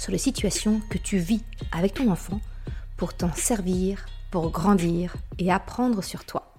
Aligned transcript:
sur 0.00 0.12
les 0.12 0.18
situations 0.18 0.80
que 0.88 0.96
tu 0.96 1.18
vis 1.18 1.42
avec 1.72 1.92
ton 1.92 2.10
enfant 2.10 2.40
pour 2.96 3.14
t'en 3.14 3.32
servir, 3.34 4.06
pour 4.32 4.50
grandir 4.50 5.14
et 5.38 5.52
apprendre 5.52 6.02
sur 6.02 6.24
toi. 6.24 6.54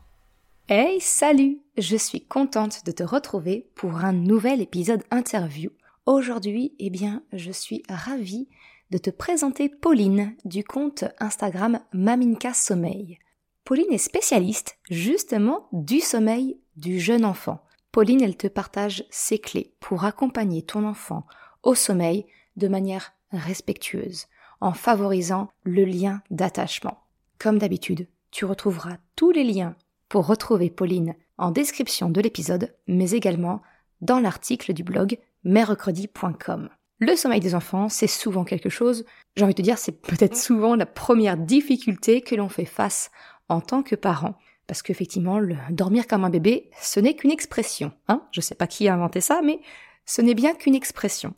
Hey, 0.70 1.02
salut 1.02 1.59
Je 1.76 1.98
suis 1.98 2.23
contente 2.23 2.85
de 2.85 2.91
te 2.91 3.02
retrouver 3.02 3.72
pour 3.73 3.96
un 3.96 4.13
nouvel 4.13 4.62
épisode 4.62 5.04
interview. 5.09 5.72
Aujourd'hui, 6.05 6.76
eh 6.77 6.91
bien, 6.91 7.23
je 7.34 7.52
suis 7.52 7.82
ravie 7.90 8.48
de 8.91 8.99
te 8.99 9.09
présenter 9.09 9.70
Pauline 9.70 10.35
du 10.46 10.63
compte 10.63 11.05
Instagram 11.20 11.80
Maminka 11.94 12.54
Sommeil. 12.54 13.18
Pauline 13.66 13.91
est 13.91 13.98
spécialiste 13.98 14.77
justement 14.91 15.68
du 15.71 15.99
sommeil 15.99 16.60
du 16.76 16.99
jeune 16.99 17.26
enfant. 17.26 17.63
Pauline, 17.91 18.21
elle 18.21 18.38
te 18.38 18.48
partage 18.48 19.04
ses 19.10 19.40
clés 19.40 19.73
pour 19.80 20.05
accompagner 20.05 20.62
ton 20.62 20.85
enfant 20.85 21.26
au 21.63 21.73
sommeil 21.73 22.27
de 22.55 22.68
manière 22.68 23.13
respectueuse, 23.32 24.27
en 24.60 24.74
favorisant 24.74 25.49
le 25.63 25.85
lien 25.85 26.21
d'attachement. 26.29 26.99
Comme 27.40 27.57
d'habitude, 27.57 28.07
tu 28.32 28.46
retrouveras 28.46 28.98
tous 29.15 29.32
les 29.32 29.43
liens 29.43 29.76
pour 30.10 30.27
retrouver 30.27 30.70
Pauline 30.70 31.15
en 31.37 31.52
description 31.52 32.09
de 32.09 32.21
l'épisode, 32.21 32.74
mais 32.87 33.12
également 33.12 33.62
dans 34.02 34.20
l'article 34.20 34.74
du 34.74 34.84
blog 34.84 35.18
mercredi.com. 35.43 36.70
Le 36.99 37.15
sommeil 37.15 37.40
des 37.40 37.55
enfants, 37.55 37.90
c'est 37.90 38.07
souvent 38.07 38.43
quelque 38.43 38.70
chose, 38.70 39.05
j'ai 39.35 39.43
envie 39.43 39.54
de 39.54 39.57
te 39.57 39.63
dire, 39.63 39.79
c'est 39.79 40.02
peut-être 40.02 40.37
souvent 40.37 40.76
la 40.76 40.85
première 40.85 41.37
difficulté 41.37 42.21
que 42.21 42.35
l'on 42.35 42.49
fait 42.49 42.65
face 42.65 43.09
en 43.49 43.59
tant 43.59 43.82
que 43.82 43.96
parent. 43.96 44.35
Parce 44.68 44.84
qu'effectivement, 44.84 45.40
le 45.40 45.55
dormir 45.71 46.05
comme 46.05 46.24
un 46.24 46.29
bébé, 46.29 46.70
ce 46.79 46.99
n'est 46.99 47.15
qu'une 47.15 47.32
expression. 47.32 47.91
Hein 48.07 48.21
Je 48.32 48.40
sais 48.40 48.55
pas 48.55 48.68
qui 48.68 48.87
a 48.87 48.93
inventé 48.93 49.20
ça, 49.20 49.41
mais 49.43 49.59
ce 50.05 50.21
n'est 50.21 50.35
bien 50.35 50.54
qu'une 50.54 50.76
expression. 50.76 51.34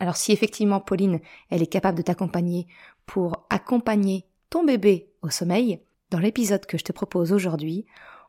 Alors 0.00 0.16
si 0.16 0.32
effectivement 0.32 0.80
Pauline, 0.80 1.20
elle 1.50 1.62
est 1.62 1.66
capable 1.66 1.98
de 1.98 2.02
t'accompagner 2.02 2.66
pour 3.06 3.46
accompagner 3.50 4.24
ton 4.50 4.64
bébé 4.64 5.10
au 5.22 5.30
sommeil, 5.30 5.80
dans 6.10 6.18
l'épisode 6.18 6.66
que 6.66 6.78
je 6.78 6.84
te 6.84 6.92
propose 6.92 7.32
aujourd'hui, 7.32 7.84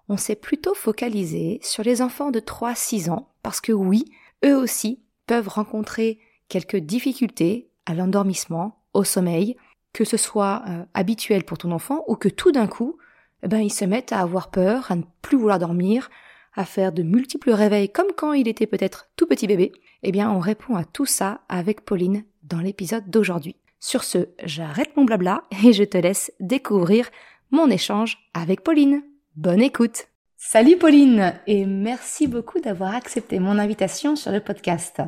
on 0.10 0.18
s'est 0.18 0.36
plutôt 0.36 0.74
focalisé 0.74 1.60
sur 1.62 1.84
les 1.84 2.02
enfants 2.02 2.32
de 2.32 2.40
3-6 2.40 3.10
ans, 3.10 3.30
parce 3.44 3.62
que 3.62 3.72
oui, 3.72 4.06
eux 4.44 4.56
aussi 4.56 5.02
peuvent 5.28 5.48
rencontrer 5.48 6.20
quelques 6.48 6.78
difficultés 6.78 7.70
à 7.86 7.94
l'endormissement, 7.94 8.80
au 8.94 9.04
sommeil, 9.04 9.56
que 9.94 10.04
ce 10.04 10.18
soit 10.18 10.64
euh, 10.68 10.84
habituel 10.94 11.44
pour 11.44 11.58
ton 11.58 11.72
enfant 11.72 12.04
ou 12.08 12.16
que 12.16 12.30
tout 12.30 12.52
d'un 12.52 12.68
coup, 12.68 12.98
eh 13.44 13.48
ben, 13.48 13.60
ils 13.60 13.74
se 13.74 13.86
mettent 13.86 14.12
à 14.12 14.20
avoir 14.20 14.50
peur, 14.50 14.92
à 14.92 14.96
ne 14.96 15.04
plus 15.22 15.38
vouloir 15.38 15.60
dormir, 15.60 16.10
à 16.56 16.66
faire 16.66 16.92
de 16.92 17.04
multiples 17.04 17.52
réveils 17.52 17.90
comme 17.90 18.12
quand 18.16 18.34
il 18.34 18.48
était 18.48 18.68
peut-être 18.68 19.10
tout 19.16 19.28
petit 19.28 19.48
bébé, 19.48 19.72
eh 20.04 20.12
bien 20.12 20.32
on 20.32 20.40
répond 20.40 20.76
à 20.76 20.84
tout 20.84 21.06
ça 21.06 21.42
avec 21.50 21.82
Pauline 21.82 22.24
dans 22.44 22.60
l'épisode 22.60 23.10
d'aujourd'hui. 23.10 23.56
Sur 23.80 24.04
ce, 24.04 24.30
j'arrête 24.44 24.96
mon 24.98 25.06
blabla 25.06 25.44
et 25.64 25.74
je 25.74 25.84
te 25.84 25.98
laisse 25.98 26.32
découvrir 26.40 27.10
mon 27.52 27.70
échange 27.70 28.18
avec 28.34 28.62
Pauline. 28.62 29.04
Bonne 29.36 29.62
écoute 29.62 30.08
Salut 30.38 30.78
Pauline 30.78 31.34
et 31.48 31.66
merci 31.66 32.28
beaucoup 32.28 32.60
d'avoir 32.60 32.96
accepté 32.96 33.40
mon 33.40 33.60
invitation 33.60 34.16
sur 34.16 34.32
le 34.32 34.40
podcast. 34.40 35.02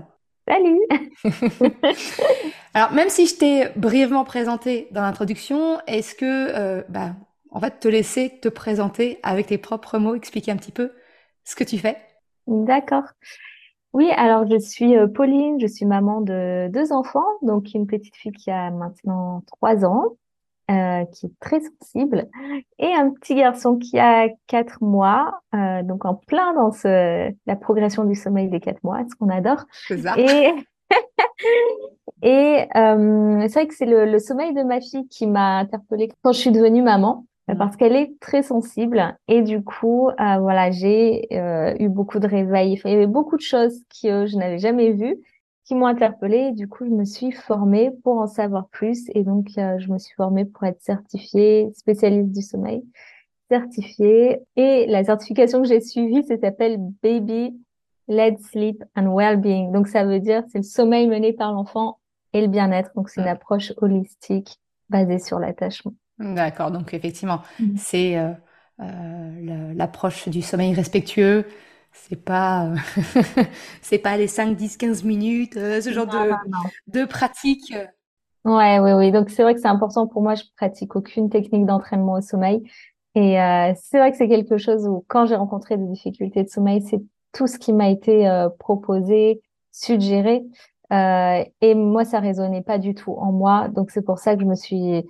Salut 0.48 0.80
Alors 2.74 2.92
même 2.92 3.10
si 3.10 3.28
je 3.28 3.36
t'ai 3.36 3.68
brièvement 3.76 4.26
présenté 4.26 4.88
dans 4.92 5.02
l'introduction, 5.02 5.80
est-ce 5.88 6.16
que, 6.16 6.26
euh, 6.26 6.84
bah, 6.90 7.16
en 7.52 7.60
fait, 7.60 7.80
te 7.80 7.88
laisser 7.88 8.40
te 8.42 8.50
présenter 8.50 9.20
avec 9.24 9.48
tes 9.48 9.58
propres 9.58 10.00
mots, 10.00 10.16
expliquer 10.16 10.52
un 10.52 10.58
petit 10.58 10.72
peu 10.72 10.92
ce 11.44 11.56
que 11.56 11.64
tu 11.64 11.78
fais 11.78 11.98
D'accord. 12.48 13.06
Oui, 13.94 14.10
alors 14.16 14.48
je 14.50 14.58
suis 14.58 14.96
euh, 14.96 15.08
Pauline, 15.08 15.60
je 15.60 15.68
suis 15.68 15.86
maman 15.86 16.22
de 16.22 16.70
deux 16.70 16.94
enfants, 16.94 17.26
donc 17.42 17.74
une 17.74 17.88
petite 17.88 18.16
fille 18.16 18.32
qui 18.32 18.50
a 18.50 18.72
maintenant 18.72 19.44
trois 19.48 19.84
ans, 19.84 20.16
euh, 20.72 21.04
qui 21.06 21.26
est 21.26 21.40
très 21.42 21.60
sensible, 21.60 22.30
et 22.80 22.94
un 22.94 23.10
petit 23.10 23.36
garçon 23.36 23.78
qui 23.78 24.00
a 24.00 24.30
quatre 24.48 24.82
mois, 24.82 25.42
euh, 25.54 25.84
donc 25.84 26.06
en 26.06 26.16
plein 26.16 26.54
dans 26.54 26.72
ce, 26.72 27.34
la 27.46 27.56
progression 27.58 28.06
du 28.06 28.16
sommeil 28.16 28.48
des 28.48 28.62
quatre 28.62 28.82
mois, 28.82 29.02
ce 29.10 29.16
qu'on 29.16 29.28
adore. 29.28 29.66
C'est 29.88 29.98
ça. 29.98 30.18
Et, 30.18 30.54
et 32.22 32.68
euh, 32.78 33.42
c'est 33.42 33.54
vrai 33.54 33.68
que 33.68 33.76
c'est 33.76 33.86
le, 33.86 34.06
le 34.06 34.20
sommeil 34.20 34.54
de 34.54 34.64
ma 34.64 34.80
fille 34.80 35.06
qui 35.10 35.28
m'a 35.28 35.58
interpellée 35.58 36.10
quand 36.24 36.32
je 36.32 36.40
suis 36.40 36.52
devenue 36.52 36.82
maman. 36.82 37.26
Euh, 37.50 37.56
parce 37.56 37.76
qu'elle 37.76 37.96
est 37.96 38.20
très 38.20 38.44
sensible 38.44 39.18
et 39.28 39.42
du 39.42 39.64
coup 39.64 40.10
euh, 40.10 40.38
voilà 40.40 40.70
j'ai 40.70 41.28
euh, 41.32 41.74
eu 41.80 41.90
beaucoup 41.90 42.20
de 42.20 42.28
réveils. 42.28 42.80
Il 42.86 42.92
y 42.92 42.96
avait 42.96 43.08
beaucoup 43.08 43.36
de 43.36 43.42
choses 43.42 43.82
que 44.02 44.28
je 44.28 44.38
n'avais 44.38 44.60
jamais 44.60 44.92
vues 44.92 45.18
qui 45.66 45.76
m'ont 45.76 45.88
interpellée 45.88 46.50
et 46.50 46.52
du 46.52 46.68
coup 46.68 46.86
je 46.86 46.92
me 46.92 47.06
suis 47.06 47.32
formée 47.32 47.92
pour 48.04 48.18
en 48.20 48.28
savoir 48.28 48.68
plus 48.70 49.10
et 49.16 49.24
donc 49.24 49.48
je 49.56 49.92
me 49.92 49.98
suis 49.98 50.14
formée 50.16 50.46
pour 50.46 50.66
être 50.66 50.82
certifiée 50.82 51.72
spécialiste 51.74 52.32
du 52.32 52.42
sommeil 52.42 52.84
certifiée. 53.50 54.40
Et 54.56 54.86
la 54.88 55.04
certification 55.04 55.62
que 55.62 55.68
j'ai 55.68 55.82
suivie 55.82 56.24
ça 56.24 56.38
s'appelle 56.38 56.78
Baby 57.02 57.60
Led 58.08 58.40
Sleep 58.40 58.84
and 58.96 59.16
Wellbeing. 59.16 59.72
Donc 59.72 59.88
ça 59.88 60.06
veut 60.06 60.20
dire 60.20 60.44
c'est 60.50 60.60
le 60.60 60.64
sommeil 60.64 61.08
mené 61.08 61.34
par 61.34 61.54
l'enfant 61.54 62.00
et 62.34 62.42
le 62.42 62.48
bien-être. 62.48 62.92
Donc 62.96 63.10
c'est 63.10 63.22
une 63.22 63.28
approche 63.28 63.74
holistique 63.78 64.58
basée 64.90 65.20
sur 65.20 65.40
l'attachement 65.40 65.94
D'accord, 66.22 66.72
donc 66.72 66.94
effectivement, 66.94 67.42
mmh. 67.60 67.78
c'est 67.78 68.18
euh, 68.18 68.32
euh, 68.82 69.74
l'approche 69.74 70.30
du 70.30 70.42
sommeil 70.42 70.74
respectueux. 70.74 71.46
C'est 71.94 72.16
pas, 72.16 72.68
euh, 72.68 72.76
c'est 73.82 73.98
pas 73.98 74.16
les 74.18 74.28
5, 74.28 74.56
10, 74.56 74.78
15 74.78 75.04
minutes, 75.04 75.56
ce 75.56 75.92
genre 75.92 76.08
de, 76.08 76.32
de 76.88 77.06
pratique. 77.06 77.74
Ouais, 78.46 78.80
oui, 78.80 78.94
oui. 78.94 79.12
Donc 79.12 79.30
c'est 79.30 79.44
vrai 79.44 79.54
que 79.54 79.60
c'est 79.60 79.68
important 79.68 80.08
pour 80.08 80.22
moi. 80.22 80.36
Je 80.36 80.44
pratique 80.56 80.96
aucune 80.96 81.30
technique 81.30 81.66
d'entraînement 81.66 82.14
au 82.14 82.22
sommeil. 82.22 82.64
Et 83.14 83.36
c'est 83.76 83.98
vrai 83.98 84.12
que 84.12 84.18
c'est 84.18 84.30
quelque 84.30 84.58
chose 84.58 84.88
où, 84.88 85.04
quand 85.10 85.26
j'ai 85.26 85.36
rencontré 85.36 85.78
des 85.78 85.86
difficultés 85.86 86.44
de 86.44 86.50
sommeil, 86.50 86.82
c'est 86.82 87.02
tout 87.34 87.48
ce 87.48 87.58
qui 87.60 87.74
m'a 87.74 87.90
été 87.90 88.48
proposé, 88.58 89.42
suggéré. 89.74 90.44
et 90.92 91.76
moi, 91.76 92.06
ça 92.06 92.22
résonnait 92.22 92.64
pas 92.64 92.78
du 92.78 92.96
tout 92.96 93.12
en 93.12 93.34
moi. 93.34 93.68
Donc 93.68 93.92
c'est 93.92 94.02
pour 94.02 94.18
ça 94.18 94.36
que 94.36 94.42
je 94.42 94.48
me 94.48 94.56
suis 94.56 95.04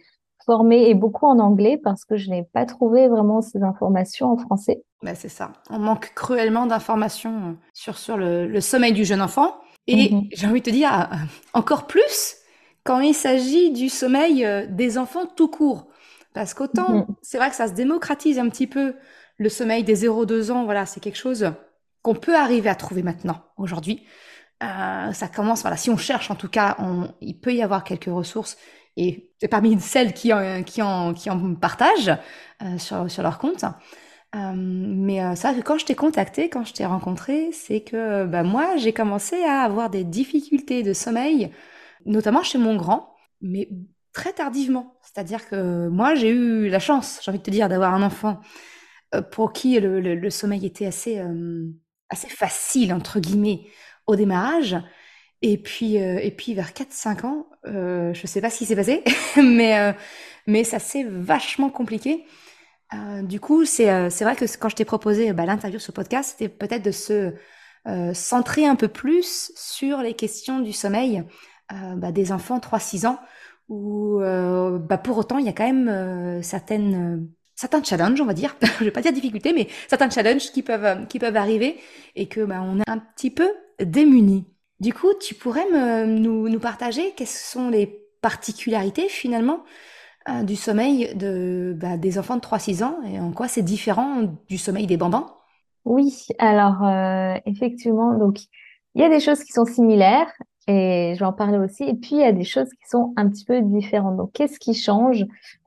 formée 0.46 0.90
et 0.90 0.94
beaucoup 0.94 1.25
en 1.25 1.40
anglais 1.40 1.79
parce 1.81 2.06
que 2.06 2.18
je 2.18 2.29
n'ai 2.29 2.44
pas 2.44 2.66
trouvé 2.66 3.07
vraiment 3.07 3.41
ces 3.41 3.62
informations 3.63 4.31
en 4.31 4.38
français. 4.38 4.84
Bah 5.03 5.16
c'est 5.16 5.29
ça. 5.29 5.53
On 5.69 5.79
manque 5.79 6.12
cruellement 6.16 6.66
d'informations 6.66 7.57
sur, 7.74 7.97
sur 7.97 8.18
le, 8.18 8.59
sommeil 8.59 8.94
du 8.94 9.06
jeune 9.06 9.22
enfant. 9.22 9.56
Et 9.88 10.13
mhm. 10.13 10.28
j'ai 10.31 10.47
envie 10.47 10.62
de 10.62 10.66
te 10.66 10.69
dire 10.69 11.09
euh, 11.12 11.16
encore 11.53 11.88
plus 11.88 12.38
quand 12.84 13.00
il 13.00 13.13
s'agit 13.13 13.72
du 13.72 13.90
sommeil 13.90 14.46
euh, 14.46 14.66
des 14.69 14.97
enfants 14.97 15.25
tout 15.25 15.47
court. 15.47 15.88
Parce 16.34 16.53
qu'autant, 16.53 16.90
mhm. 16.91 17.06
c'est 17.22 17.38
vrai 17.38 17.50
que 17.50 17.56
ça 17.56 17.68
se 17.68 17.74
démocratise 17.74 18.40
un 18.40 18.47
petit 18.50 18.68
peu 18.68 18.96
le 19.38 19.50
sommeil 19.50 19.84
des 19.84 20.07
0-2 20.07 20.51
ans. 20.51 20.66
Voilà, 20.66 20.85
c'est 20.85 21.00
quelque 21.00 21.18
chose 21.18 21.51
qu'on 22.03 22.16
peut 22.16 22.35
arriver 22.35 22.69
à 22.69 22.75
trouver 22.75 23.03
maintenant, 23.03 23.41
aujourd'hui. 23.57 24.06
Euh, 24.63 25.12
ça 25.12 25.27
commence, 25.27 25.62
voilà, 25.62 25.77
si 25.77 25.89
on 25.89 25.98
cherche 25.98 26.30
en 26.30 26.36
tout 26.36 26.48
cas, 26.48 26.77
il 27.19 27.39
peut 27.39 27.54
y 27.54 27.63
avoir 27.63 27.83
quelques 27.83 28.06
ressources 28.06 28.57
et 28.97 29.29
parmi 29.49 29.79
celles 29.79 30.13
qui 30.13 30.33
en, 30.33 30.63
qui 30.63 30.81
en, 30.81 31.13
qui 31.13 31.29
en 31.29 31.55
partagent 31.55 32.11
euh, 32.61 32.77
sur, 32.77 33.09
sur 33.09 33.23
leur 33.23 33.39
compte. 33.39 33.63
Euh, 34.35 34.53
mais 34.55 35.23
euh, 35.23 35.35
ça, 35.35 35.53
quand 35.65 35.77
je 35.77 35.85
t'ai 35.85 35.95
contacté, 35.95 36.49
quand 36.49 36.63
je 36.63 36.73
t'ai 36.73 36.85
rencontré, 36.85 37.51
c'est 37.51 37.81
que 37.81 38.25
bah, 38.25 38.43
moi, 38.43 38.77
j'ai 38.77 38.93
commencé 38.93 39.43
à 39.43 39.61
avoir 39.61 39.89
des 39.89 40.03
difficultés 40.03 40.83
de 40.83 40.93
sommeil, 40.93 41.51
notamment 42.05 42.43
chez 42.43 42.57
mon 42.57 42.75
grand, 42.75 43.15
mais 43.41 43.69
très 44.13 44.33
tardivement. 44.33 44.97
C'est-à-dire 45.01 45.47
que 45.49 45.88
moi, 45.89 46.15
j'ai 46.15 46.29
eu 46.29 46.69
la 46.69 46.79
chance, 46.79 47.19
j'ai 47.23 47.31
envie 47.31 47.39
de 47.39 47.43
te 47.43 47.51
dire, 47.51 47.69
d'avoir 47.69 47.93
un 47.93 48.03
enfant 48.03 48.39
pour 49.31 49.53
qui 49.53 49.79
le, 49.79 49.99
le, 49.99 50.15
le 50.15 50.29
sommeil 50.29 50.65
était 50.65 50.85
assez, 50.85 51.21
assez 52.09 52.29
facile, 52.29 52.93
entre 52.93 53.19
guillemets, 53.19 53.67
au 54.07 54.15
démarrage. 54.15 54.77
Et 55.41 55.57
puis, 55.57 56.01
euh, 56.01 56.19
et 56.21 56.31
puis 56.31 56.53
vers 56.53 56.73
4-5 56.73 57.25
ans, 57.25 57.47
euh, 57.65 58.13
je 58.13 58.27
sais 58.27 58.41
pas 58.41 58.49
ce 58.49 58.59
qui 58.59 58.65
s'est 58.65 58.75
passé, 58.75 59.03
mais, 59.38 59.79
euh, 59.79 59.93
mais 60.47 60.63
ça 60.63 60.79
s'est 60.79 61.03
vachement 61.03 61.69
compliqué. 61.69 62.25
Euh, 62.93 63.23
du 63.23 63.39
coup, 63.39 63.65
c'est 63.65 63.89
euh, 63.89 64.09
c'est 64.09 64.23
vrai 64.25 64.35
que 64.35 64.45
quand 64.57 64.69
je 64.69 64.75
t'ai 64.75 64.85
proposé 64.85 65.33
bah, 65.33 65.45
l'interview 65.45 65.79
sur 65.79 65.93
podcast, 65.93 66.35
c'était 66.38 66.49
peut-être 66.49 66.83
de 66.83 66.91
se 66.91 67.33
centrer 68.13 68.67
un 68.67 68.75
peu 68.75 68.88
plus 68.88 69.51
sur 69.55 69.99
les 70.03 70.13
questions 70.13 70.59
du 70.59 70.71
sommeil 70.71 71.23
bah, 71.71 72.11
des 72.11 72.31
enfants 72.31 72.59
3-6 72.59 73.07
ans, 73.07 73.19
où 73.69 74.19
bah, 74.19 74.99
pour 74.99 75.17
autant 75.17 75.39
il 75.39 75.47
y 75.47 75.49
a 75.49 75.53
quand 75.53 75.65
même 75.65 76.43
certaines 76.43 77.27
certains 77.55 77.83
challenges, 77.83 78.21
on 78.21 78.25
va 78.25 78.35
dire, 78.35 78.55
je 78.79 78.83
vais 78.83 78.91
pas 78.91 79.01
dire 79.01 79.13
difficultés, 79.13 79.53
mais 79.53 79.67
certains 79.89 80.11
challenges 80.11 80.51
qui 80.51 80.61
peuvent 80.61 81.07
qui 81.07 81.17
peuvent 81.17 81.38
arriver 81.38 81.79
et 82.15 82.27
que 82.27 82.41
bah, 82.41 82.61
on 82.61 82.79
est 82.79 82.89
un 82.89 82.99
petit 82.99 83.31
peu 83.31 83.49
démunis. 83.79 84.45
Du 84.81 84.94
coup, 84.94 85.13
tu 85.19 85.36
pourrais 85.36 85.66
nous, 86.07 86.60
partager 86.60 87.13
quelles 87.16 87.28
sont 87.28 87.69
les 87.69 88.01
particularités 88.24 89.10
finalement 89.10 89.60
euh, 90.28 90.42
du 90.42 90.56
sommeil 90.56 91.13
bah, 91.75 91.98
des 91.98 92.18
enfants 92.18 92.36
de 92.36 92.42
3-6 92.42 92.83
ans 92.83 92.98
et 93.04 93.19
en 93.19 93.31
quoi 93.31 93.48
c'est 93.48 93.62
différent 93.62 94.24
du 94.50 94.57
sommeil 94.57 94.88
des 94.88 94.98
bambins? 94.98 95.28
Oui, 95.86 96.25
alors 96.39 96.83
euh, 96.83 97.36
effectivement, 97.45 98.18
donc 98.18 98.39
il 98.95 99.04
y 99.04 99.06
a 99.06 99.10
des 99.10 99.19
choses 99.19 99.44
qui 99.44 99.51
sont 99.51 99.66
similaires 99.66 100.31
et 100.68 101.13
je 101.13 101.19
vais 101.19 101.25
en 101.25 101.34
parler 101.34 101.60
aussi. 101.60 101.84
Et 101.84 101.94
puis 101.94 102.13
il 102.13 102.22
y 102.22 102.24
a 102.24 102.31
des 102.31 102.44
choses 102.44 102.69
qui 102.69 102.89
sont 102.89 103.13
un 103.18 103.30
petit 103.30 103.45
peu 103.45 103.62
différentes. 103.62 104.18
Donc 104.18 104.31
qu'est-ce 104.34 104.57
qui 104.57 104.74
change? 104.74 105.25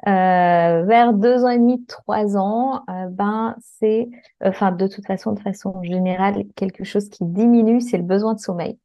Euh, 0.09 0.83
vers 0.83 1.13
deux 1.13 1.45
ans 1.45 1.51
et 1.51 1.59
demi, 1.59 1.85
trois 1.87 2.37
ans 2.37 2.83
Ben 3.11 3.55
c'est, 3.61 4.09
enfin 4.45 4.73
de 4.73 4.89
toute 4.89 5.07
façon, 5.07 5.35
de 5.35 5.41
façon 5.41 5.81
générale, 5.85 6.47
quelque 6.57 6.83
chose 6.83 7.09
qui 7.11 7.25
diminue, 7.25 7.81
c'est 7.81 7.97
le 7.97 8.03
besoin 8.03 8.35
de 8.35 8.41
sommeil. 8.41 8.77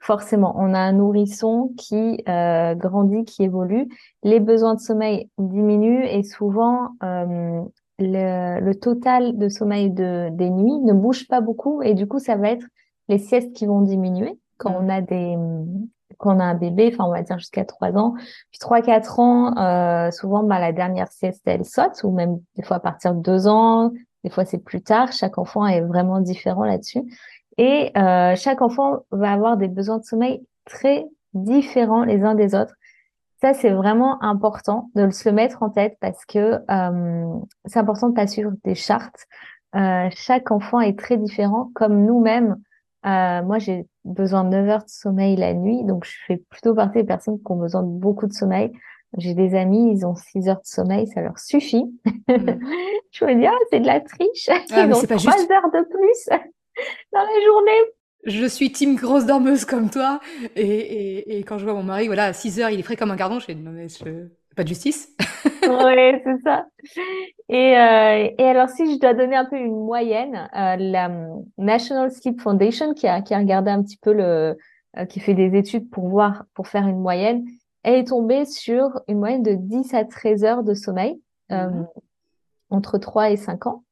Forcément, 0.00 0.54
on 0.56 0.74
a 0.74 0.78
un 0.78 0.92
nourrisson 0.92 1.72
qui 1.76 2.22
euh, 2.28 2.74
grandit, 2.74 3.24
qui 3.24 3.42
évolue. 3.42 3.88
Les 4.22 4.38
besoins 4.38 4.74
de 4.74 4.80
sommeil 4.80 5.28
diminuent 5.38 6.04
et 6.04 6.22
souvent 6.22 6.90
euh, 7.02 7.60
le, 7.98 8.72
total 8.74 9.36
de 9.36 9.48
sommeil 9.48 9.90
de, 9.90 10.28
des 10.30 10.50
nuits 10.50 10.78
ne 10.78 10.92
bouge 10.92 11.26
pas 11.26 11.40
beaucoup 11.40 11.82
et 11.82 11.94
du 11.94 12.06
coup, 12.06 12.20
ça 12.20 12.36
va 12.36 12.50
être 12.50 12.64
les 13.08 13.18
siestes 13.18 13.52
qui 13.52 13.66
vont 13.66 13.82
diminuer 13.82 14.38
quand 14.56 14.74
on 14.80 14.88
a 14.88 15.00
des 15.00 15.36
quand 16.16 16.34
on 16.34 16.40
a 16.40 16.44
un 16.44 16.54
bébé, 16.54 16.90
enfin 16.92 17.04
on 17.04 17.12
va 17.12 17.22
dire 17.22 17.38
jusqu'à 17.38 17.64
3 17.64 17.96
ans. 17.96 18.14
Puis 18.50 18.58
3-4 18.60 19.20
ans, 19.20 19.56
euh, 19.56 20.10
souvent 20.10 20.42
bah, 20.42 20.58
la 20.58 20.72
dernière 20.72 21.12
sieste 21.12 21.42
elle 21.44 21.64
saute 21.64 22.02
ou 22.02 22.10
même 22.10 22.40
des 22.56 22.62
fois 22.62 22.78
à 22.78 22.80
partir 22.80 23.14
de 23.14 23.20
2 23.20 23.46
ans, 23.46 23.92
des 24.24 24.30
fois 24.30 24.44
c'est 24.44 24.58
plus 24.58 24.82
tard. 24.82 25.12
Chaque 25.12 25.38
enfant 25.38 25.66
est 25.66 25.82
vraiment 25.82 26.20
différent 26.20 26.64
là-dessus. 26.64 27.02
Et 27.58 27.90
euh, 27.98 28.34
chaque 28.36 28.62
enfant 28.62 29.00
va 29.10 29.32
avoir 29.32 29.56
des 29.56 29.68
besoins 29.68 29.98
de 29.98 30.04
sommeil 30.04 30.46
très 30.64 31.04
différents 31.34 32.04
les 32.04 32.22
uns 32.22 32.34
des 32.34 32.54
autres. 32.54 32.74
Ça, 33.40 33.54
c'est 33.54 33.70
vraiment 33.70 34.22
important 34.22 34.90
de 34.94 35.10
se 35.10 35.28
le 35.28 35.34
mettre 35.34 35.62
en 35.62 35.70
tête 35.70 35.96
parce 36.00 36.24
que 36.24 36.60
euh, 36.70 37.40
c'est 37.66 37.78
important 37.78 38.08
de 38.08 38.14
pas 38.14 38.26
suivre 38.26 38.52
des 38.64 38.74
chartes. 38.74 39.26
Euh, 39.76 40.08
chaque 40.10 40.50
enfant 40.50 40.80
est 40.80 40.98
très 40.98 41.16
différent, 41.16 41.70
comme 41.74 42.04
nous-mêmes. 42.04 42.56
Euh, 43.06 43.42
moi, 43.42 43.58
j'ai 43.58 43.86
besoin 44.04 44.42
de 44.42 44.50
9 44.50 44.68
heures 44.68 44.84
de 44.84 44.88
sommeil 44.88 45.36
la 45.36 45.54
nuit, 45.54 45.84
donc 45.84 46.04
je 46.04 46.16
fais 46.26 46.38
plutôt 46.50 46.74
partie 46.74 46.98
des 46.98 47.04
personnes 47.04 47.38
qui 47.38 47.52
ont 47.52 47.56
besoin 47.56 47.82
de 47.82 47.88
beaucoup 47.88 48.26
de 48.26 48.32
sommeil. 48.32 48.72
J'ai 49.16 49.34
des 49.34 49.54
amis, 49.54 49.92
ils 49.92 50.04
ont 50.04 50.16
6 50.16 50.48
heures 50.48 50.56
de 50.56 50.66
sommeil, 50.66 51.06
ça 51.06 51.20
leur 51.20 51.38
suffit. 51.38 51.84
Mm. 52.28 52.28
je 53.12 53.24
me 53.24 53.34
dis, 53.34 53.46
ah, 53.46 53.54
c'est 53.70 53.80
de 53.80 53.86
la 53.86 54.00
triche. 54.00 54.48
Ah, 54.48 54.84
ils 54.84 54.92
ont 54.92 55.00
3 55.00 55.16
heures 55.16 55.70
de 55.72 55.88
plus 55.88 56.38
dans 57.12 57.20
la 57.20 57.44
journée. 57.44 57.92
Je 58.24 58.46
suis 58.46 58.72
team 58.72 58.96
grosse 58.96 59.26
dormeuse 59.26 59.64
comme 59.64 59.90
toi. 59.90 60.20
Et, 60.56 60.66
et, 60.66 61.38
et 61.38 61.42
quand 61.44 61.58
je 61.58 61.64
vois 61.64 61.74
mon 61.74 61.82
mari, 61.82 62.06
voilà, 62.06 62.26
à 62.26 62.32
6 62.32 62.60
heures, 62.60 62.70
il 62.70 62.80
est 62.80 62.82
frais 62.82 62.96
comme 62.96 63.10
un 63.10 63.16
gardon, 63.16 63.38
je 63.38 63.46
fais, 63.46 63.54
non, 63.54 63.70
mais 63.70 63.88
je... 63.88 64.26
pas 64.56 64.64
de 64.64 64.68
justice. 64.68 65.14
oui, 65.62 66.20
c'est 66.24 66.42
ça. 66.42 66.66
Et, 67.48 67.78
euh, 67.78 68.28
et 68.36 68.44
alors, 68.44 68.68
si 68.68 68.92
je 68.92 68.98
dois 68.98 69.14
donner 69.14 69.36
un 69.36 69.44
peu 69.44 69.56
une 69.56 69.84
moyenne, 69.84 70.48
euh, 70.54 70.76
la 70.76 71.10
National 71.56 72.10
Sleep 72.10 72.40
Foundation, 72.40 72.92
qui 72.92 73.06
a, 73.06 73.22
qui 73.22 73.34
a 73.34 73.38
regardé 73.38 73.70
un 73.70 73.82
petit 73.82 73.96
peu 73.96 74.12
le, 74.12 74.58
euh, 74.96 75.04
qui 75.06 75.20
fait 75.20 75.34
des 75.34 75.56
études 75.56 75.88
pour 75.88 76.08
voir, 76.08 76.44
pour 76.54 76.66
faire 76.66 76.86
une 76.86 77.00
moyenne, 77.00 77.44
elle 77.84 77.94
est 77.94 78.08
tombée 78.08 78.44
sur 78.44 79.00
une 79.06 79.18
moyenne 79.18 79.42
de 79.42 79.54
10 79.54 79.94
à 79.94 80.04
13 80.04 80.44
heures 80.44 80.62
de 80.64 80.74
sommeil, 80.74 81.20
mhm. 81.50 81.86
entre 82.70 82.98
3 82.98 83.30
et 83.30 83.36
5 83.36 83.66
ans, 83.66 83.84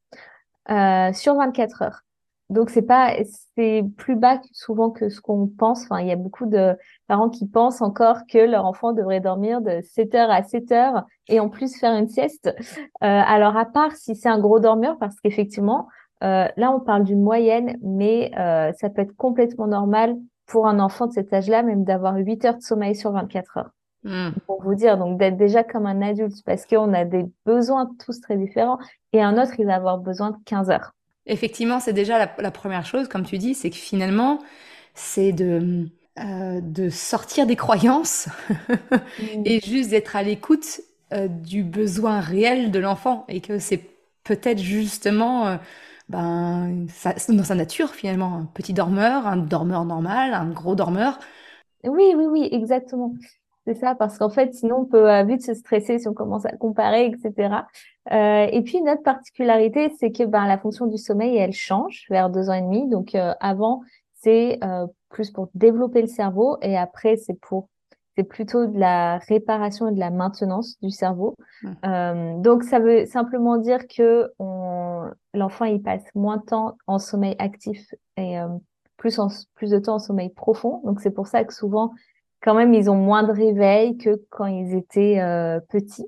sur 1.14 1.36
24 1.36 1.82
heures. 1.82 2.02
Donc 2.48 2.70
c'est 2.70 2.82
pas 2.82 3.12
c'est 3.56 3.84
plus 3.96 4.14
bas 4.14 4.40
souvent 4.52 4.90
que 4.90 5.08
ce 5.08 5.20
qu'on 5.20 5.48
pense. 5.48 5.84
Enfin, 5.84 6.00
il 6.00 6.06
y 6.06 6.12
a 6.12 6.16
beaucoup 6.16 6.46
de 6.46 6.76
parents 7.08 7.28
qui 7.28 7.46
pensent 7.46 7.82
encore 7.82 8.18
que 8.30 8.38
leur 8.38 8.64
enfant 8.66 8.92
devrait 8.92 9.20
dormir 9.20 9.60
de 9.60 9.80
7 9.82 10.14
heures 10.14 10.30
à 10.30 10.42
7 10.42 10.70
heures 10.72 11.04
et 11.28 11.40
en 11.40 11.48
plus 11.48 11.76
faire 11.76 11.94
une 11.94 12.08
sieste. 12.08 12.54
Euh, 12.56 12.80
alors 13.00 13.56
à 13.56 13.64
part 13.64 13.92
si 13.92 14.14
c'est 14.14 14.28
un 14.28 14.38
gros 14.38 14.60
dormeur, 14.60 14.96
parce 14.98 15.18
qu'effectivement 15.20 15.88
euh, 16.22 16.46
là 16.56 16.70
on 16.70 16.80
parle 16.80 17.04
d'une 17.04 17.22
moyenne, 17.22 17.76
mais 17.82 18.30
euh, 18.38 18.72
ça 18.78 18.90
peut 18.90 19.02
être 19.02 19.16
complètement 19.16 19.66
normal 19.66 20.16
pour 20.46 20.68
un 20.68 20.78
enfant 20.78 21.08
de 21.08 21.12
cet 21.12 21.32
âge-là, 21.32 21.62
même 21.64 21.82
d'avoir 21.82 22.14
8 22.16 22.44
heures 22.44 22.56
de 22.56 22.62
sommeil 22.62 22.94
sur 22.94 23.10
24 23.10 23.56
heures. 23.58 23.70
Hmm. 24.04 24.30
Pour 24.46 24.62
vous 24.62 24.76
dire, 24.76 24.98
donc 24.98 25.18
d'être 25.18 25.36
déjà 25.36 25.64
comme 25.64 25.84
un 25.84 26.00
adulte, 26.00 26.44
parce 26.44 26.64
qu'on 26.64 26.94
a 26.94 27.04
des 27.04 27.26
besoins 27.44 27.90
tous 28.04 28.20
très 28.20 28.36
différents, 28.36 28.78
et 29.12 29.20
un 29.20 29.36
autre, 29.42 29.58
il 29.58 29.66
va 29.66 29.74
avoir 29.74 29.98
besoin 29.98 30.30
de 30.30 30.36
15 30.44 30.70
heures. 30.70 30.95
Effectivement, 31.26 31.80
c'est 31.80 31.92
déjà 31.92 32.18
la, 32.38 32.50
première 32.50 32.86
chose, 32.86 33.08
comme 33.08 33.24
tu 33.24 33.38
dis, 33.38 33.54
c'est 33.54 33.70
que 33.70 33.76
finalement, 33.76 34.40
c'est 34.94 35.32
de, 35.32 35.88
euh, 36.18 36.60
de 36.60 36.88
sortir 36.88 37.46
des 37.46 37.56
croyances 37.56 38.28
mm. 39.18 39.42
et 39.44 39.60
juste 39.60 39.90
d'être 39.90 40.16
à 40.16 40.22
l'écoute 40.22 40.80
euh, 41.12 41.28
du 41.28 41.64
besoin 41.64 42.20
réel 42.20 42.70
de 42.70 42.78
l'enfant 42.78 43.24
et 43.28 43.40
que 43.40 43.58
c'est 43.58 43.82
peut-être 44.24 44.58
justement 44.58 45.46
euh, 45.46 45.56
ben, 46.08 46.86
dans 47.28 47.44
sa 47.44 47.54
nature 47.54 47.90
finalement, 47.94 48.36
un 48.36 48.44
petit 48.44 48.72
dormeur, 48.72 49.26
un 49.26 49.36
dormeur 49.36 49.84
normal, 49.84 50.34
un 50.34 50.50
gros 50.50 50.74
dormeur. 50.74 51.18
Oui, 51.84 52.14
oui, 52.16 52.26
oui, 52.26 52.48
exactement. 52.52 53.14
C'est 53.66 53.74
ça, 53.74 53.96
parce 53.96 54.16
qu'en 54.16 54.30
fait, 54.30 54.54
sinon, 54.54 54.82
on 54.82 54.84
peut 54.84 55.10
euh, 55.10 55.24
vite 55.24 55.44
se 55.44 55.52
stresser 55.52 55.98
si 55.98 56.06
on 56.06 56.14
commence 56.14 56.46
à 56.46 56.52
comparer, 56.52 57.06
etc. 57.06 57.64
Euh, 58.12 58.46
et 58.50 58.62
puis, 58.62 58.78
une 58.78 58.88
autre 58.88 59.02
particularité, 59.02 59.92
c'est 59.98 60.12
que 60.12 60.22
ben, 60.22 60.46
la 60.46 60.56
fonction 60.56 60.86
du 60.86 60.98
sommeil, 60.98 61.36
elle 61.36 61.52
change 61.52 62.06
vers 62.08 62.30
deux 62.30 62.48
ans 62.48 62.54
et 62.54 62.62
demi. 62.62 62.88
Donc, 62.88 63.16
euh, 63.16 63.34
avant, 63.40 63.82
c'est 64.14 64.60
euh, 64.62 64.86
plus 65.08 65.32
pour 65.32 65.48
développer 65.54 66.00
le 66.00 66.06
cerveau 66.06 66.58
et 66.62 66.76
après, 66.76 67.16
c'est 67.16 67.38
pour 67.40 67.68
c'est 68.16 68.24
plutôt 68.24 68.64
de 68.64 68.78
la 68.78 69.18
réparation 69.18 69.88
et 69.88 69.92
de 69.92 69.98
la 69.98 70.08
maintenance 70.08 70.80
du 70.80 70.88
cerveau. 70.88 71.36
Mmh. 71.62 72.40
donc, 72.40 72.62
ça 72.62 72.78
veut 72.78 73.04
simplement 73.04 73.58
dire 73.58 73.86
que 73.86 74.32
l'enfant, 75.34 75.66
il 75.66 75.82
passe 75.82 76.02
moins 76.14 76.38
de 76.38 76.42
temps 76.44 76.78
en 76.86 76.98
sommeil 76.98 77.36
actif 77.38 77.94
et 78.16 78.38
plus, 78.96 79.18
en, 79.18 79.28
plus 79.54 79.68
de 79.68 79.78
temps 79.78 79.96
en 79.96 79.98
sommeil 79.98 80.30
profond. 80.30 80.80
Donc, 80.84 81.02
c'est 81.02 81.10
pour 81.10 81.26
ça 81.26 81.44
que 81.44 81.52
souvent, 81.52 81.92
quand 82.42 82.54
même, 82.54 82.74
ils 82.74 82.90
ont 82.90 82.96
moins 82.96 83.22
de 83.22 83.32
réveil 83.32 83.96
que 83.96 84.22
quand 84.30 84.46
ils 84.46 84.74
étaient 84.74 85.20
euh, 85.20 85.60
petits. 85.68 86.06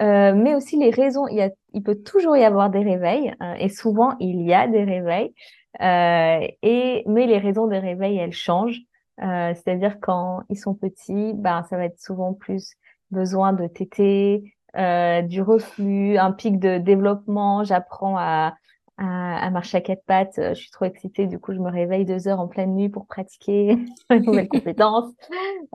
Euh, 0.00 0.34
mais 0.34 0.54
aussi 0.54 0.78
les 0.78 0.90
raisons, 0.90 1.28
il, 1.28 1.36
y 1.36 1.42
a, 1.42 1.50
il 1.74 1.82
peut 1.82 1.96
toujours 1.96 2.36
y 2.36 2.44
avoir 2.44 2.70
des 2.70 2.80
réveils, 2.82 3.34
hein, 3.40 3.54
et 3.58 3.68
souvent 3.68 4.14
il 4.18 4.42
y 4.42 4.54
a 4.54 4.66
des 4.66 4.82
réveils, 4.82 5.34
euh, 5.80 6.46
et, 6.62 7.02
mais 7.06 7.26
les 7.26 7.38
raisons 7.38 7.66
des 7.66 7.78
réveils, 7.78 8.18
elles 8.18 8.32
changent. 8.32 8.80
Euh, 9.22 9.52
c'est-à-dire 9.54 10.00
quand 10.00 10.42
ils 10.48 10.58
sont 10.58 10.74
petits, 10.74 11.32
ben, 11.34 11.62
ça 11.68 11.76
va 11.76 11.84
être 11.84 12.00
souvent 12.00 12.32
plus 12.32 12.74
besoin 13.10 13.52
de 13.52 13.66
téter, 13.66 14.54
euh, 14.76 15.20
du 15.22 15.42
reflux, 15.42 16.16
un 16.16 16.32
pic 16.32 16.58
de 16.58 16.78
développement, 16.78 17.62
j'apprends 17.62 18.16
à, 18.18 18.54
à, 19.02 19.50
marcher 19.50 19.78
à 19.78 19.80
quatre 19.80 20.04
pattes. 20.04 20.38
Euh, 20.38 20.54
je 20.54 20.60
suis 20.60 20.70
trop 20.70 20.84
excitée. 20.84 21.26
Du 21.26 21.38
coup, 21.38 21.52
je 21.52 21.58
me 21.58 21.70
réveille 21.70 22.04
deux 22.04 22.28
heures 22.28 22.40
en 22.40 22.48
pleine 22.48 22.74
nuit 22.74 22.88
pour 22.88 23.06
pratiquer 23.06 23.76
une 24.10 24.24
nouvelle 24.24 24.48
compétence. 24.50 25.12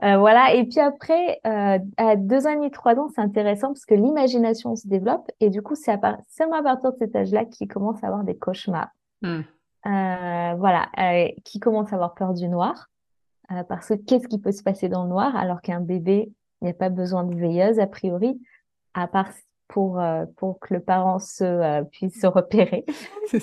Euh, 0.02 0.16
voilà. 0.16 0.54
Et 0.54 0.64
puis 0.64 0.80
après, 0.80 1.40
euh, 1.46 1.78
à 1.96 2.16
deux 2.16 2.46
ans 2.46 2.50
et 2.50 2.56
demi, 2.56 2.70
trois 2.70 2.96
ans, 2.96 3.08
c'est 3.14 3.20
intéressant 3.20 3.68
parce 3.68 3.84
que 3.84 3.94
l'imagination 3.94 4.74
se 4.76 4.88
développe. 4.88 5.30
Et 5.40 5.50
du 5.50 5.62
coup, 5.62 5.74
c'est 5.74 5.92
à, 5.92 5.94
à 5.94 6.62
partir 6.62 6.92
de 6.92 6.96
cet 6.98 7.14
âge-là 7.14 7.44
qu'il 7.44 7.68
commence 7.68 8.02
à 8.02 8.06
avoir 8.06 8.24
des 8.24 8.36
cauchemars. 8.36 8.90
Hmm. 9.22 9.40
Euh, 9.86 10.54
voilà. 10.56 10.88
Euh, 10.98 11.28
qui 11.44 11.60
commence 11.60 11.92
à 11.92 11.96
avoir 11.96 12.14
peur 12.14 12.34
du 12.34 12.48
noir. 12.48 12.88
parce 13.68 13.88
que 13.88 13.94
qu'est-ce 13.94 14.28
qui 14.28 14.38
peut 14.38 14.52
se 14.52 14.62
passer 14.62 14.88
dans 14.88 15.04
le 15.04 15.10
noir 15.10 15.34
alors 15.36 15.60
qu'un 15.60 15.80
bébé, 15.80 16.32
il 16.60 16.64
n'y 16.64 16.70
a 16.70 16.74
pas 16.74 16.90
besoin 16.90 17.24
de 17.24 17.34
veilleuse, 17.34 17.78
a 17.78 17.86
priori, 17.86 18.40
à 18.94 19.06
part 19.06 19.30
pour, 19.68 20.00
euh, 20.00 20.24
pour 20.36 20.58
que 20.58 20.74
le 20.74 20.80
parent 20.80 21.18
se, 21.18 21.44
euh, 21.44 21.84
puisse 21.84 22.20
se 22.20 22.26
repérer. 22.26 22.84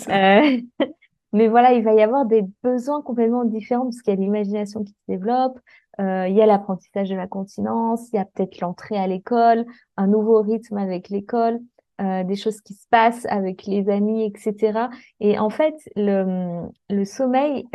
Euh, 0.10 0.62
mais 1.32 1.48
voilà, 1.48 1.74
il 1.74 1.84
va 1.84 1.94
y 1.94 2.02
avoir 2.02 2.26
des 2.26 2.44
besoins 2.64 3.04
complètement 3.04 3.46
différents 3.46 3.84
parce 3.84 4.02
qu'il 4.02 4.16
y 4.16 4.18
a 4.18 4.20
l'imagination 4.20 4.84
qui 4.84 4.94
se 4.94 5.12
développe, 5.12 5.60
il 6.00 6.34
y 6.34 6.42
a 6.42 6.46
l'apprentissage 6.48 7.10
de 7.10 7.16
la 7.16 7.28
continence, 7.28 8.10
il 8.12 8.16
y 8.16 8.20
a 8.20 8.26
peut-être 8.26 8.60
l'entrée 8.62 8.98
à 8.98 9.06
l'école, 9.06 9.66
un 9.96 10.08
nouveau 10.08 10.42
rythme 10.42 10.78
avec 10.78 11.10
l'école, 11.10 11.60
des 12.00 12.36
choses 12.36 12.62
qui 12.62 12.74
se 12.74 12.88
passent 12.90 13.28
avec 13.28 13.68
les 13.68 13.90
amis, 13.90 14.26
etc. 14.26 14.88
Et 15.20 15.38
en 15.38 15.52
fait, 15.52 15.76
le, 15.96 16.64
le 16.90 17.06
sommeil, 17.06 17.68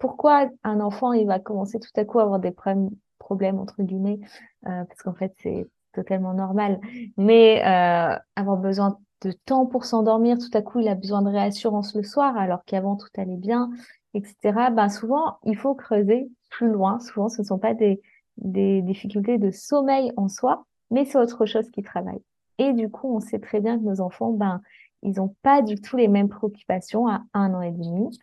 pourquoi 0.00 0.48
un 0.64 0.80
enfant 0.80 1.12
il 1.12 1.28
va 1.28 1.38
commencer 1.38 1.78
tout 1.78 2.00
à 2.00 2.04
coup 2.04 2.18
à 2.18 2.24
avoir 2.24 2.40
des 2.40 2.50
problèmes, 2.50 2.90
problèmes 3.20 3.60
entre 3.60 3.80
guillemets, 3.80 4.18
parce 4.64 5.02
qu'en 5.02 5.14
fait 5.14 5.32
c'est 5.38 5.66
totalement 5.94 6.34
normal. 6.34 6.80
Mais 7.16 7.62
euh, 7.64 8.16
avoir 8.36 8.56
besoin 8.58 8.98
de 9.22 9.32
temps 9.32 9.66
pour 9.66 9.84
s'endormir, 9.84 10.38
tout 10.38 10.56
à 10.56 10.62
coup, 10.62 10.80
il 10.80 10.88
a 10.88 10.94
besoin 10.94 11.22
de 11.22 11.30
réassurance 11.30 11.94
le 11.94 12.02
soir, 12.02 12.36
alors 12.36 12.64
qu'avant 12.64 12.96
tout 12.96 13.08
allait 13.16 13.36
bien, 13.36 13.70
etc. 14.14 14.70
Ben 14.70 14.88
souvent, 14.88 15.38
il 15.44 15.56
faut 15.56 15.74
creuser 15.74 16.30
plus 16.50 16.68
loin. 16.68 17.00
Souvent, 17.00 17.28
ce 17.28 17.42
ne 17.42 17.46
sont 17.46 17.58
pas 17.58 17.74
des, 17.74 18.00
des 18.36 18.82
difficultés 18.82 19.38
de 19.38 19.50
sommeil 19.50 20.12
en 20.16 20.28
soi, 20.28 20.66
mais 20.90 21.04
c'est 21.04 21.18
autre 21.18 21.46
chose 21.46 21.70
qui 21.70 21.82
travaille. 21.82 22.20
Et 22.58 22.72
du 22.72 22.90
coup, 22.90 23.14
on 23.14 23.20
sait 23.20 23.38
très 23.38 23.60
bien 23.60 23.78
que 23.78 23.84
nos 23.84 24.00
enfants, 24.00 24.32
ben, 24.32 24.60
ils 25.02 25.16
n'ont 25.16 25.34
pas 25.42 25.62
du 25.62 25.80
tout 25.80 25.96
les 25.96 26.08
mêmes 26.08 26.28
préoccupations 26.28 27.08
à 27.08 27.22
un 27.34 27.52
an 27.54 27.62
et 27.62 27.72
demi 27.72 28.18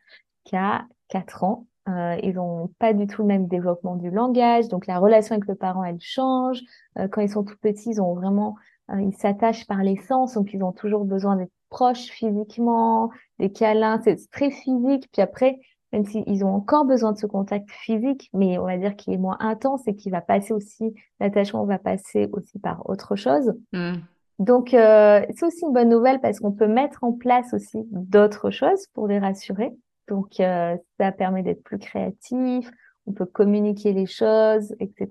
qu'à 0.46 0.86
quatre 1.08 1.44
ans. 1.44 1.68
Euh, 1.92 2.18
ils 2.24 2.36
n'ont 2.36 2.70
pas 2.80 2.94
du 2.94 3.08
tout 3.08 3.22
le 3.22 3.28
même 3.28 3.48
développement 3.48 3.96
du 3.96 4.10
langage, 4.10 4.68
donc 4.68 4.88
la 4.88 5.00
relation 5.00 5.36
avec 5.36 5.48
le 5.48 5.56
parent, 5.56 5.84
elle 5.84 6.00
change. 6.00 6.62
Euh, 6.98 7.08
quand 7.08 7.22
ils 7.22 7.30
sont 7.30 7.44
tout 7.44 7.58
petits, 7.62 7.92
ils 7.92 8.02
ont 8.02 8.14
vraiment, 8.14 8.56
euh, 8.92 9.02
ils 9.02 9.14
s'attachent 9.14 9.68
par 9.68 9.84
les 9.84 9.98
sens, 9.98 10.36
donc 10.36 10.54
ils 10.54 10.64
ont 10.64 10.72
toujours 10.72 11.06
besoin 11.06 11.36
d'être 11.36 11.52
proches 11.70 12.10
physiquement, 12.10 13.10
des 13.40 13.52
câlins, 13.52 14.00
c'est 14.04 14.18
très 14.32 14.52
physique. 14.52 15.10
Puis 15.12 15.22
après, 15.22 15.60
même 15.92 16.06
s'ils 16.06 16.46
ont 16.46 16.54
encore 16.54 16.86
besoin 16.86 17.12
de 17.12 17.18
ce 17.18 17.26
contact 17.26 17.70
physique, 17.70 18.30
mais 18.34 18.58
on 18.58 18.66
va 18.66 18.78
dire 18.78 18.96
qu'il 18.96 19.14
est 19.14 19.18
moins 19.18 19.38
intense 19.40 19.88
et 19.88 19.96
qu'il 19.96 20.12
va 20.12 20.22
passer 20.22 20.54
aussi, 20.54 20.94
l'attachement 21.20 21.66
va 21.66 21.80
passer 21.80 22.30
aussi 22.32 22.60
par 22.60 22.90
autre 22.90 23.16
chose. 23.16 23.54
Mmh. 23.74 23.94
Donc, 24.40 24.74
euh, 24.74 25.22
c'est 25.36 25.46
aussi 25.46 25.66
une 25.66 25.74
bonne 25.74 25.90
nouvelle 25.90 26.20
parce 26.20 26.40
qu'on 26.40 26.52
peut 26.52 26.68
mettre 26.68 27.04
en 27.04 27.12
place 27.12 27.54
aussi 27.54 27.86
d'autres 27.92 28.50
choses 28.50 28.88
pour 28.94 29.08
les 29.08 29.20
rassurer. 29.20 29.72
Donc, 30.08 30.40
euh, 30.40 30.76
ça 31.00 31.12
permet 31.12 31.44
d'être 31.44 31.64
plus 31.64 31.80
créatif, 31.80 32.70
on 33.08 33.14
peut 33.14 33.26
communiquer 33.26 33.94
les 33.94 34.06
choses, 34.06 34.76
etc. 34.80 35.10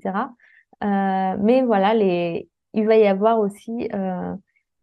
Euh, 0.82 1.36
mais 1.40 1.62
voilà, 1.62 1.94
les... 1.94 2.48
il 2.74 2.86
va 2.86 2.96
y 2.96 3.06
avoir 3.06 3.38
aussi 3.38 3.88
euh, 3.94 4.34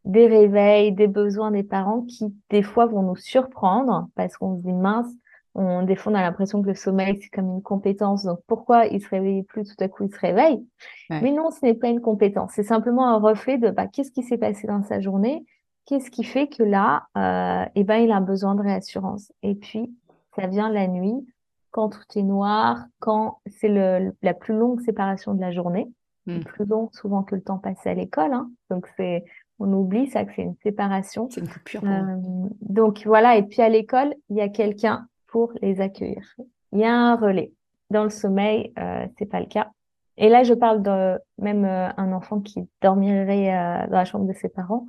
des 0.05 0.27
réveils, 0.27 0.91
des 0.91 1.07
besoins 1.07 1.51
des 1.51 1.63
parents 1.63 2.01
qui, 2.01 2.33
des 2.49 2.63
fois, 2.63 2.85
vont 2.85 3.03
nous 3.03 3.15
surprendre 3.15 4.07
parce 4.15 4.37
qu'on 4.37 4.57
se 4.57 4.61
dit 4.63 4.73
mince, 4.73 5.11
on, 5.55 5.83
des 5.83 5.95
fois, 5.95 6.11
on 6.11 6.15
a 6.15 6.21
l'impression 6.21 6.61
que 6.61 6.67
le 6.67 6.75
sommeil, 6.75 7.19
c'est 7.21 7.29
comme 7.29 7.49
une 7.49 7.63
compétence. 7.63 8.23
Donc, 8.23 8.39
pourquoi 8.47 8.85
il 8.85 9.01
se 9.01 9.09
réveille 9.09 9.43
plus 9.43 9.63
tout 9.63 9.83
à 9.83 9.87
coup, 9.87 10.03
il 10.03 10.13
se 10.13 10.19
réveille? 10.19 10.63
Mais 11.09 11.31
non, 11.31 11.49
ce 11.49 11.65
n'est 11.65 11.73
pas 11.73 11.87
une 11.87 12.01
compétence. 12.01 12.51
C'est 12.53 12.63
simplement 12.63 13.07
un 13.07 13.17
reflet 13.17 13.57
de 13.57 13.71
bah, 13.71 13.87
qu'est-ce 13.87 14.11
qui 14.11 14.21
s'est 14.21 14.37
passé 14.37 14.67
dans 14.67 14.83
sa 14.83 14.99
journée? 14.99 15.45
Qu'est-ce 15.88 16.12
qui 16.12 16.24
fait 16.24 16.48
que 16.48 16.62
là, 16.62 17.08
euh, 17.17 17.65
eh 17.74 17.84
ben, 17.84 17.98
il 17.98 18.12
a 18.12 18.20
besoin 18.20 18.53
de 18.53 18.62
réassurance? 18.62 19.32
Et 19.41 19.56
puis, 19.56 19.91
ça 20.36 20.46
vient 20.46 20.70
la 20.70 20.88
nuit, 20.88 21.25
quand 21.72 21.89
tout 21.89 22.03
est 22.15 22.24
noir, 22.24 22.86
quand 23.00 23.39
c'est 23.48 23.70
le, 23.70 24.13
la 24.22 24.34
plus 24.36 24.56
longue 24.56 24.82
séparation 24.82 25.34
de 25.34 25.41
la 25.41 25.51
journée, 25.51 25.89
hmm. 26.27 26.41
plus 26.41 26.65
long 26.65 26.89
souvent 26.94 27.24
que 27.24 27.36
le 27.36 27.41
temps 27.41 27.58
passé 27.58 27.89
à 27.89 27.94
l'école. 27.96 28.34
Hein. 28.34 28.51
Donc, 28.70 28.88
c'est 28.98 29.25
on 29.60 29.74
oublie 29.74 30.08
ça 30.08 30.24
que 30.24 30.34
c'est 30.36 30.44
une 30.44 30.56
séparation. 30.62 31.29
C'est 31.32 31.41
une 31.41 31.48
coupure. 31.48 31.82
Euh, 31.84 32.17
donc 32.62 33.03
voilà, 33.06 33.38
et 33.38 33.44
puis 33.44 33.62
à 33.62 33.70
l'école, 33.70 34.13
il 34.29 34.38
y 34.38 34.41
a 34.41 34.50
quelqu'un 34.50 35.08
pour 35.27 35.51
les 35.62 35.82
accueillir. 35.82 36.36
Il 36.72 36.79
y 36.79 36.86
a 36.86 36.94
un 36.94 37.15
relais. 37.15 37.53
Dans 37.89 38.03
le 38.03 38.10
sommeil, 38.10 38.74
euh, 38.77 39.08
c'est 39.17 39.25
pas 39.25 39.39
le 39.39 39.46
cas. 39.46 39.72
Et 40.17 40.29
là, 40.29 40.44
je 40.44 40.53
parle 40.53 40.82
de 40.82 41.20
même 41.38 41.63
euh, 41.63 41.89
un 41.96 42.12
enfant 42.12 42.39
qui 42.39 42.67
dormirait 42.82 43.53
euh, 43.53 43.88
dans 43.88 43.98
la 43.98 44.06
chambre 44.06 44.25
de 44.25 44.34
ses 44.34 44.50
parents. 44.50 44.86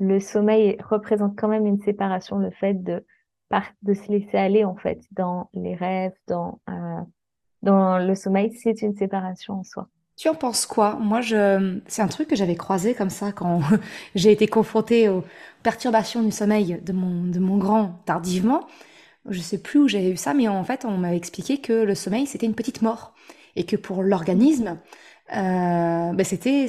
Le 0.00 0.18
sommeil 0.18 0.76
représente 0.82 1.38
quand 1.38 1.48
même 1.48 1.66
une 1.66 1.80
séparation, 1.82 2.38
le 2.38 2.50
fait 2.50 2.74
de 2.74 3.04
de 3.82 3.94
se 3.94 4.12
laisser 4.12 4.36
aller 4.36 4.64
en 4.64 4.76
fait 4.76 5.00
dans 5.10 5.50
les 5.54 5.74
rêves, 5.74 6.12
dans 6.28 6.60
euh, 6.68 7.00
dans 7.62 7.98
le 7.98 8.14
sommeil, 8.14 8.52
c'est 8.52 8.80
une 8.82 8.94
séparation 8.94 9.54
en 9.54 9.64
soi. 9.64 9.88
Tu 10.16 10.28
en 10.28 10.34
penses 10.34 10.66
quoi? 10.66 10.96
Moi, 11.00 11.20
c'est 11.22 12.02
un 12.02 12.08
truc 12.08 12.28
que 12.28 12.36
j'avais 12.36 12.54
croisé 12.54 12.94
comme 12.94 13.10
ça 13.10 13.32
quand 13.32 13.60
j'ai 14.14 14.30
été 14.30 14.46
confrontée 14.46 15.08
aux 15.08 15.24
perturbations 15.62 16.22
du 16.22 16.30
sommeil 16.30 16.80
de 16.80 16.92
mon 16.92 17.24
de 17.24 17.38
mon 17.40 17.58
grand 17.58 18.00
tardivement 18.06 18.66
je 19.28 19.40
sais 19.40 19.58
plus 19.58 19.80
où 19.80 19.88
j'avais 19.88 20.10
vu 20.10 20.16
ça, 20.16 20.34
mais 20.34 20.48
en 20.48 20.64
fait, 20.64 20.84
on 20.84 20.96
m'avait 20.96 21.16
expliqué 21.16 21.60
que 21.60 21.72
le 21.72 21.94
sommeil, 21.94 22.26
c'était 22.26 22.46
une 22.46 22.54
petite 22.54 22.82
mort. 22.82 23.14
Et 23.56 23.64
que 23.66 23.76
pour 23.76 24.02
l'organisme, 24.02 24.78
euh, 25.34 26.12
ben 26.12 26.24
c'était, 26.24 26.66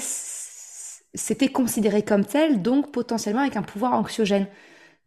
c'était 1.13 1.49
considéré 1.49 2.03
comme 2.03 2.25
tel, 2.25 2.61
donc 2.61 2.91
potentiellement 2.91 3.41
avec 3.41 3.57
un 3.57 3.63
pouvoir 3.63 3.93
anxiogène. 3.93 4.47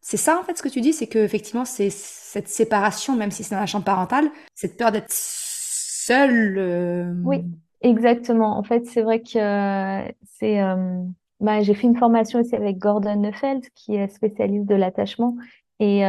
C'est 0.01 0.19
ça, 0.19 0.39
en 0.39 0.43
fait, 0.43 0.59
ce 0.59 0.63
que 0.63 0.69
tu 0.69 0.83
dis, 0.83 0.93
c'est 0.93 1.07
que 1.07 1.19
effectivement, 1.19 1.65
c'est 1.65 1.89
cette 1.91 2.49
séparation, 2.49 3.17
même 3.17 3.31
si 3.31 3.43
c'est 3.43 3.55
dans 3.55 3.61
la 3.61 3.67
chambre 3.67 3.87
parentale, 3.87 4.29
cette 4.55 4.77
peur 4.77 4.93
d'être 4.93 5.11
seule. 5.11 6.57
Euh, 6.59 7.15
oui, 7.25 7.43
exactement. 7.81 8.59
En 8.59 8.63
fait, 8.63 8.87
c'est 8.87 9.01
vrai 9.01 9.21
que 9.21 10.13
c'est. 10.39 10.61
Euh, 10.61 11.03
bah, 11.41 11.63
j'ai 11.63 11.75
fait 11.75 11.87
une 11.87 11.97
formation 11.97 12.41
aussi 12.41 12.55
avec 12.55 12.77
Gordon 12.79 13.17
Neufeld, 13.17 13.65
qui 13.75 13.97
est 13.97 14.09
spécialiste 14.09 14.67
de 14.67 14.75
l'attachement. 14.75 15.37
Et 15.81 16.01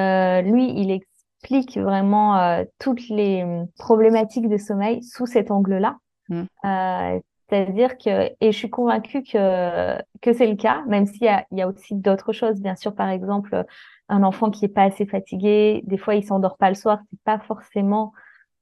lui, 0.43 0.73
il, 0.77 0.91
explique 0.91 1.77
vraiment 1.77 2.37
euh, 2.37 2.63
toutes 2.79 3.07
les 3.09 3.45
problématiques 3.77 4.49
de 4.49 4.57
sommeil 4.57 5.03
sous 5.03 5.25
cet 5.25 5.51
angle-là. 5.51 5.97
Mmh. 6.29 6.43
C'est-à-dire 7.49 7.97
que, 7.97 8.31
et 8.41 8.51
je 8.51 8.57
suis 8.57 8.69
convaincue 8.69 9.21
que, 9.23 9.97
que 10.21 10.33
c'est 10.33 10.47
le 10.47 10.55
cas, 10.55 10.83
même 10.87 11.05
s'il 11.05 11.23
y 11.23 11.27
a, 11.27 11.45
il 11.51 11.59
y 11.59 11.61
a 11.61 11.67
aussi 11.67 11.95
d'autres 11.95 12.33
choses. 12.33 12.59
Bien 12.59 12.75
sûr, 12.75 12.95
par 12.95 13.09
exemple, 13.09 13.65
un 14.09 14.23
enfant 14.23 14.49
qui 14.49 14.65
est 14.65 14.69
pas 14.69 14.83
assez 14.83 15.05
fatigué, 15.05 15.81
des 15.85 15.97
fois, 15.97 16.15
il 16.15 16.23
s'endort 16.23 16.57
pas 16.57 16.69
le 16.69 16.75
soir, 16.75 16.99
c'est 17.09 17.21
pas 17.23 17.39
forcément 17.39 18.13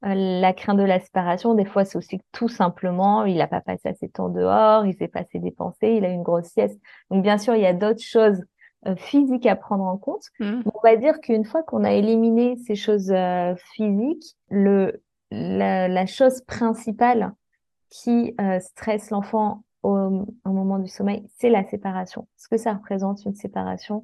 euh, 0.05 0.13
la 0.15 0.51
crainte 0.53 0.77
de 0.77 0.83
la 0.83 0.99
séparation. 0.99 1.53
Des 1.53 1.65
fois, 1.65 1.85
c'est 1.85 1.97
aussi 1.97 2.19
tout 2.33 2.49
simplement, 2.49 3.23
il 3.25 3.37
n'a 3.37 3.47
pas 3.47 3.61
passé 3.61 3.89
assez 3.89 4.07
de 4.07 4.11
temps 4.11 4.29
dehors, 4.29 4.85
il 4.85 4.95
s'est 4.95 5.07
passé 5.07 5.39
des 5.39 5.51
pensées, 5.51 5.95
il 5.95 6.05
a 6.05 6.09
une 6.09 6.23
grosse 6.23 6.47
sieste. 6.47 6.79
Donc, 7.09 7.23
bien 7.23 7.37
sûr, 7.37 7.55
il 7.55 7.61
y 7.61 7.65
a 7.65 7.73
d'autres 7.73 8.03
choses 8.03 8.43
euh, 8.85 8.97
physique 8.97 9.45
à 9.45 9.55
prendre 9.55 9.85
en 9.85 9.97
compte. 9.97 10.25
Mmh. 10.41 10.61
On 10.65 10.79
va 10.83 10.97
dire 10.97 11.21
qu'une 11.21 11.45
fois 11.45 11.63
qu'on 11.63 11.85
a 11.85 11.93
éliminé 11.93 12.57
ces 12.57 12.75
choses 12.75 13.11
euh, 13.11 13.55
physiques, 13.73 14.35
le, 14.49 15.01
la, 15.31 16.05
chose 16.05 16.41
principale 16.41 17.33
qui 17.93 18.33
euh, 18.41 18.59
stresse 18.59 19.11
l'enfant 19.11 19.63
au, 19.83 20.25
moment 20.45 20.79
du 20.79 20.87
sommeil, 20.87 21.23
c'est 21.37 21.49
la 21.49 21.63
séparation. 21.63 22.27
Ce 22.37 22.47
que 22.47 22.57
ça 22.57 22.73
représente 22.73 23.23
une 23.25 23.35
séparation 23.35 24.03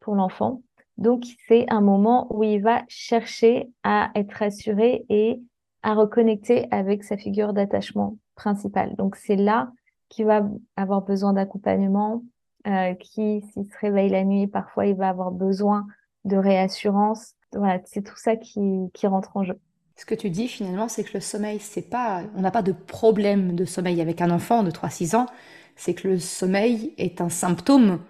pour 0.00 0.14
l'enfant. 0.14 0.62
Donc, 0.96 1.24
c'est 1.46 1.66
un 1.68 1.82
moment 1.82 2.34
où 2.34 2.44
il 2.44 2.62
va 2.62 2.82
chercher 2.88 3.68
à 3.82 4.10
être 4.14 4.32
rassuré 4.32 5.04
et 5.10 5.42
à 5.82 5.92
reconnecter 5.92 6.66
avec 6.70 7.04
sa 7.04 7.18
figure 7.18 7.52
d'attachement 7.52 8.16
principale. 8.36 8.94
Donc, 8.96 9.16
c'est 9.16 9.36
là 9.36 9.70
qu'il 10.08 10.24
va 10.24 10.48
avoir 10.76 11.02
besoin 11.02 11.34
d'accompagnement, 11.34 12.22
euh, 12.66 12.94
qui, 12.94 13.42
s'il 13.52 13.66
se 13.66 13.78
réveille 13.80 14.08
la 14.08 14.24
nuit, 14.24 14.46
parfois 14.46 14.86
il 14.86 14.96
va 14.96 15.10
avoir 15.10 15.30
besoin 15.30 15.86
de 16.24 16.38
réassurance. 16.38 17.34
Voilà, 17.52 17.80
c'est 17.84 18.02
tout 18.02 18.16
ça 18.16 18.36
qui 18.36 18.90
rentre 19.02 19.36
en 19.36 19.44
jeu. 19.44 19.60
Ce 19.96 20.04
que 20.04 20.14
tu 20.14 20.28
dis 20.28 20.46
finalement, 20.46 20.88
c'est 20.88 21.04
que 21.04 21.14
le 21.14 21.20
sommeil, 21.20 21.58
c'est 21.58 21.88
pas, 21.88 22.22
on 22.36 22.42
n'a 22.42 22.50
pas 22.50 22.62
de 22.62 22.72
problème 22.72 23.54
de 23.54 23.64
sommeil 23.64 24.00
avec 24.00 24.20
un 24.20 24.30
enfant 24.30 24.62
de 24.62 24.70
3-6 24.70 25.16
ans. 25.16 25.26
C'est 25.74 25.94
que 25.94 26.08
le 26.08 26.18
sommeil 26.18 26.94
est 26.98 27.20
un 27.20 27.30
symptôme 27.30 28.00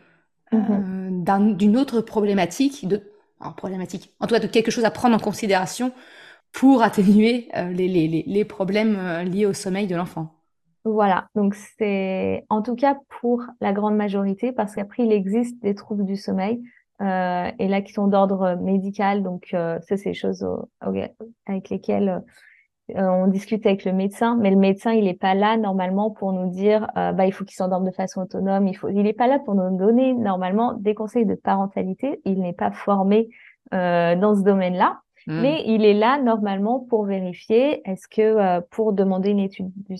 euh, 0.52 0.56
mm-hmm. 0.58 1.56
d'une 1.56 1.76
autre 1.76 2.00
problématique, 2.00 2.88
de, 2.88 3.02
alors 3.40 3.54
problématique, 3.54 4.14
en 4.20 4.26
tout 4.26 4.34
cas 4.34 4.40
de 4.40 4.46
quelque 4.48 4.70
chose 4.70 4.84
à 4.84 4.90
prendre 4.90 5.14
en 5.14 5.20
considération 5.20 5.92
pour 6.52 6.82
atténuer 6.82 7.48
euh, 7.56 7.70
les, 7.70 7.88
les, 7.88 8.24
les, 8.26 8.44
problèmes 8.44 9.22
liés 9.24 9.46
au 9.46 9.52
sommeil 9.52 9.86
de 9.86 9.94
l'enfant. 9.94 10.32
Voilà, 10.84 11.26
donc 11.34 11.56
c'est 11.78 12.44
en 12.48 12.62
tout 12.62 12.76
cas 12.76 12.96
pour 13.20 13.42
la 13.60 13.72
grande 13.72 13.96
majorité, 13.96 14.52
parce 14.52 14.74
qu'après 14.74 15.04
il 15.04 15.12
existe 15.12 15.60
des 15.60 15.74
troubles 15.74 16.04
du 16.04 16.16
sommeil, 16.16 16.62
euh, 17.02 17.50
et 17.58 17.68
là 17.68 17.82
qui 17.82 17.92
sont 17.92 18.06
d'ordre 18.06 18.56
médical, 18.56 19.22
donc 19.22 19.48
euh, 19.54 19.78
ça 19.80 19.96
c'est 19.96 20.10
des 20.10 20.14
choses 20.14 20.46
avec 20.80 21.70
lesquelles 21.70 22.22
euh, 22.96 23.08
on 23.08 23.26
discute 23.26 23.66
avec 23.66 23.84
le 23.84 23.92
médecin, 23.92 24.36
mais 24.36 24.50
le 24.50 24.56
médecin 24.56 24.92
il 24.92 25.04
n'est 25.04 25.14
pas 25.14 25.34
là 25.34 25.56
normalement 25.56 26.10
pour 26.10 26.32
nous 26.32 26.50
dire 26.50 26.88
bah 26.94 27.26
il 27.26 27.32
faut 27.32 27.44
qu'il 27.44 27.56
s'endorme 27.56 27.84
de 27.84 27.94
façon 27.94 28.22
autonome, 28.22 28.68
il 28.68 28.74
faut, 28.74 28.88
il 28.88 29.02
n'est 29.02 29.12
pas 29.12 29.26
là 29.26 29.38
pour 29.38 29.54
nous 29.54 29.76
donner 29.76 30.14
normalement 30.14 30.72
des 30.74 30.94
conseils 30.94 31.26
de 31.26 31.34
parentalité, 31.34 32.20
il 32.24 32.40
n'est 32.40 32.52
pas 32.52 32.70
formé 32.70 33.28
dans 33.72 34.34
ce 34.36 34.42
domaine-là. 34.42 35.00
Hmm. 35.26 35.40
Mais 35.40 35.64
il 35.66 35.84
est 35.84 35.94
là 35.94 36.20
normalement 36.20 36.80
pour 36.80 37.04
vérifier, 37.04 37.88
est-ce 37.88 38.06
que 38.06 38.22
euh, 38.22 38.60
pour 38.70 38.92
demander 38.92 39.30
une 39.30 39.40
étude, 39.40 39.70
du 39.88 39.96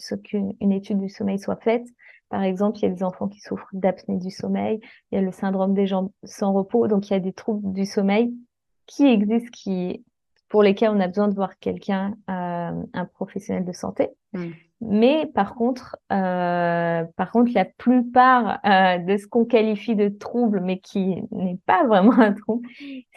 une 0.60 0.72
étude 0.72 1.00
du 1.00 1.08
sommeil 1.08 1.38
soit 1.38 1.56
faite, 1.56 1.86
par 2.28 2.42
exemple, 2.42 2.78
il 2.78 2.82
y 2.82 2.86
a 2.86 2.90
des 2.90 3.02
enfants 3.02 3.28
qui 3.28 3.40
souffrent 3.40 3.68
d'apnée 3.72 4.18
du 4.18 4.30
sommeil, 4.30 4.80
il 5.10 5.16
y 5.16 5.18
a 5.18 5.22
le 5.22 5.32
syndrome 5.32 5.74
des 5.74 5.86
jambes 5.86 6.10
sans 6.24 6.52
repos, 6.52 6.88
donc 6.88 7.08
il 7.08 7.12
y 7.12 7.16
a 7.16 7.20
des 7.20 7.32
troubles 7.32 7.72
du 7.72 7.84
sommeil 7.84 8.34
qui 8.86 9.06
existent, 9.06 9.50
qui 9.52 10.04
pour 10.48 10.62
lesquels 10.62 10.90
on 10.90 11.00
a 11.00 11.08
besoin 11.08 11.28
de 11.28 11.34
voir 11.34 11.58
quelqu'un, 11.58 12.14
euh, 12.30 12.82
un 12.92 13.04
professionnel 13.14 13.64
de 13.64 13.72
santé. 13.72 14.10
Mais 14.82 15.24
par 15.34 15.54
contre, 15.54 15.96
euh, 16.12 17.04
par 17.16 17.30
contre, 17.30 17.50
la 17.54 17.64
plupart 17.64 18.60
euh, 18.66 18.98
de 18.98 19.16
ce 19.16 19.26
qu'on 19.26 19.46
qualifie 19.46 19.96
de 19.96 20.08
trouble, 20.08 20.60
mais 20.60 20.78
qui 20.78 21.16
n'est 21.30 21.58
pas 21.64 21.84
vraiment 21.86 22.18
un 22.18 22.34
trouble, 22.34 22.68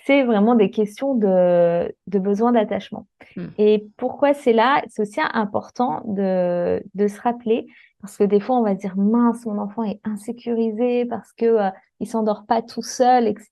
c'est 0.06 0.24
vraiment 0.24 0.56
des 0.56 0.70
questions 0.70 1.16
de, 1.16 1.94
de 2.08 2.20
besoin 2.20 2.54
d'attachement. 2.54 3.08
Hmm. 3.36 3.48
Et 3.58 3.86
pourquoi 3.98 4.34
c'est 4.34 4.54
là? 4.54 4.82
C'est 4.88 5.02
aussi 5.02 5.20
important 5.34 6.02
de, 6.06 6.82
de 6.96 7.08
se 7.08 7.20
rappeler, 7.20 7.68
parce 8.02 8.18
que 8.18 8.24
des 8.24 8.40
fois, 8.40 8.58
on 8.58 8.64
va 8.64 8.76
dire 8.76 8.96
mince, 8.98 9.46
mon 9.46 9.58
enfant 9.58 9.84
est 9.84 10.00
insécurisé 10.06 11.06
parce 11.06 11.34
que 11.34 11.46
euh, 11.46 11.70
il 12.00 12.08
s'endort 12.08 12.46
pas 12.46 12.62
tout 12.62 12.82
seul, 12.82 13.28
etc. 13.28 13.50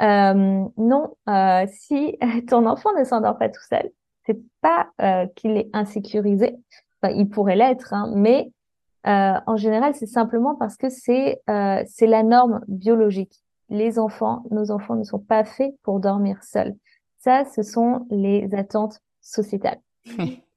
Euh, 0.00 0.64
non, 0.76 1.16
euh, 1.28 1.66
si 1.70 2.16
ton 2.48 2.66
enfant 2.66 2.90
ne 2.98 3.04
s'endort 3.04 3.38
pas 3.38 3.48
tout 3.48 3.64
seul, 3.68 3.90
c'est 4.26 4.38
pas 4.60 4.88
euh, 5.00 5.26
qu'il 5.36 5.56
est 5.56 5.70
insécurisé, 5.72 6.56
Enfin, 7.00 7.14
il 7.14 7.28
pourrait 7.28 7.54
l'être, 7.54 7.94
hein, 7.94 8.12
mais 8.16 8.50
euh, 9.06 9.34
en 9.46 9.56
général, 9.56 9.94
c'est 9.94 10.06
simplement 10.06 10.56
parce 10.56 10.76
que 10.76 10.88
c'est 10.88 11.40
euh, 11.48 11.82
c'est 11.86 12.06
la 12.06 12.22
norme 12.22 12.60
biologique. 12.66 13.44
Les 13.68 13.98
enfants, 13.98 14.44
nos 14.50 14.70
enfants 14.70 14.96
ne 14.96 15.04
sont 15.04 15.20
pas 15.20 15.44
faits 15.44 15.74
pour 15.82 16.00
dormir 16.00 16.42
seuls. 16.42 16.74
Ça, 17.18 17.44
ce 17.44 17.62
sont 17.62 18.06
les 18.10 18.52
attentes 18.54 19.00
sociétales. 19.20 19.80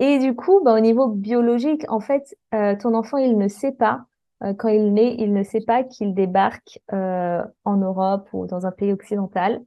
Et 0.00 0.18
du 0.18 0.34
coup, 0.34 0.60
bah, 0.64 0.74
au 0.74 0.80
niveau 0.80 1.08
biologique, 1.08 1.84
en 1.90 2.00
fait, 2.00 2.36
euh, 2.54 2.76
ton 2.76 2.94
enfant, 2.94 3.18
il 3.18 3.36
ne 3.36 3.48
sait 3.48 3.72
pas, 3.72 4.04
euh, 4.44 4.54
quand 4.54 4.68
il 4.68 4.92
naît, 4.92 5.16
il 5.18 5.32
ne 5.32 5.42
sait 5.42 5.60
pas 5.60 5.82
qu'il 5.82 6.14
débarque 6.14 6.80
euh, 6.92 7.42
en 7.64 7.76
Europe 7.76 8.28
ou 8.32 8.46
dans 8.46 8.66
un 8.66 8.70
pays 8.70 8.92
occidental, 8.92 9.60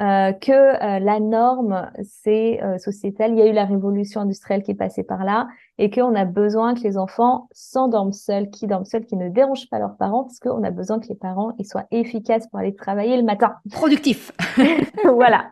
euh, 0.00 0.32
que 0.32 0.52
euh, 0.52 1.00
la 1.00 1.18
norme, 1.18 1.90
c'est 2.04 2.62
euh, 2.62 2.78
sociétal. 2.78 3.32
Il 3.32 3.38
y 3.38 3.42
a 3.42 3.46
eu 3.46 3.52
la 3.52 3.64
révolution 3.64 4.20
industrielle 4.20 4.62
qui 4.62 4.70
est 4.70 4.76
passée 4.76 5.02
par 5.02 5.24
là 5.24 5.48
et 5.76 5.90
qu'on 5.90 6.14
a 6.14 6.24
besoin 6.24 6.74
que 6.74 6.82
les 6.82 6.96
enfants 6.96 7.48
s'endorment 7.50 8.12
seuls, 8.12 8.48
qui 8.50 8.68
dorment 8.68 8.84
seuls, 8.84 9.06
qui 9.06 9.16
ne 9.16 9.28
dérangent 9.28 9.68
pas 9.70 9.80
leurs 9.80 9.96
parents, 9.96 10.22
parce 10.22 10.38
qu'on 10.38 10.62
a 10.62 10.70
besoin 10.70 11.00
que 11.00 11.08
les 11.08 11.16
parents 11.16 11.52
ils 11.58 11.66
soient 11.66 11.86
efficaces 11.90 12.46
pour 12.46 12.60
aller 12.60 12.76
travailler 12.76 13.16
le 13.16 13.24
matin. 13.24 13.56
Productif. 13.72 14.30
voilà. 15.04 15.50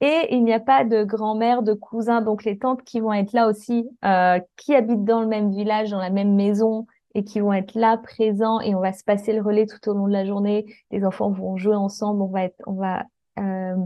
Et 0.00 0.28
il 0.30 0.44
n'y 0.44 0.52
a 0.52 0.60
pas 0.60 0.84
de 0.84 1.02
grand-mère, 1.02 1.62
de 1.62 1.74
cousins, 1.74 2.22
donc 2.22 2.44
les 2.44 2.58
tantes 2.58 2.82
qui 2.82 3.00
vont 3.00 3.12
être 3.12 3.32
là 3.32 3.48
aussi, 3.48 3.88
euh, 4.04 4.38
qui 4.56 4.74
habitent 4.74 5.04
dans 5.04 5.20
le 5.20 5.26
même 5.26 5.50
village, 5.50 5.90
dans 5.90 5.98
la 5.98 6.10
même 6.10 6.34
maison, 6.34 6.86
et 7.14 7.24
qui 7.24 7.40
vont 7.40 7.52
être 7.52 7.74
là, 7.74 7.96
présents, 7.96 8.60
et 8.60 8.74
on 8.74 8.80
va 8.80 8.92
se 8.92 9.02
passer 9.02 9.32
le 9.32 9.42
relais 9.42 9.66
tout 9.66 9.88
au 9.90 9.94
long 9.94 10.06
de 10.06 10.12
la 10.12 10.24
journée. 10.24 10.66
Les 10.90 11.04
enfants 11.04 11.30
vont 11.30 11.56
jouer 11.56 11.74
ensemble, 11.74 12.22
on 12.66 12.72
va 12.74 13.04
euh, 13.40 13.76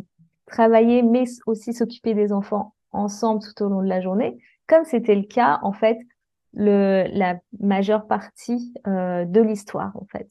travailler, 0.47 1.03
mais 1.03 1.25
aussi 1.47 1.73
s'occuper 1.73 2.15
des 2.15 2.33
enfants 2.33 2.75
ensemble 2.93 3.43
tout 3.43 3.65
au 3.65 3.69
long 3.69 3.83
de 3.83 3.89
la 3.89 4.01
journée, 4.01 4.39
comme 4.67 4.85
c'était 4.85 5.15
le 5.15 5.23
cas 5.23 5.61
en 5.63 5.73
fait 5.73 5.99
la 6.55 7.37
majeure 7.59 8.07
partie 8.07 8.75
euh, 8.87 9.25
de 9.25 9.41
l'histoire 9.41 9.93
en 9.95 10.05
fait. 10.05 10.29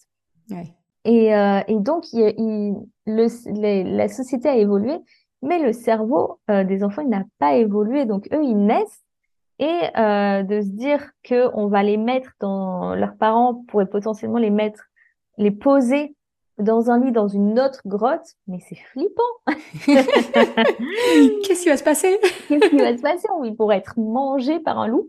Et, 1.06 1.36
euh, 1.36 1.62
et, 1.68 1.80
donc 1.80 2.14
il, 2.14 2.34
il, 2.38 2.76
le, 3.06 3.96
la 3.96 4.08
société 4.08 4.50
a 4.50 4.56
évolué, 4.56 5.00
mais 5.42 5.60
le 5.60 5.74
cerveau 5.74 6.40
euh, 6.50 6.64
des 6.64 6.84
enfants 6.84 7.02
il 7.02 7.10
n'a 7.10 7.24
pas 7.40 7.56
évolué. 7.56 8.06
Donc 8.06 8.28
eux 8.34 8.44
ils 8.44 8.58
naissent 8.58 9.04
et 9.60 9.82
euh, 9.98 10.44
de 10.44 10.62
se 10.62 10.70
dire 10.70 11.12
que 11.24 11.50
on 11.56 11.68
va 11.68 11.84
les 11.84 11.98
mettre 11.98 12.32
dans 12.40 12.96
leurs 12.96 13.16
parents 13.16 13.64
pourraient 13.68 13.86
potentiellement 13.86 14.40
les 14.40 14.50
mettre, 14.50 14.84
les 15.38 15.52
poser 15.52 16.16
dans 16.62 16.90
un 16.90 17.00
lit 17.00 17.12
dans 17.12 17.28
une 17.28 17.60
autre 17.60 17.82
grotte, 17.86 18.36
mais 18.48 18.60
c'est 18.68 18.78
flippant. 18.78 19.22
Qu'est-ce 19.86 21.64
qui 21.64 21.70
va 21.70 21.78
se 21.78 21.84
passer? 21.84 22.20
Qu'est-ce 22.48 22.70
qui 22.70 22.78
va 22.78 22.96
se 22.96 23.02
passer? 23.02 23.28
Il 23.44 23.56
pourrait 23.56 23.78
être 23.78 24.00
mangé 24.00 24.60
par 24.60 24.80
un 24.80 24.88
loup. 24.88 25.08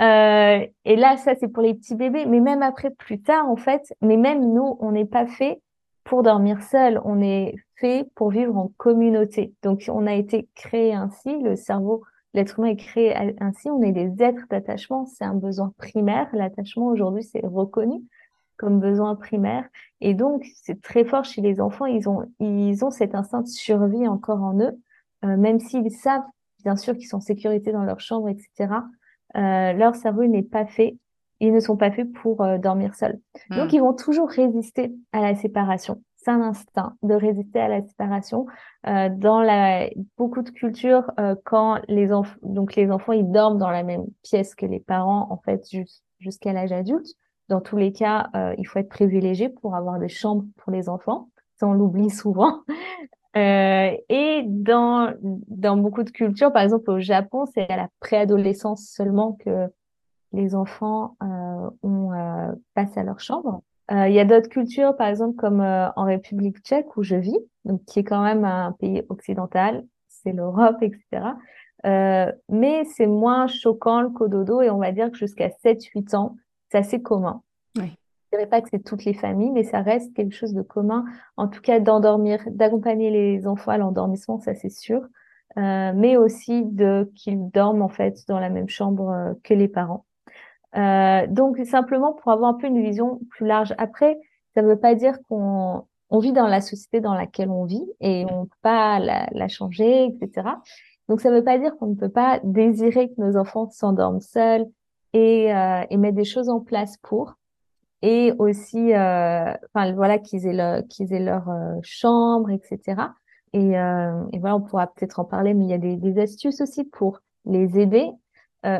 Euh, 0.00 0.66
et 0.84 0.96
là, 0.96 1.16
ça, 1.16 1.34
c'est 1.34 1.48
pour 1.48 1.62
les 1.62 1.74
petits 1.74 1.94
bébés. 1.94 2.26
Mais 2.26 2.40
même 2.40 2.62
après, 2.62 2.90
plus 2.90 3.20
tard, 3.20 3.48
en 3.48 3.56
fait, 3.56 3.94
mais 4.00 4.16
même 4.16 4.52
nous, 4.52 4.76
on 4.80 4.92
n'est 4.92 5.04
pas 5.04 5.26
fait 5.26 5.60
pour 6.04 6.22
dormir 6.22 6.62
seul. 6.62 7.00
On 7.04 7.20
est 7.20 7.54
fait 7.76 8.08
pour 8.14 8.30
vivre 8.30 8.56
en 8.56 8.70
communauté. 8.76 9.54
Donc, 9.62 9.84
on 9.88 10.06
a 10.06 10.14
été 10.14 10.48
créé 10.54 10.94
ainsi. 10.94 11.40
Le 11.42 11.56
cerveau, 11.56 12.02
l'être 12.34 12.58
humain 12.58 12.68
est 12.68 12.76
créé 12.76 13.14
ainsi. 13.40 13.70
On 13.70 13.82
est 13.82 13.92
des 13.92 14.22
êtres 14.22 14.46
d'attachement. 14.50 15.06
C'est 15.06 15.24
un 15.24 15.34
besoin 15.34 15.72
primaire. 15.78 16.28
L'attachement, 16.32 16.86
aujourd'hui, 16.86 17.24
c'est 17.24 17.44
reconnu 17.44 18.02
comme 18.56 18.80
besoin 18.80 19.16
primaire. 19.16 19.64
Et 20.00 20.14
donc, 20.14 20.46
c'est 20.62 20.80
très 20.80 21.04
fort 21.04 21.24
chez 21.24 21.40
les 21.40 21.60
enfants. 21.60 21.86
Ils 21.86 22.08
ont, 22.08 22.24
ils 22.40 22.84
ont 22.84 22.90
cet 22.90 23.14
instinct 23.14 23.42
de 23.42 23.48
survie 23.48 24.08
encore 24.08 24.42
en 24.42 24.58
eux, 24.60 24.78
euh, 25.24 25.36
même 25.36 25.60
s'ils 25.60 25.90
savent, 25.90 26.22
bien 26.64 26.76
sûr, 26.76 26.94
qu'ils 26.94 27.08
sont 27.08 27.18
en 27.18 27.20
sécurité 27.20 27.72
dans 27.72 27.84
leur 27.84 28.00
chambre, 28.00 28.28
etc. 28.28 28.74
Euh, 29.36 29.72
leur 29.72 29.94
cerveau 29.94 30.24
n'est 30.24 30.42
pas 30.42 30.66
fait. 30.66 30.96
Ils 31.40 31.52
ne 31.52 31.60
sont 31.60 31.76
pas 31.76 31.90
faits 31.90 32.12
pour 32.12 32.42
euh, 32.42 32.58
dormir 32.58 32.94
seuls. 32.94 33.18
Hmm. 33.50 33.56
Donc, 33.56 33.72
ils 33.72 33.80
vont 33.80 33.94
toujours 33.94 34.28
résister 34.28 34.92
à 35.12 35.20
la 35.20 35.34
séparation. 35.34 36.02
C'est 36.24 36.30
un 36.30 36.40
instinct 36.40 36.94
de 37.02 37.14
résister 37.14 37.58
à 37.58 37.66
la 37.66 37.82
séparation. 37.82 38.46
Euh, 38.86 39.08
dans 39.10 39.42
la, 39.42 39.88
beaucoup 40.16 40.42
de 40.42 40.50
cultures, 40.50 41.10
euh, 41.18 41.34
quand 41.44 41.80
les 41.88 42.12
enfants, 42.12 42.38
donc 42.42 42.76
les 42.76 42.92
enfants, 42.92 43.12
ils 43.12 43.28
dorment 43.28 43.58
dans 43.58 43.70
la 43.70 43.82
même 43.82 44.06
pièce 44.22 44.54
que 44.54 44.66
les 44.66 44.78
parents, 44.78 45.26
en 45.30 45.38
fait, 45.38 45.68
jusqu'à 46.20 46.52
l'âge 46.52 46.70
adulte. 46.70 47.08
Dans 47.48 47.60
tous 47.60 47.76
les 47.76 47.92
cas, 47.92 48.30
euh, 48.34 48.54
il 48.58 48.66
faut 48.66 48.78
être 48.78 48.88
privilégié 48.88 49.48
pour 49.48 49.74
avoir 49.74 49.98
des 49.98 50.08
chambres 50.08 50.44
pour 50.56 50.72
les 50.72 50.88
enfants. 50.88 51.28
Ça, 51.56 51.66
on 51.66 51.72
l'oublie 51.72 52.10
souvent. 52.10 52.60
Euh, 53.34 53.96
et 54.10 54.42
dans, 54.46 55.14
dans 55.22 55.78
beaucoup 55.78 56.02
de 56.02 56.10
cultures, 56.10 56.52
par 56.52 56.60
exemple 56.60 56.90
au 56.90 57.00
Japon, 57.00 57.46
c'est 57.46 57.66
à 57.70 57.76
la 57.76 57.88
préadolescence 57.98 58.82
seulement 58.82 59.38
que 59.42 59.68
les 60.34 60.54
enfants 60.54 61.16
euh, 61.22 62.52
passé 62.74 63.00
à 63.00 63.04
leur 63.04 63.20
chambre. 63.20 63.62
Il 63.90 64.12
y 64.12 64.20
a 64.20 64.26
d'autres 64.26 64.50
cultures, 64.50 64.94
par 64.96 65.06
exemple 65.06 65.36
comme 65.36 65.62
en 65.62 66.04
République 66.04 66.58
tchèque 66.58 66.94
où 66.98 67.02
je 67.02 67.16
vis, 67.16 67.38
donc 67.64 67.82
qui 67.86 68.00
est 68.00 68.04
quand 68.04 68.22
même 68.22 68.44
un 68.44 68.72
pays 68.72 69.02
occidental, 69.08 69.86
c'est 70.08 70.32
l'Europe, 70.32 70.82
etc. 70.82 71.32
mais 72.50 72.84
c'est 72.84 73.06
moins 73.06 73.46
choquant 73.46 74.02
le 74.02 74.10
cododo 74.10 74.60
et 74.60 74.68
on 74.68 74.76
va 74.76 74.92
dire 74.92 75.10
que 75.10 75.16
jusqu'à 75.16 75.48
7-8 75.48 76.16
ans, 76.16 76.36
c'est 76.72 76.78
assez 76.78 77.02
commun. 77.02 77.42
Oui. 77.76 77.92
Je 78.32 78.38
dirais 78.38 78.48
pas 78.48 78.62
que 78.62 78.68
c'est 78.72 78.82
toutes 78.82 79.04
les 79.04 79.12
familles, 79.12 79.50
mais 79.50 79.62
ça 79.62 79.82
reste 79.82 80.14
quelque 80.14 80.34
chose 80.34 80.54
de 80.54 80.62
commun. 80.62 81.04
En 81.36 81.48
tout 81.48 81.60
cas, 81.60 81.80
d'endormir, 81.80 82.42
d'accompagner 82.46 83.10
les 83.10 83.46
enfants 83.46 83.72
à 83.72 83.78
l'endormissement, 83.78 84.38
ça 84.40 84.54
c'est 84.54 84.70
sûr. 84.70 85.02
Euh, 85.58 85.92
mais 85.94 86.16
aussi 86.16 86.64
de 86.64 87.12
qu'ils 87.14 87.50
dorment 87.50 87.82
en 87.82 87.90
fait 87.90 88.26
dans 88.26 88.40
la 88.40 88.48
même 88.48 88.70
chambre 88.70 89.10
euh, 89.10 89.34
que 89.44 89.52
les 89.52 89.68
parents. 89.68 90.06
Euh, 90.78 91.26
donc 91.26 91.58
simplement 91.66 92.14
pour 92.14 92.32
avoir 92.32 92.48
un 92.48 92.54
peu 92.54 92.68
une 92.68 92.80
vision 92.80 93.20
plus 93.28 93.46
large. 93.46 93.74
Après, 93.76 94.18
ça 94.54 94.62
ne 94.62 94.68
veut 94.68 94.78
pas 94.78 94.94
dire 94.94 95.18
qu'on 95.28 95.84
on 96.08 96.18
vit 96.20 96.32
dans 96.32 96.46
la 96.46 96.62
société 96.62 97.00
dans 97.00 97.12
laquelle 97.12 97.50
on 97.50 97.66
vit 97.66 97.84
et 98.00 98.24
on 98.30 98.42
ne 98.42 98.44
peut 98.46 98.56
pas 98.62 98.98
la, 98.98 99.28
la, 99.32 99.48
changer, 99.48 100.06
etc. 100.06 100.48
Donc 101.10 101.20
ça 101.20 101.30
ne 101.30 101.36
veut 101.36 101.44
pas 101.44 101.58
dire 101.58 101.76
qu'on 101.76 101.88
ne 101.88 101.96
peut 101.96 102.08
pas 102.08 102.40
désirer 102.44 103.10
que 103.10 103.20
nos 103.20 103.36
enfants 103.36 103.68
s'endorment 103.68 104.20
seuls, 104.22 104.64
et, 105.12 105.54
euh, 105.54 105.84
et 105.90 105.96
mettre 105.96 106.16
des 106.16 106.24
choses 106.24 106.48
en 106.48 106.60
place 106.60 106.96
pour. 107.02 107.34
Et 108.02 108.32
aussi 108.38 108.94
euh, 108.94 109.54
enfin 109.74 109.92
voilà 109.94 110.18
qu'ils 110.18 110.46
aient, 110.46 110.52
le, 110.52 110.82
qu'ils 110.88 111.12
aient 111.12 111.20
leur 111.20 111.48
euh, 111.48 111.78
chambre 111.82 112.50
etc 112.50 113.00
et, 113.52 113.78
euh, 113.78 114.24
et 114.32 114.40
voilà 114.40 114.56
on 114.56 114.60
pourra 114.60 114.88
peut-être 114.88 115.20
en 115.20 115.24
parler 115.24 115.54
mais 115.54 115.66
il 115.66 115.70
y 115.70 115.74
a 115.74 115.78
des, 115.78 115.96
des 115.96 116.20
astuces 116.20 116.60
aussi 116.60 116.84
pour 116.84 117.20
les 117.44 117.78
aider. 117.78 118.10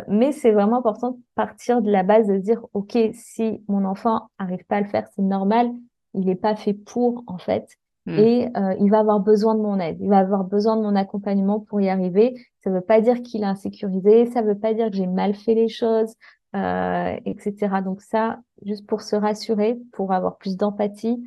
Mais 0.08 0.30
c'est 0.30 0.52
vraiment 0.52 0.78
important 0.78 1.10
de 1.10 1.18
partir 1.34 1.82
de 1.82 1.90
la 1.90 2.04
base 2.04 2.28
de 2.28 2.36
dire 2.38 2.64
ok 2.72 2.96
si 3.14 3.64
mon 3.66 3.84
enfant 3.84 4.28
arrive 4.38 4.64
pas 4.66 4.76
à 4.76 4.80
le 4.80 4.86
faire 4.86 5.08
c'est 5.14 5.22
normal 5.22 5.72
il 6.14 6.26
n'est 6.26 6.36
pas 6.36 6.54
fait 6.54 6.74
pour 6.74 7.24
en 7.26 7.38
fait 7.38 7.66
Hmm. 8.06 8.18
Et 8.18 8.48
euh, 8.56 8.74
il 8.80 8.90
va 8.90 8.98
avoir 8.98 9.20
besoin 9.20 9.54
de 9.54 9.60
mon 9.60 9.78
aide, 9.78 9.98
il 10.00 10.08
va 10.08 10.18
avoir 10.18 10.44
besoin 10.44 10.76
de 10.76 10.82
mon 10.82 10.96
accompagnement 10.96 11.60
pour 11.60 11.80
y 11.80 11.88
arriver. 11.88 12.34
Ça 12.64 12.70
ne 12.70 12.76
veut 12.76 12.80
pas 12.80 13.00
dire 13.00 13.22
qu'il 13.22 13.42
est 13.42 13.46
insécurisé, 13.46 14.26
ça 14.26 14.42
ne 14.42 14.48
veut 14.48 14.58
pas 14.58 14.74
dire 14.74 14.90
que 14.90 14.96
j'ai 14.96 15.06
mal 15.06 15.34
fait 15.34 15.54
les 15.54 15.68
choses, 15.68 16.14
euh, 16.56 17.16
etc. 17.24 17.68
Donc 17.84 18.02
ça, 18.02 18.40
juste 18.64 18.86
pour 18.86 19.02
se 19.02 19.14
rassurer, 19.14 19.78
pour 19.92 20.12
avoir 20.12 20.36
plus 20.36 20.56
d'empathie 20.56 21.22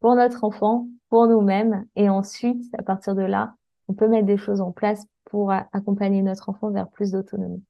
pour 0.00 0.14
notre 0.14 0.44
enfant, 0.44 0.86
pour 1.10 1.26
nous-mêmes, 1.26 1.84
et 1.96 2.08
ensuite, 2.08 2.62
à 2.78 2.82
partir 2.82 3.14
de 3.14 3.22
là, 3.22 3.54
on 3.88 3.94
peut 3.94 4.08
mettre 4.08 4.26
des 4.26 4.36
choses 4.36 4.60
en 4.60 4.70
place 4.70 5.04
pour 5.24 5.50
accompagner 5.50 6.22
notre 6.22 6.48
enfant 6.48 6.70
vers 6.70 6.88
plus 6.88 7.12
d'autonomie. 7.12 7.62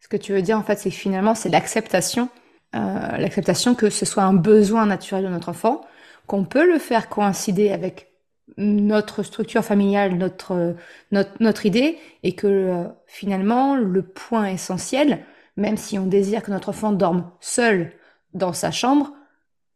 Ce 0.00 0.08
que 0.08 0.16
tu 0.16 0.32
veux 0.32 0.42
dire, 0.42 0.58
en 0.58 0.62
fait, 0.62 0.78
c'est 0.78 0.90
finalement, 0.90 1.34
c'est 1.34 1.48
l'acceptation, 1.48 2.28
euh, 2.74 2.78
l'acceptation 3.18 3.74
que 3.74 3.90
ce 3.90 4.04
soit 4.04 4.24
un 4.24 4.34
besoin 4.34 4.86
naturel 4.86 5.24
de 5.24 5.28
notre 5.28 5.48
enfant, 5.48 5.82
qu'on 6.30 6.44
peut 6.44 6.64
le 6.64 6.78
faire 6.78 7.08
coïncider 7.08 7.72
avec 7.72 8.12
notre 8.56 9.24
structure 9.24 9.64
familiale, 9.64 10.14
notre, 10.14 10.76
notre, 11.10 11.32
notre 11.40 11.66
idée, 11.66 11.98
et 12.22 12.36
que 12.36 12.46
euh, 12.46 12.84
finalement, 13.08 13.74
le 13.74 14.02
point 14.02 14.46
essentiel, 14.46 15.26
même 15.56 15.76
si 15.76 15.98
on 15.98 16.06
désire 16.06 16.44
que 16.44 16.52
notre 16.52 16.68
enfant 16.68 16.92
dorme 16.92 17.28
seul 17.40 17.90
dans 18.32 18.52
sa 18.52 18.70
chambre, 18.70 19.12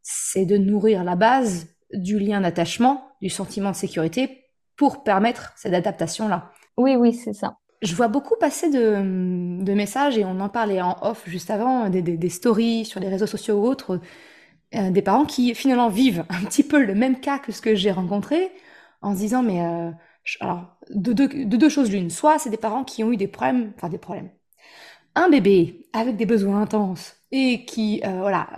c'est 0.05 0.47
de 0.47 0.57
nourrir 0.57 1.03
la 1.03 1.17
base 1.17 1.67
du 1.93 2.21
lien 2.21 2.41
d'attachement, 2.41 3.03
du 3.21 3.31
sentiment 3.31 3.73
de 3.73 3.77
sécurité 3.77 4.45
pour 4.77 5.03
permettre 5.03 5.55
cette 5.57 5.75
adaptation-là. 5.75 6.53
Oui, 6.77 6.95
oui, 6.95 7.15
c'est 7.15 7.35
ça. 7.35 7.57
Je 7.83 7.97
vois 7.97 8.07
beaucoup 8.07 8.37
passer 8.39 8.71
de, 8.71 9.61
de, 9.61 9.73
messages, 9.75 10.17
et 10.19 10.25
on 10.25 10.39
en 10.39 10.49
parlait 10.49 10.81
en 10.81 10.99
off 11.03 11.25
juste 11.27 11.51
avant, 11.51 11.89
des, 11.89 12.01
des, 12.01 12.17
des 12.17 12.29
stories 12.29 12.85
sur 12.85 13.01
les 13.01 13.09
réseaux 13.09 13.27
sociaux 13.27 13.57
ou 13.57 13.67
autres, 13.67 13.99
euh, 14.75 14.91
des 14.91 15.03
parents 15.03 15.25
qui 15.27 15.55
finalement 15.55 15.89
vivent 15.89 16.25
un 16.29 16.45
petit 16.45 16.63
peu 16.65 16.83
le 16.85 16.95
même 16.95 17.21
cas 17.21 17.39
que 17.39 17.53
ce 17.53 17.61
que 17.61 17.75
j'ai 17.75 17.91
rencontré, 17.93 18.51
en 19.03 19.15
se 19.15 19.19
disant 19.21 19.43
mais 19.43 19.65
euh, 19.65 19.91
alors 20.41 20.77
de 20.91 21.13
deux, 21.13 21.29
de 21.29 21.57
deux 21.57 21.69
choses 21.69 21.91
l'une, 21.91 22.11
soit 22.11 22.39
c'est 22.39 22.51
des 22.51 22.57
parents 22.57 22.85
qui 22.85 23.05
ont 23.05 23.13
eu 23.13 23.17
des 23.17 23.29
problèmes, 23.29 23.73
enfin 23.77 23.89
des 23.89 23.99
problèmes, 23.99 24.31
un 25.15 25.29
bébé 25.29 25.87
avec 25.93 26.17
des 26.17 26.27
besoins 26.27 26.63
intenses 26.63 27.17
et 27.33 27.65
qui 27.65 28.03
euh, 28.05 28.21
voilà, 28.21 28.49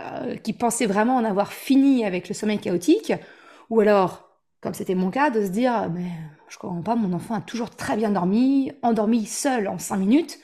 qui 0.43 0.53
pensait 0.53 0.85
vraiment 0.85 1.17
en 1.17 1.23
avoir 1.25 1.53
fini 1.53 2.05
avec 2.05 2.27
le 2.29 2.35
sommeil 2.35 2.59
chaotique, 2.59 3.13
ou 3.69 3.79
alors 3.81 4.29
comme 4.61 4.73
c'était 4.73 4.95
mon 4.95 5.11
cas 5.11 5.29
de 5.29 5.45
se 5.45 5.49
dire 5.51 5.89
mais 5.93 6.11
je 6.49 6.57
comprends 6.57 6.81
pas, 6.81 6.95
mon 6.95 7.13
enfant 7.13 7.35
a 7.35 7.41
toujours 7.41 7.69
très 7.71 7.97
bien 7.97 8.11
dormi, 8.11 8.71
endormi 8.81 9.25
seul 9.25 9.67
en 9.67 9.77
cinq 9.79 9.97
minutes. 9.97 10.39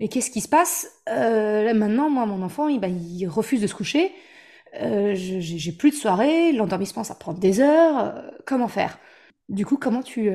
mais 0.00 0.08
qu'est-ce 0.08 0.30
qui 0.30 0.40
se 0.40 0.48
passe? 0.48 0.88
Maintenant, 1.08 2.10
moi, 2.10 2.26
mon 2.26 2.42
enfant, 2.42 2.68
il, 2.68 2.80
bah, 2.80 2.88
il 2.88 3.26
refuse 3.28 3.60
de 3.60 3.66
se 3.66 3.74
coucher. 3.74 4.12
J'ai 5.14 5.72
plus 5.72 5.90
de 5.90 5.96
soirée, 5.96 6.52
l'endormissement, 6.52 7.04
ça 7.04 7.14
prend 7.14 7.32
des 7.32 7.60
heures. 7.60 8.22
comment 8.46 8.68
faire? 8.68 8.98
Du 9.48 9.66
coup, 9.66 9.76
comment 9.76 10.02
tu 10.02 10.30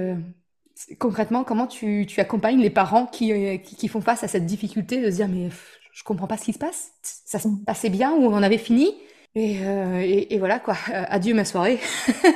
concrètement, 0.98 1.44
comment 1.44 1.68
tu, 1.68 2.06
tu, 2.08 2.20
accompagnes 2.22 2.62
les 2.62 2.70
parents 2.70 3.06
qui, 3.06 3.60
qui, 3.62 3.88
font 3.88 4.02
face 4.02 4.24
à 4.24 4.28
cette 4.28 4.46
difficulté 4.46 5.02
de 5.02 5.10
se 5.10 5.16
dire 5.18 5.28
mais 5.28 5.50
je 6.00 6.04
comprends 6.04 6.28
pas 6.28 6.38
ce 6.38 6.46
qui 6.46 6.54
se 6.54 6.60
passe, 6.60 6.92
ça 7.02 7.40
se 7.40 7.48
mm. 7.48 7.64
passait 7.66 7.90
bien 7.90 8.14
ou 8.14 8.24
on 8.26 8.34
en 8.34 8.44
avait 8.44 8.58
fini? 8.58 8.94
Et, 9.36 9.60
euh, 9.64 10.00
et, 10.02 10.38
voilà 10.40 10.60
quoi, 10.60 10.76
euh, 10.94 11.04
adieu 11.08 11.34
ma 11.34 11.46
soirée. 11.46 11.80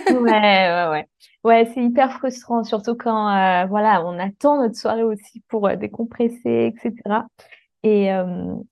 ouais, 0.10 0.14
ouais, 0.22 0.88
ouais. 0.90 1.08
Ouais, 1.44 1.70
c'est 1.74 1.84
hyper 1.84 2.14
frustrant, 2.14 2.64
surtout 2.64 2.96
quand 2.96 3.30
euh, 3.30 3.66
voilà, 3.66 4.06
on 4.06 4.18
attend 4.18 4.62
notre 4.62 4.78
soirée 4.78 5.04
aussi 5.04 5.42
pour 5.50 5.70
décompresser, 5.76 6.74
etc. 6.74 6.94
Et, 7.84 8.08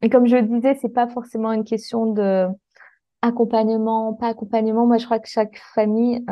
et 0.02 0.10
comme 0.10 0.26
je 0.26 0.38
le 0.38 0.44
disais, 0.44 0.78
c'est 0.82 0.94
pas 0.94 1.10
forcément 1.10 1.52
une 1.52 1.66
question 1.66 2.14
de 2.14 2.48
accompagnement, 3.22 4.14
pas 4.14 4.28
accompagnement. 4.28 4.86
Moi, 4.86 4.98
je 4.98 5.06
crois 5.06 5.20
que 5.20 5.30
chaque 5.30 5.58
famille 5.74 6.24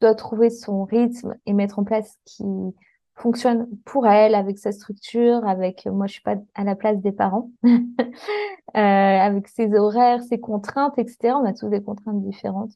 doit 0.00 0.14
trouver 0.14 0.50
son 0.50 0.84
rythme 0.84 1.34
et 1.46 1.52
mettre 1.52 1.78
en 1.78 1.84
place 1.84 2.18
ce 2.26 2.36
qui 2.36 2.44
fonctionne 3.16 3.66
pour 3.84 4.06
elle, 4.06 4.34
avec 4.34 4.58
sa 4.58 4.72
structure, 4.72 5.46
avec, 5.46 5.86
moi, 5.86 6.06
je 6.06 6.12
suis 6.14 6.22
pas 6.22 6.36
à 6.54 6.64
la 6.64 6.76
place 6.76 6.98
des 7.00 7.12
parents, 7.12 7.50
euh, 7.64 7.68
avec 8.74 9.48
ses 9.48 9.74
horaires, 9.74 10.22
ses 10.22 10.38
contraintes, 10.38 10.98
etc. 10.98 11.34
On 11.34 11.44
a 11.44 11.54
tous 11.54 11.68
des 11.68 11.82
contraintes 11.82 12.22
différentes. 12.22 12.72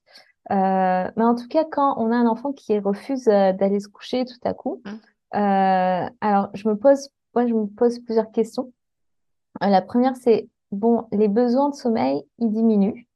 Euh, 0.51 1.11
mais 1.17 1.25
en 1.25 1.35
tout 1.35 1.47
cas, 1.47 1.65
quand 1.71 1.95
on 1.99 2.11
a 2.11 2.17
un 2.17 2.27
enfant 2.27 2.53
qui 2.53 2.79
refuse 2.79 3.29
euh, 3.29 3.53
d'aller 3.53 3.81
se 3.81 3.89
coucher 3.89 4.25
tout 4.25 4.41
à 4.43 4.55
coup, 4.55 4.83
mmh. 4.85 4.91
euh, 5.37 6.09
alors 6.21 6.49
je 6.55 6.69
me 6.69 6.75
pose, 6.75 7.11
moi, 7.35 7.47
je 7.47 7.55
me 7.55 7.67
pose 7.67 8.01
plusieurs 8.01 8.33
questions. 8.33 8.73
Euh, 9.63 9.67
la 9.69 9.83
première, 9.83 10.17
c'est 10.17 10.49
bon, 10.73 11.07
les 11.13 11.29
besoins 11.29 11.71
de 11.71 11.75
sommeil, 11.75 12.23
ils 12.39 12.51
diminuent. 12.51 13.07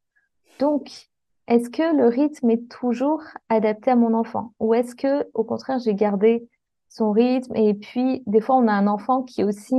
Donc, 0.61 1.09
est-ce 1.47 1.69
que 1.69 1.95
le 1.95 2.07
rythme 2.07 2.51
est 2.51 2.69
toujours 2.71 3.23
adapté 3.49 3.91
à 3.91 3.97
mon 3.97 4.15
enfant? 4.15 4.53
Ou 4.61 4.75
est-ce 4.75 4.95
que 4.95 5.29
au 5.35 5.45
contraire 5.45 5.79
j'ai 5.79 5.95
gardé 5.95 6.49
son 6.89 7.13
rythme? 7.13 7.55
Et 7.57 7.75
puis 7.75 8.23
des 8.27 8.41
fois 8.41 8.57
on 8.57 8.67
a 8.67 8.73
un 8.73 8.87
enfant 8.87 9.23
qui 9.23 9.43
est 9.43 9.45
aussi 9.45 9.77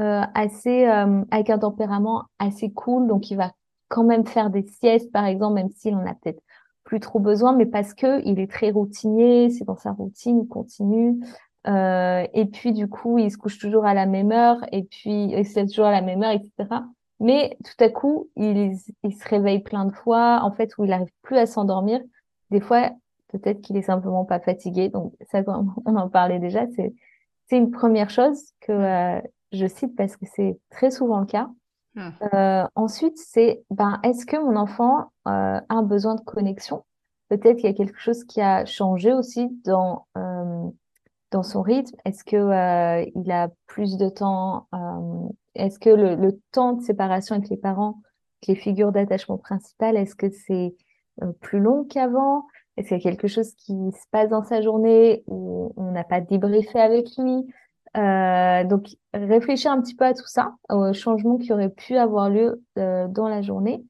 euh, 0.00 0.22
assez 0.34 0.86
euh, 0.86 1.22
avec 1.30 1.50
un 1.50 1.58
tempérament 1.58 2.24
assez 2.40 2.70
cool. 2.72 3.06
Donc 3.06 3.30
il 3.30 3.36
va 3.36 3.52
quand 3.88 4.02
même 4.02 4.26
faire 4.26 4.50
des 4.50 4.62
siestes 4.62 5.12
par 5.12 5.26
exemple 5.26 5.54
même 5.54 5.70
s'il 5.70 5.94
en 5.94 6.04
a 6.06 6.14
peut-être 6.14 6.42
plus 6.82 6.98
trop 7.00 7.20
besoin 7.20 7.52
mais 7.54 7.66
parce 7.66 7.94
que 7.94 8.20
il 8.24 8.40
est 8.40 8.50
très 8.50 8.70
routinier 8.70 9.50
c'est 9.50 9.64
dans 9.64 9.76
sa 9.76 9.92
routine 9.92 10.40
il 10.40 10.48
continue. 10.48 11.20
Euh, 11.68 12.26
et 12.32 12.46
puis 12.46 12.72
du 12.72 12.88
coup 12.88 13.18
il 13.18 13.30
se 13.30 13.38
couche 13.38 13.58
toujours 13.58 13.86
à 13.86 13.94
la 13.94 14.06
même 14.06 14.32
heure. 14.32 14.58
Et 14.72 14.82
puis 14.82 15.26
il 15.26 15.46
se 15.46 15.54
lève 15.54 15.68
toujours 15.68 15.86
à 15.86 15.92
la 15.92 16.02
même 16.02 16.24
heure 16.24 16.32
etc 16.32 16.82
mais 17.20 17.56
tout 17.64 17.84
à 17.84 17.88
coup, 17.88 18.28
il, 18.36 18.76
il 19.02 19.14
se 19.14 19.28
réveille 19.28 19.60
plein 19.60 19.86
de 19.86 19.92
fois, 19.92 20.40
en 20.42 20.52
fait, 20.52 20.76
où 20.78 20.84
il 20.84 20.90
n'arrive 20.90 21.10
plus 21.22 21.36
à 21.36 21.46
s'endormir. 21.46 22.00
Des 22.50 22.60
fois, 22.60 22.90
peut-être 23.28 23.60
qu'il 23.62 23.76
est 23.76 23.82
simplement 23.82 24.24
pas 24.24 24.40
fatigué. 24.40 24.88
Donc, 24.88 25.14
ça, 25.30 25.42
on 25.86 25.96
en 25.96 26.08
parlait 26.08 26.38
déjà. 26.38 26.66
C'est, 26.76 26.94
c'est 27.48 27.56
une 27.56 27.70
première 27.70 28.10
chose 28.10 28.52
que 28.60 28.72
euh, 28.72 29.20
je 29.52 29.66
cite 29.66 29.96
parce 29.96 30.16
que 30.16 30.26
c'est 30.34 30.58
très 30.70 30.90
souvent 30.90 31.20
le 31.20 31.26
cas. 31.26 31.48
Mmh. 31.94 32.10
Euh, 32.34 32.64
ensuite, 32.74 33.18
c'est, 33.18 33.64
ben, 33.70 33.98
est-ce 34.02 34.26
que 34.26 34.36
mon 34.36 34.56
enfant 34.56 35.12
euh, 35.26 35.58
a 35.58 35.64
un 35.68 35.82
besoin 35.82 36.14
de 36.14 36.20
connexion? 36.20 36.84
Peut-être 37.28 37.56
qu'il 37.56 37.70
y 37.70 37.72
a 37.72 37.76
quelque 37.76 37.98
chose 37.98 38.24
qui 38.24 38.40
a 38.40 38.64
changé 38.66 39.12
aussi 39.12 39.48
dans 39.64 40.06
euh, 40.16 40.68
dans 41.30 41.42
son 41.42 41.62
rythme? 41.62 41.96
Est-ce 42.04 42.24
que 42.24 42.36
euh, 42.36 43.04
il 43.14 43.30
a 43.30 43.48
plus 43.66 43.96
de 43.96 44.08
temps 44.08 44.68
euh, 44.74 45.28
Est-ce 45.54 45.78
que 45.78 45.90
le, 45.90 46.40
temps 46.52 46.74
de 46.74 46.82
séparation 46.82 47.36
avec 47.36 47.48
les 47.48 47.56
parents, 47.56 48.00
les 48.46 48.54
figures 48.54 48.92
d'attachement 48.92 49.38
principales, 49.38 49.96
est-ce 49.96 50.14
que 50.14 50.30
c'est 50.30 50.74
euh, 51.22 51.32
plus 51.40 51.60
long 51.60 51.84
qu'avant? 51.84 52.46
Est-ce 52.76 52.88
qu'il 52.88 52.98
y 52.98 53.00
a 53.00 53.02
quelque 53.02 53.28
chose 53.28 53.54
qui 53.54 53.72
se 53.72 54.08
passe 54.10 54.28
dans 54.28 54.44
sa 54.44 54.60
journée 54.60 55.24
où 55.26 55.72
on 55.76 55.92
n'a 55.92 56.04
pas 56.04 56.20
débriefé 56.20 56.80
avec 56.80 57.08
lui? 57.16 57.46
Donc 58.68 58.88
réfléchir 59.14 59.72
un 59.72 59.80
petit 59.80 59.94
peu 59.94 60.04
à 60.04 60.12
tout 60.12 60.26
ça, 60.26 60.52
aux 60.68 60.92
changements 60.92 61.38
qui 61.38 61.50
auraient 61.54 61.70
pu 61.70 61.96
avoir 61.96 62.28
lieu 62.28 62.62
dans 62.76 63.26
la 63.26 63.40
journée, 63.40 63.82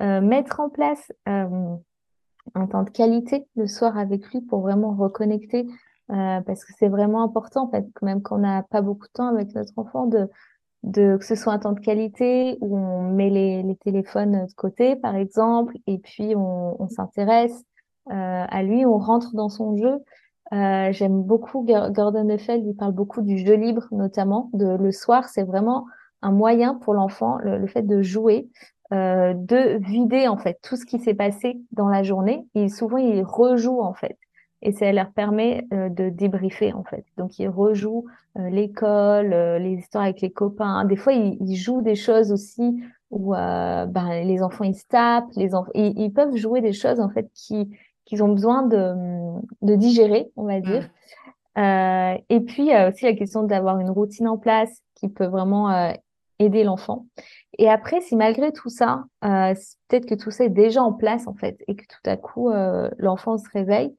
mettre 0.00 0.58
en 0.58 0.68
place 0.68 1.12
un 1.26 2.66
temps 2.66 2.82
de 2.82 2.90
qualité 2.90 3.46
le 3.54 3.68
soir 3.68 3.96
avec 3.96 4.26
lui 4.30 4.40
pour 4.40 4.62
vraiment 4.62 4.94
reconnecter 4.94 5.66
euh, 6.12 6.40
parce 6.42 6.64
que 6.64 6.72
c'est 6.78 6.88
vraiment 6.88 7.22
important, 7.22 7.64
en 7.64 7.70
fait, 7.70 7.86
même 8.02 8.22
quand 8.22 8.36
on 8.36 8.40
n'a 8.40 8.62
pas 8.64 8.82
beaucoup 8.82 9.06
de 9.06 9.12
temps 9.12 9.28
avec 9.28 9.54
notre 9.54 9.72
enfant, 9.76 10.06
de, 10.06 10.28
de 10.82 11.16
que 11.16 11.24
ce 11.24 11.34
soit 11.34 11.52
un 11.52 11.58
temps 11.58 11.72
de 11.72 11.80
qualité 11.80 12.58
où 12.60 12.76
on 12.76 13.02
met 13.02 13.30
les, 13.30 13.62
les 13.62 13.76
téléphones 13.76 14.46
de 14.46 14.52
côté, 14.54 14.96
par 14.96 15.16
exemple, 15.16 15.76
et 15.86 15.98
puis 15.98 16.34
on, 16.36 16.80
on 16.82 16.88
s'intéresse 16.88 17.64
euh, 18.10 18.44
à 18.48 18.62
lui, 18.62 18.84
on 18.84 18.98
rentre 18.98 19.34
dans 19.34 19.48
son 19.48 19.76
jeu. 19.76 19.98
Euh, 20.52 20.92
J'aime 20.92 21.22
beaucoup 21.22 21.64
Gordon 21.64 22.24
Neufeld, 22.24 22.66
il 22.66 22.74
parle 22.74 22.92
beaucoup 22.92 23.22
du 23.22 23.38
jeu 23.38 23.54
libre, 23.54 23.86
notamment. 23.90 24.50
De, 24.52 24.76
le 24.76 24.92
soir, 24.92 25.28
c'est 25.28 25.44
vraiment 25.44 25.86
un 26.20 26.32
moyen 26.32 26.74
pour 26.74 26.94
l'enfant, 26.94 27.38
le, 27.38 27.58
le, 27.58 27.66
fait 27.66 27.82
de 27.82 28.02
jouer, 28.02 28.48
euh, 28.92 29.32
de 29.34 29.78
vider 29.82 30.28
en 30.28 30.36
fait 30.36 30.58
tout 30.62 30.76
ce 30.76 30.84
qui 30.84 30.98
s'est 30.98 31.14
passé 31.14 31.58
dans 31.70 31.88
la 31.88 32.02
journée. 32.02 32.46
Et 32.54 32.68
souvent, 32.68 32.98
il 32.98 33.22
rejoue 33.22 33.80
en 33.80 33.94
fait 33.94 34.18
et 34.62 34.72
ça 34.72 34.90
leur 34.92 35.10
permet 35.10 35.66
euh, 35.72 35.88
de 35.88 36.08
débriefer 36.08 36.72
en 36.72 36.84
fait. 36.84 37.04
Donc 37.18 37.38
ils 37.38 37.48
rejouent 37.48 38.06
euh, 38.38 38.48
l'école, 38.48 39.32
euh, 39.32 39.58
les 39.58 39.74
histoires 39.74 40.04
avec 40.04 40.20
les 40.20 40.30
copains. 40.30 40.84
Des 40.84 40.96
fois 40.96 41.12
ils, 41.12 41.36
ils 41.40 41.56
jouent 41.56 41.82
des 41.82 41.96
choses 41.96 42.32
aussi 42.32 42.82
où 43.10 43.32
ben, 43.34 44.22
les 44.24 44.42
enfants 44.42 44.64
ils 44.64 44.74
se 44.74 44.86
tapent, 44.88 45.28
les 45.36 45.54
enfants 45.54 45.70
ils, 45.74 45.92
ils, 45.98 46.12
peuvent 46.12 46.34
jouer 46.34 46.62
des 46.62 46.72
choses 46.72 46.98
en 46.98 47.10
fait 47.10 47.28
qui 47.34 47.68
qu'ils 48.06 48.22
ont 48.22 48.28
besoin 48.28 48.62
de, 48.62 48.94
de 49.60 49.74
digérer, 49.74 50.30
on 50.36 50.44
va 50.44 50.60
dire. 50.60 50.88
Mmh. 51.54 52.22
et 52.30 52.40
puis 52.40 52.62
il 52.62 52.68
y 52.68 52.72
a 52.72 52.88
aussi 52.88 53.04
la 53.04 53.12
question 53.12 53.42
d'avoir 53.42 53.78
une 53.80 53.90
routine 53.90 54.28
en 54.28 54.38
place 54.38 54.80
qui 54.94 55.10
peut 55.10 55.26
vraiment 55.26 55.92
aider 56.38 56.64
l'enfant. 56.64 57.04
Et 57.58 57.68
après, 57.68 58.00
si 58.00 58.16
malgré 58.16 58.50
tout 58.50 58.70
ça, 58.70 59.04
peut-être 59.20 60.06
que 60.06 60.14
tout 60.14 60.30
ça 60.30 60.44
est 60.44 60.48
déjà 60.48 60.82
en 60.82 60.94
place 60.94 61.26
en 61.26 61.34
fait, 61.34 61.62
et 61.68 61.76
que 61.76 61.84
tout 61.84 62.10
à 62.10 62.16
coup 62.16 62.50
l'enfant 62.96 63.36
se 63.36 63.48
réveille, 63.50 63.94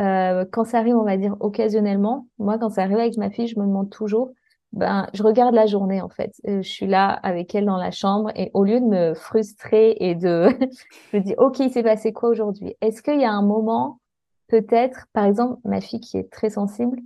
euh, 0.00 0.44
quand 0.50 0.64
ça 0.64 0.78
arrive, 0.78 0.96
on 0.96 1.04
va 1.04 1.16
dire 1.16 1.36
occasionnellement, 1.40 2.26
moi, 2.38 2.58
quand 2.58 2.70
ça 2.70 2.82
arrive 2.82 2.98
avec 2.98 3.16
ma 3.16 3.30
fille, 3.30 3.46
je 3.46 3.58
me 3.58 3.64
demande 3.64 3.90
toujours, 3.90 4.30
ben, 4.72 5.06
je 5.14 5.22
regarde 5.22 5.54
la 5.54 5.66
journée 5.66 6.02
en 6.02 6.08
fait. 6.08 6.32
Euh, 6.46 6.62
je 6.62 6.68
suis 6.68 6.86
là 6.86 7.08
avec 7.08 7.54
elle 7.54 7.64
dans 7.64 7.78
la 7.78 7.90
chambre 7.90 8.30
et 8.34 8.50
au 8.52 8.64
lieu 8.64 8.80
de 8.80 8.84
me 8.84 9.14
frustrer 9.14 9.96
et 10.00 10.14
de, 10.14 10.48
je 11.12 11.16
me 11.16 11.22
dis, 11.22 11.34
ok, 11.38 11.60
il 11.60 11.70
s'est 11.70 11.82
passé 11.82 12.12
quoi 12.12 12.28
aujourd'hui? 12.28 12.76
Est-ce 12.80 13.02
qu'il 13.02 13.20
y 13.20 13.24
a 13.24 13.32
un 13.32 13.42
moment, 13.42 14.00
peut-être, 14.48 15.06
par 15.12 15.24
exemple, 15.24 15.58
ma 15.64 15.80
fille 15.80 16.00
qui 16.00 16.18
est 16.18 16.30
très 16.30 16.50
sensible, 16.50 16.98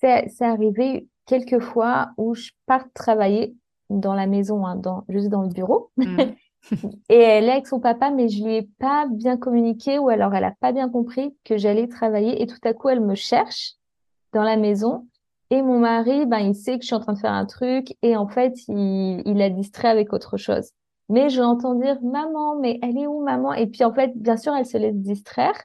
c'est 0.00 0.28
arrivé 0.40 1.08
quelques 1.26 1.60
fois 1.60 2.10
où 2.16 2.34
je 2.34 2.50
pars 2.66 2.84
travailler 2.94 3.54
dans 3.90 4.14
la 4.14 4.26
maison, 4.26 4.66
hein, 4.66 4.76
dans, 4.76 5.04
juste 5.08 5.28
dans 5.28 5.42
le 5.42 5.48
bureau. 5.48 5.90
Mmh. 5.96 6.16
Et 7.08 7.16
elle 7.16 7.44
est 7.44 7.52
avec 7.52 7.66
son 7.66 7.80
papa, 7.80 8.10
mais 8.10 8.28
je 8.28 8.44
lui 8.44 8.56
ai 8.56 8.62
pas 8.78 9.06
bien 9.10 9.36
communiqué 9.36 9.98
ou 9.98 10.08
alors 10.08 10.34
elle 10.34 10.44
a 10.44 10.54
pas 10.60 10.72
bien 10.72 10.88
compris 10.88 11.36
que 11.44 11.56
j'allais 11.56 11.88
travailler. 11.88 12.42
Et 12.42 12.46
tout 12.46 12.60
à 12.64 12.74
coup 12.74 12.88
elle 12.88 13.00
me 13.00 13.14
cherche 13.14 13.74
dans 14.32 14.42
la 14.42 14.56
maison. 14.56 15.06
Et 15.50 15.62
mon 15.62 15.78
mari, 15.78 16.26
ben 16.26 16.40
il 16.40 16.54
sait 16.54 16.76
que 16.76 16.82
je 16.82 16.88
suis 16.88 16.94
en 16.94 17.00
train 17.00 17.14
de 17.14 17.18
faire 17.18 17.32
un 17.32 17.46
truc. 17.46 17.96
Et 18.02 18.16
en 18.16 18.28
fait 18.28 18.54
il, 18.68 19.22
il 19.24 19.40
a 19.40 19.50
distrait 19.50 19.88
avec 19.88 20.12
autre 20.12 20.36
chose. 20.36 20.70
Mais 21.08 21.30
je 21.30 21.40
l'entends 21.40 21.74
dire 21.74 21.98
maman, 22.02 22.58
mais 22.60 22.78
elle 22.82 22.98
est 22.98 23.06
où 23.06 23.22
maman? 23.22 23.54
Et 23.54 23.66
puis 23.66 23.82
en 23.84 23.94
fait, 23.94 24.12
bien 24.14 24.36
sûr, 24.36 24.54
elle 24.54 24.66
se 24.66 24.76
laisse 24.76 24.94
distraire, 24.94 25.58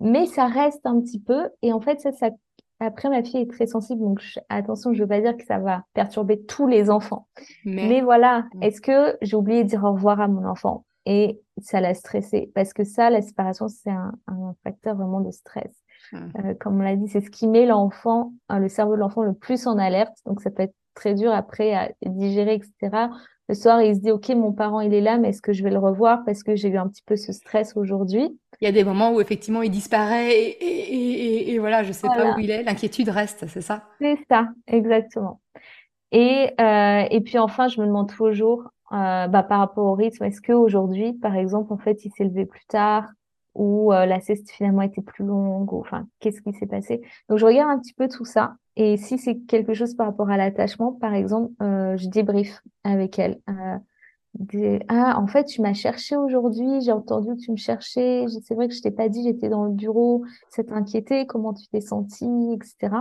mais 0.00 0.26
ça 0.26 0.46
reste 0.46 0.84
un 0.86 1.00
petit 1.00 1.20
peu. 1.20 1.48
Et 1.62 1.72
en 1.72 1.80
fait 1.80 2.00
ça, 2.00 2.12
ça 2.12 2.30
après, 2.78 3.08
ma 3.08 3.22
fille 3.22 3.40
est 3.40 3.50
très 3.50 3.66
sensible, 3.66 4.02
donc 4.02 4.20
attention, 4.48 4.92
je 4.92 5.02
veux 5.02 5.08
pas 5.08 5.20
dire 5.20 5.36
que 5.36 5.44
ça 5.44 5.58
va 5.58 5.84
perturber 5.94 6.42
tous 6.42 6.66
les 6.66 6.90
enfants. 6.90 7.26
Mais, 7.64 8.02
voilà, 8.02 8.46
mm. 8.54 8.62
est-ce 8.62 8.80
que 8.80 9.16
j'ai 9.22 9.36
oublié 9.36 9.64
de 9.64 9.68
dire 9.68 9.84
au 9.84 9.92
revoir 9.92 10.20
à 10.20 10.28
mon 10.28 10.46
enfant? 10.46 10.84
Et 11.06 11.40
ça 11.58 11.80
l'a 11.80 11.94
stressé 11.94 12.50
Parce 12.54 12.72
que 12.72 12.84
ça, 12.84 13.10
la 13.10 13.22
séparation, 13.22 13.68
c'est 13.68 13.90
un, 13.90 14.12
un, 14.26 14.54
facteur 14.64 14.96
vraiment 14.96 15.20
de 15.20 15.30
stress. 15.30 15.72
Mm. 16.12 16.18
Euh, 16.38 16.54
comme 16.60 16.80
on 16.80 16.82
l'a 16.82 16.96
dit, 16.96 17.08
c'est 17.08 17.20
ce 17.20 17.30
qui 17.30 17.46
met 17.46 17.64
l'enfant, 17.64 18.32
hein, 18.48 18.58
le 18.58 18.68
cerveau 18.68 18.94
de 18.94 19.00
l'enfant 19.00 19.22
le 19.22 19.32
plus 19.32 19.66
en 19.66 19.78
alerte. 19.78 20.16
Donc 20.26 20.42
ça 20.42 20.50
peut 20.50 20.64
être 20.64 20.74
très 20.94 21.14
dur 21.14 21.32
après 21.32 21.74
à 21.74 21.90
digérer, 22.04 22.54
etc. 22.54 23.08
Le 23.48 23.54
soir, 23.54 23.80
il 23.80 23.94
se 23.94 24.00
dit, 24.00 24.10
OK, 24.10 24.28
mon 24.30 24.52
parent, 24.52 24.80
il 24.80 24.92
est 24.92 25.00
là, 25.00 25.18
mais 25.18 25.28
est-ce 25.28 25.40
que 25.40 25.52
je 25.52 25.62
vais 25.62 25.70
le 25.70 25.78
revoir 25.78 26.24
parce 26.24 26.42
que 26.42 26.56
j'ai 26.56 26.68
eu 26.68 26.76
un 26.76 26.88
petit 26.88 27.04
peu 27.06 27.16
ce 27.16 27.32
stress 27.32 27.76
aujourd'hui? 27.76 28.36
Il 28.60 28.64
y 28.64 28.68
a 28.68 28.72
des 28.72 28.84
moments 28.84 29.12
où 29.12 29.20
effectivement 29.20 29.62
il 29.62 29.70
disparaît 29.70 30.30
et, 30.32 30.48
et, 30.64 31.52
et, 31.54 31.58
voilà, 31.58 31.82
je 31.82 31.92
sais 31.92 32.10
pas 32.10 32.26
où 32.26 32.38
il 32.38 32.50
est. 32.50 32.62
L'inquiétude 32.62 33.08
reste, 33.08 33.46
c'est 33.48 33.60
ça? 33.60 33.84
C'est 34.00 34.18
ça, 34.30 34.48
exactement. 34.66 35.40
Et, 36.12 36.52
euh, 36.60 37.04
et 37.10 37.20
puis 37.22 37.38
enfin, 37.38 37.68
je 37.68 37.80
me 37.80 37.86
demande 37.86 38.10
toujours, 38.10 38.64
euh, 38.92 39.28
bah, 39.28 39.42
par 39.42 39.60
rapport 39.60 39.86
au 39.86 39.94
rythme, 39.94 40.24
est-ce 40.24 40.42
qu'aujourd'hui, 40.42 41.14
par 41.14 41.36
exemple, 41.36 41.72
en 41.72 41.78
fait, 41.78 42.04
il 42.04 42.12
s'est 42.12 42.24
levé 42.24 42.46
plus 42.46 42.66
tard 42.68 43.08
ou 43.54 43.92
euh, 43.92 44.06
la 44.06 44.20
sieste 44.20 44.50
finalement 44.50 44.82
était 44.82 45.02
plus 45.02 45.24
longue 45.24 45.72
ou 45.72 45.80
enfin, 45.80 46.08
qu'est-ce 46.20 46.42
qui 46.42 46.52
s'est 46.54 46.66
passé? 46.66 47.02
Donc, 47.28 47.38
je 47.38 47.46
regarde 47.46 47.70
un 47.70 47.80
petit 47.80 47.94
peu 47.94 48.08
tout 48.08 48.24
ça 48.26 48.56
Et 48.76 48.96
si 48.98 49.18
c'est 49.18 49.38
quelque 49.48 49.74
chose 49.74 49.94
par 49.96 50.06
rapport 50.08 50.30
à 50.30 50.36
l'attachement, 50.36 50.92
par 50.92 51.14
exemple, 51.14 51.52
euh, 51.62 51.96
je 51.96 52.08
débrief 52.08 52.60
avec 52.84 53.18
elle. 53.18 53.40
Ah, 54.88 55.18
en 55.18 55.26
fait, 55.26 55.44
tu 55.44 55.62
m'as 55.62 55.72
cherché 55.72 56.16
aujourd'hui, 56.16 56.80
j'ai 56.80 56.92
entendu 56.92 57.34
que 57.36 57.40
tu 57.40 57.52
me 57.52 57.56
cherchais, 57.56 58.26
c'est 58.42 58.54
vrai 58.54 58.68
que 58.68 58.74
je 58.74 58.82
t'ai 58.82 58.90
pas 58.90 59.08
dit, 59.08 59.22
j'étais 59.22 59.48
dans 59.48 59.64
le 59.64 59.72
bureau, 59.72 60.24
ça 60.50 60.62
inquiété, 60.70 61.26
comment 61.26 61.54
tu 61.54 61.66
t'es 61.68 61.80
senti, 61.80 62.26
etc. 62.52 62.96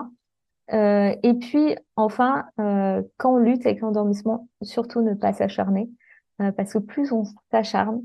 Euh, 0.73 1.15
et 1.23 1.33
puis, 1.33 1.75
enfin, 1.95 2.45
euh, 2.59 3.01
quand 3.17 3.35
on 3.35 3.37
lutte 3.37 3.65
avec 3.65 3.81
l'endormissement, 3.81 4.47
surtout 4.61 5.01
ne 5.01 5.13
pas 5.13 5.33
s'acharner, 5.33 5.89
euh, 6.41 6.51
parce 6.51 6.73
que 6.73 6.79
plus 6.79 7.11
on 7.11 7.23
s'acharne, 7.51 8.01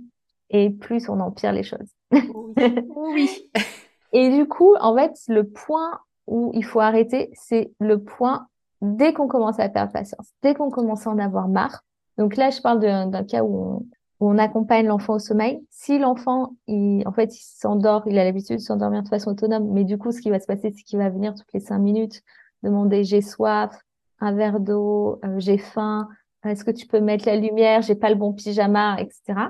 et 0.51 0.71
plus 0.71 1.09
on 1.09 1.21
empire 1.21 1.53
les 1.53 1.63
choses. 1.63 1.95
Oui. 2.13 3.51
et 4.13 4.31
du 4.31 4.47
coup, 4.47 4.75
en 4.81 4.97
fait, 4.97 5.13
le 5.29 5.49
point 5.49 6.01
où 6.27 6.51
il 6.55 6.65
faut 6.65 6.81
arrêter, 6.81 7.31
c'est 7.35 7.73
le 7.79 8.03
point 8.03 8.47
dès 8.83 9.13
qu'on 9.13 9.29
commence 9.29 9.61
à 9.61 9.69
perdre 9.69 9.93
patience, 9.93 10.33
dès 10.43 10.55
qu'on 10.55 10.71
commence 10.71 11.07
à 11.07 11.11
en 11.11 11.19
avoir 11.19 11.49
marre. 11.49 11.85
Donc 12.21 12.37
là, 12.37 12.51
je 12.51 12.61
parle 12.61 12.81
d'un 12.81 13.25
cas 13.25 13.43
où 13.43 13.89
on, 14.21 14.37
accompagne 14.37 14.87
l'enfant 14.87 15.15
au 15.15 15.19
sommeil. 15.19 15.67
Si 15.71 15.99
l'enfant, 15.99 16.55
en 16.69 17.13
fait, 17.13 17.35
il 17.35 17.43
s'endort, 17.43 18.03
il 18.07 18.19
a 18.19 18.25
l'habitude 18.25 18.57
de 18.57 18.61
s'endormir 18.61 19.03
de 19.03 19.09
façon 19.09 19.31
autonome, 19.31 19.71
mais 19.73 19.85
du 19.85 19.97
coup, 19.97 20.13
ce 20.13 20.21
qui 20.21 20.29
va 20.29 20.39
se 20.39 20.45
passer, 20.45 20.71
c'est 20.71 20.83
qu'il 20.83 20.99
va 20.99 21.09
venir 21.09 21.35
toutes 21.35 21.51
les 21.55 21.61
cinq 21.61 21.79
minutes 21.79 22.23
demander 22.63 23.05
j'ai 23.05 23.23
soif, 23.23 23.75
un 24.21 24.33
verre 24.33 24.61
d'eau, 24.61 25.19
euh, 25.25 25.39
j'ai 25.39 25.57
faim, 25.57 26.11
est-ce 26.45 26.63
que 26.63 26.71
tu 26.71 26.87
peux 26.87 27.01
mettre 27.01 27.25
la 27.27 27.37
lumière, 27.37 27.81
j'ai 27.81 27.95
pas 27.95 28.11
le 28.11 28.17
bon 28.17 28.35
pyjama, 28.35 28.99
etc. 29.01 29.41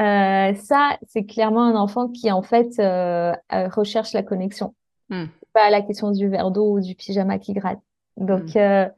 Euh, 0.00 0.54
ça, 0.54 0.98
c'est 1.06 1.24
clairement 1.24 1.62
un 1.62 1.76
enfant 1.76 2.08
qui 2.08 2.32
en 2.32 2.42
fait 2.42 2.80
euh, 2.80 3.32
euh 3.52 3.68
recherche 3.68 4.12
la 4.12 4.24
connexion, 4.24 4.74
hmm. 5.10 5.26
pas 5.52 5.70
la 5.70 5.82
question 5.82 6.10
du 6.10 6.28
verre 6.28 6.50
d'eau 6.50 6.72
ou 6.72 6.80
du 6.80 6.96
pyjama 6.96 7.38
qui 7.38 7.52
gratte. 7.52 7.78
Donc, 8.16 8.56
hmm. 8.56 8.90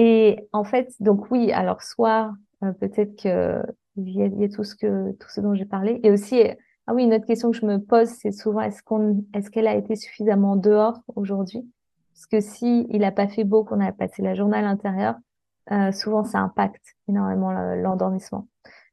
Euh, 0.00 0.02
et 0.02 0.48
en 0.52 0.64
fait, 0.64 0.92
donc 1.00 1.30
oui, 1.30 1.52
alors 1.52 1.82
soit 1.82 2.32
euh, 2.62 2.72
peut-être 2.72 3.20
que 3.20 3.62
il 3.96 4.16
y, 4.16 4.44
a, 4.44 4.48
tout 4.48 4.64
ce 4.64 4.74
que 4.74 5.12
tout 5.12 5.28
ce 5.28 5.40
dont 5.40 5.54
j'ai 5.54 5.64
parlé, 5.64 6.00
et 6.02 6.10
aussi 6.10 6.42
ah 6.86 6.94
oui, 6.94 7.04
une 7.04 7.14
autre 7.14 7.26
question 7.26 7.50
que 7.50 7.56
je 7.56 7.66
me 7.66 7.78
pose, 7.78 8.08
c'est 8.08 8.32
souvent 8.32 8.60
est-ce 8.60 8.82
qu'on 8.82 9.24
est-ce 9.34 9.50
qu'elle 9.50 9.66
a 9.66 9.74
été 9.74 9.96
suffisamment 9.96 10.56
dehors 10.56 11.00
aujourd'hui? 11.16 11.68
Parce 12.14 12.26
que 12.26 12.40
si 12.40 12.86
il 12.90 13.04
a 13.04 13.12
pas 13.12 13.28
fait 13.28 13.44
beau, 13.44 13.64
qu'on 13.64 13.80
a 13.80 13.92
passé 13.92 14.22
la 14.22 14.34
journée 14.34 14.58
à 14.58 14.62
l'intérieur, 14.62 15.16
souvent 15.92 16.24
ça 16.24 16.38
impacte 16.38 16.84
énormément 17.08 17.52
l'endormissement. 17.52 18.46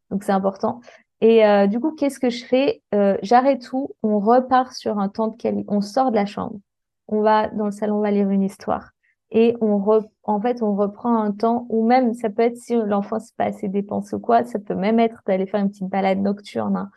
Donc 0.09 0.23
c'est 0.23 0.31
important. 0.31 0.81
Et 1.21 1.45
euh, 1.45 1.67
du 1.67 1.79
coup, 1.79 1.91
qu'est-ce 1.91 2.19
que 2.19 2.29
je 2.29 2.45
fais? 2.45 2.81
Euh, 2.93 3.17
J'arrête 3.23 3.61
tout, 3.61 3.89
on 4.03 4.19
repart 4.19 4.73
sur 4.73 4.99
un 4.99 5.09
temps 5.09 5.29
de 5.29 5.35
qualité, 5.35 5.65
on 5.67 5.81
sort 5.81 6.11
de 6.11 6.15
la 6.15 6.25
chambre, 6.25 6.59
on 7.07 7.21
va 7.21 7.47
dans 7.47 7.65
le 7.65 7.71
salon, 7.71 7.97
on 7.97 8.01
va 8.01 8.11
lire 8.11 8.29
une 8.29 8.43
histoire. 8.43 8.91
Et 9.31 9.55
on 9.59 9.83
en 10.23 10.41
fait, 10.41 10.61
on 10.61 10.75
reprend 10.75 11.21
un 11.21 11.31
temps 11.31 11.65
où 11.69 11.85
même, 11.85 12.13
ça 12.13 12.29
peut 12.29 12.43
être 12.43 12.57
si 12.57 12.75
l'enfant 12.75 13.19
s'est 13.19 13.33
pas 13.37 13.45
assez 13.45 13.67
dépensé 13.67 14.15
ou 14.15 14.19
quoi, 14.19 14.45
ça 14.45 14.59
peut 14.59 14.75
même 14.75 14.99
être 14.99 15.21
d'aller 15.25 15.45
faire 15.45 15.59
une 15.59 15.69
petite 15.69 15.89
balade 15.89 16.19
nocturne. 16.19 16.77
Hein. 16.77 16.89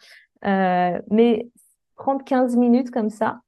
Euh, 0.45 1.01
mais 1.11 1.49
prendre 1.97 2.25
15 2.25 2.57
minutes 2.57 2.91
comme 2.91 3.11
ça, 3.11 3.41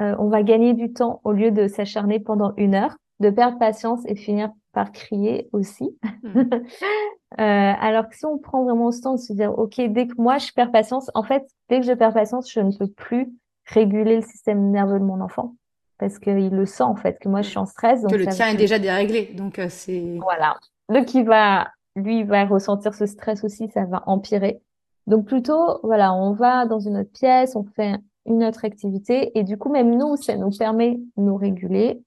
euh, 0.00 0.16
on 0.18 0.28
va 0.28 0.42
gagner 0.42 0.74
du 0.74 0.92
temps 0.92 1.20
au 1.24 1.32
lieu 1.32 1.52
de 1.52 1.68
s'acharner 1.68 2.18
pendant 2.18 2.52
une 2.56 2.74
heure, 2.74 2.96
de 3.20 3.30
perdre 3.30 3.58
patience 3.58 4.00
et 4.06 4.16
finir 4.16 4.50
par 4.72 4.90
crier 4.90 5.48
aussi. 5.52 5.96
Hmm. 6.24 6.42
euh, 7.38 7.38
alors 7.38 8.08
que 8.08 8.16
si 8.16 8.26
on 8.26 8.38
prend 8.38 8.64
vraiment 8.64 8.90
ce 8.90 9.00
temps 9.00 9.14
de 9.14 9.20
se 9.20 9.32
dire, 9.32 9.56
OK, 9.56 9.80
dès 9.80 10.08
que 10.08 10.14
moi 10.18 10.38
je 10.38 10.50
perds 10.52 10.72
patience, 10.72 11.10
en 11.14 11.22
fait, 11.22 11.44
dès 11.68 11.78
que 11.78 11.86
je 11.86 11.92
perds 11.92 12.14
patience, 12.14 12.50
je 12.50 12.60
ne 12.60 12.76
peux 12.76 12.88
plus 12.88 13.32
réguler 13.66 14.16
le 14.16 14.22
système 14.22 14.70
nerveux 14.70 14.98
de 14.98 15.04
mon 15.04 15.20
enfant 15.20 15.54
parce 15.98 16.18
qu'il 16.18 16.50
le 16.50 16.66
sent 16.66 16.82
en 16.82 16.96
fait 16.96 17.18
que 17.18 17.28
moi 17.28 17.42
je 17.42 17.50
suis 17.50 17.58
en 17.58 17.66
stress. 17.66 18.02
Donc 18.02 18.12
que 18.12 18.16
le 18.16 18.26
tien 18.26 18.48
est 18.48 18.56
déjà 18.56 18.78
déréglé, 18.78 19.32
donc 19.34 19.58
euh, 19.58 19.68
c'est. 19.68 20.18
Voilà. 20.20 20.56
Donc 20.88 21.14
il 21.14 21.24
va, 21.24 21.68
lui, 21.96 22.20
il 22.20 22.26
va 22.26 22.44
ressentir 22.44 22.94
ce 22.94 23.06
stress 23.06 23.44
aussi, 23.44 23.68
ça 23.72 23.84
va 23.84 24.02
empirer. 24.06 24.60
Donc 25.06 25.26
plutôt, 25.26 25.80
voilà, 25.82 26.14
on 26.14 26.32
va 26.32 26.66
dans 26.66 26.80
une 26.80 26.96
autre 26.96 27.12
pièce, 27.12 27.56
on 27.56 27.64
fait 27.64 27.96
une 28.26 28.42
autre 28.42 28.64
activité 28.64 29.38
et 29.38 29.44
du 29.44 29.58
coup 29.58 29.70
même 29.70 29.96
nous, 29.96 30.16
ça 30.16 30.36
nous 30.36 30.50
permet 30.50 30.96
de 31.16 31.22
nous 31.22 31.36
réguler 31.36 32.02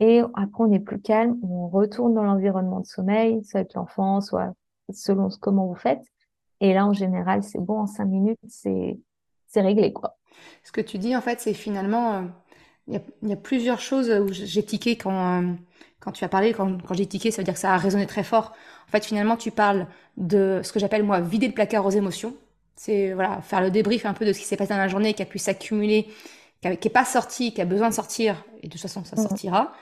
et 0.00 0.20
après, 0.34 0.64
on 0.64 0.72
est 0.72 0.80
plus 0.80 1.00
calme, 1.00 1.38
on 1.42 1.68
retourne 1.68 2.14
dans 2.14 2.22
l'environnement 2.22 2.80
de 2.80 2.86
sommeil, 2.86 3.42
soit 3.44 3.60
avec 3.60 3.74
l'enfant, 3.74 4.20
soit 4.20 4.52
selon 4.92 5.28
comment 5.40 5.66
vous 5.66 5.74
faites. 5.74 6.04
Et 6.60 6.74
là, 6.74 6.86
en 6.86 6.92
général, 6.92 7.42
c'est 7.42 7.60
bon, 7.60 7.80
en 7.80 7.86
cinq 7.86 8.06
minutes, 8.06 8.38
c'est, 8.46 8.98
c'est 9.46 9.60
réglé, 9.60 9.92
quoi. 9.92 10.16
Ce 10.64 10.72
que 10.72 10.82
tu 10.82 10.98
dis, 10.98 11.16
en 11.16 11.20
fait, 11.22 11.40
c'est 11.40 11.54
finalement, 11.54 12.12
euh, 12.12 12.22
il 12.88 12.94
y, 12.94 12.96
a, 12.96 13.00
y, 13.22 13.32
a, 13.32 13.36
plusieurs 13.36 13.80
choses 13.80 14.10
où 14.10 14.32
j'ai 14.32 14.62
tiqué 14.62 14.96
quand, 14.96 15.42
euh, 15.42 15.52
quand 16.00 16.12
tu 16.12 16.24
as 16.24 16.28
parlé. 16.28 16.52
Quand, 16.52 16.82
quand 16.86 16.94
j'ai 16.94 17.06
tiqué, 17.06 17.30
ça 17.30 17.38
veut 17.38 17.44
dire 17.44 17.54
que 17.54 17.60
ça 17.60 17.74
a 17.74 17.76
résonné 17.76 18.06
très 18.06 18.22
fort. 18.22 18.52
En 18.88 18.90
fait, 18.90 19.04
finalement, 19.04 19.36
tu 19.36 19.50
parles 19.50 19.86
de 20.16 20.60
ce 20.62 20.72
que 20.72 20.78
j'appelle, 20.78 21.02
moi, 21.02 21.20
vider 21.20 21.48
le 21.48 21.54
placard 21.54 21.84
aux 21.84 21.90
émotions. 21.90 22.34
C'est, 22.76 23.12
voilà, 23.12 23.40
faire 23.42 23.60
le 23.60 23.70
débrief 23.70 24.06
un 24.06 24.12
peu 24.12 24.24
de 24.24 24.32
ce 24.32 24.38
qui 24.38 24.44
s'est 24.44 24.56
passé 24.56 24.70
dans 24.70 24.78
la 24.78 24.88
journée, 24.88 25.14
qui 25.14 25.22
a 25.22 25.26
pu 25.26 25.38
s'accumuler 25.38 26.08
qui 26.60 26.88
n'est 26.88 26.92
pas 26.92 27.04
sorti, 27.04 27.52
qui 27.52 27.60
a 27.60 27.64
besoin 27.64 27.88
de 27.88 27.94
sortir, 27.94 28.44
et 28.62 28.66
de 28.66 28.72
toute 28.72 28.80
façon 28.80 29.04
ça 29.04 29.16
sortira, 29.16 29.72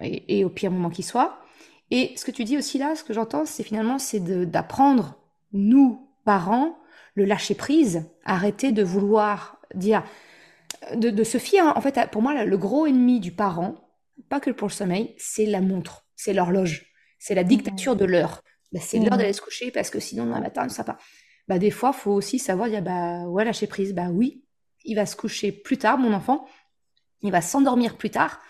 et, 0.00 0.44
au 0.44 0.48
pire 0.48 0.70
moment 0.70 0.90
qui 0.90 1.02
soit. 1.02 1.38
Et 1.90 2.12
ce 2.16 2.24
que 2.24 2.30
tu 2.30 2.44
dis 2.44 2.56
aussi 2.56 2.78
là, 2.78 2.96
ce 2.96 3.04
que 3.04 3.12
j'entends, 3.12 3.44
c'est 3.44 3.62
finalement 3.62 3.98
c'est 3.98 4.20
d'apprendre, 4.20 5.14
nous, 5.52 6.08
parents, 6.24 6.78
le 7.14 7.24
lâcher 7.24 7.54
prise, 7.54 8.08
arrêter 8.24 8.72
de 8.72 8.82
vouloir 8.82 9.58
dire, 9.74 10.02
de, 10.94 11.10
de 11.10 11.24
se 11.24 11.38
fier. 11.38 11.64
En 11.76 11.80
fait, 11.80 11.98
pour 12.10 12.22
moi, 12.22 12.44
le 12.44 12.58
gros 12.58 12.86
ennemi 12.86 13.20
du 13.20 13.32
parent, 13.32 13.74
pas 14.28 14.40
que 14.40 14.50
pour 14.50 14.68
le 14.68 14.72
sommeil, 14.72 15.14
c'est 15.18 15.46
la 15.46 15.60
montre, 15.60 16.06
c'est 16.16 16.32
l'horloge, 16.32 16.86
c'est 17.18 17.34
la 17.34 17.44
dictature 17.44 17.96
de 17.96 18.04
l'heure. 18.04 18.42
Bah, 18.72 18.80
c'est 18.80 18.98
l'heure 18.98 19.16
d'aller 19.18 19.32
se 19.32 19.42
coucher 19.42 19.70
parce 19.70 19.90
que 19.90 20.00
sinon, 20.00 20.24
le 20.24 20.30
matin, 20.30 20.68
ça 20.68 20.84
pas. 20.84 20.98
Bah, 21.48 21.58
des 21.58 21.70
fois, 21.70 21.92
faut 21.92 22.12
aussi 22.12 22.38
savoir 22.38 22.68
dire, 22.68 22.82
bah, 22.82 23.26
ouais, 23.26 23.44
lâcher 23.44 23.66
prise, 23.66 23.94
bah 23.94 24.08
oui, 24.10 24.44
il 24.84 24.94
va 24.94 25.06
se 25.06 25.16
coucher 25.16 25.52
plus 25.52 25.76
tard, 25.76 25.98
mon 25.98 26.12
enfant, 26.12 26.46
il 27.20 27.30
va 27.30 27.40
s'endormir 27.40 27.96
plus 27.96 28.10
tard. 28.10 28.40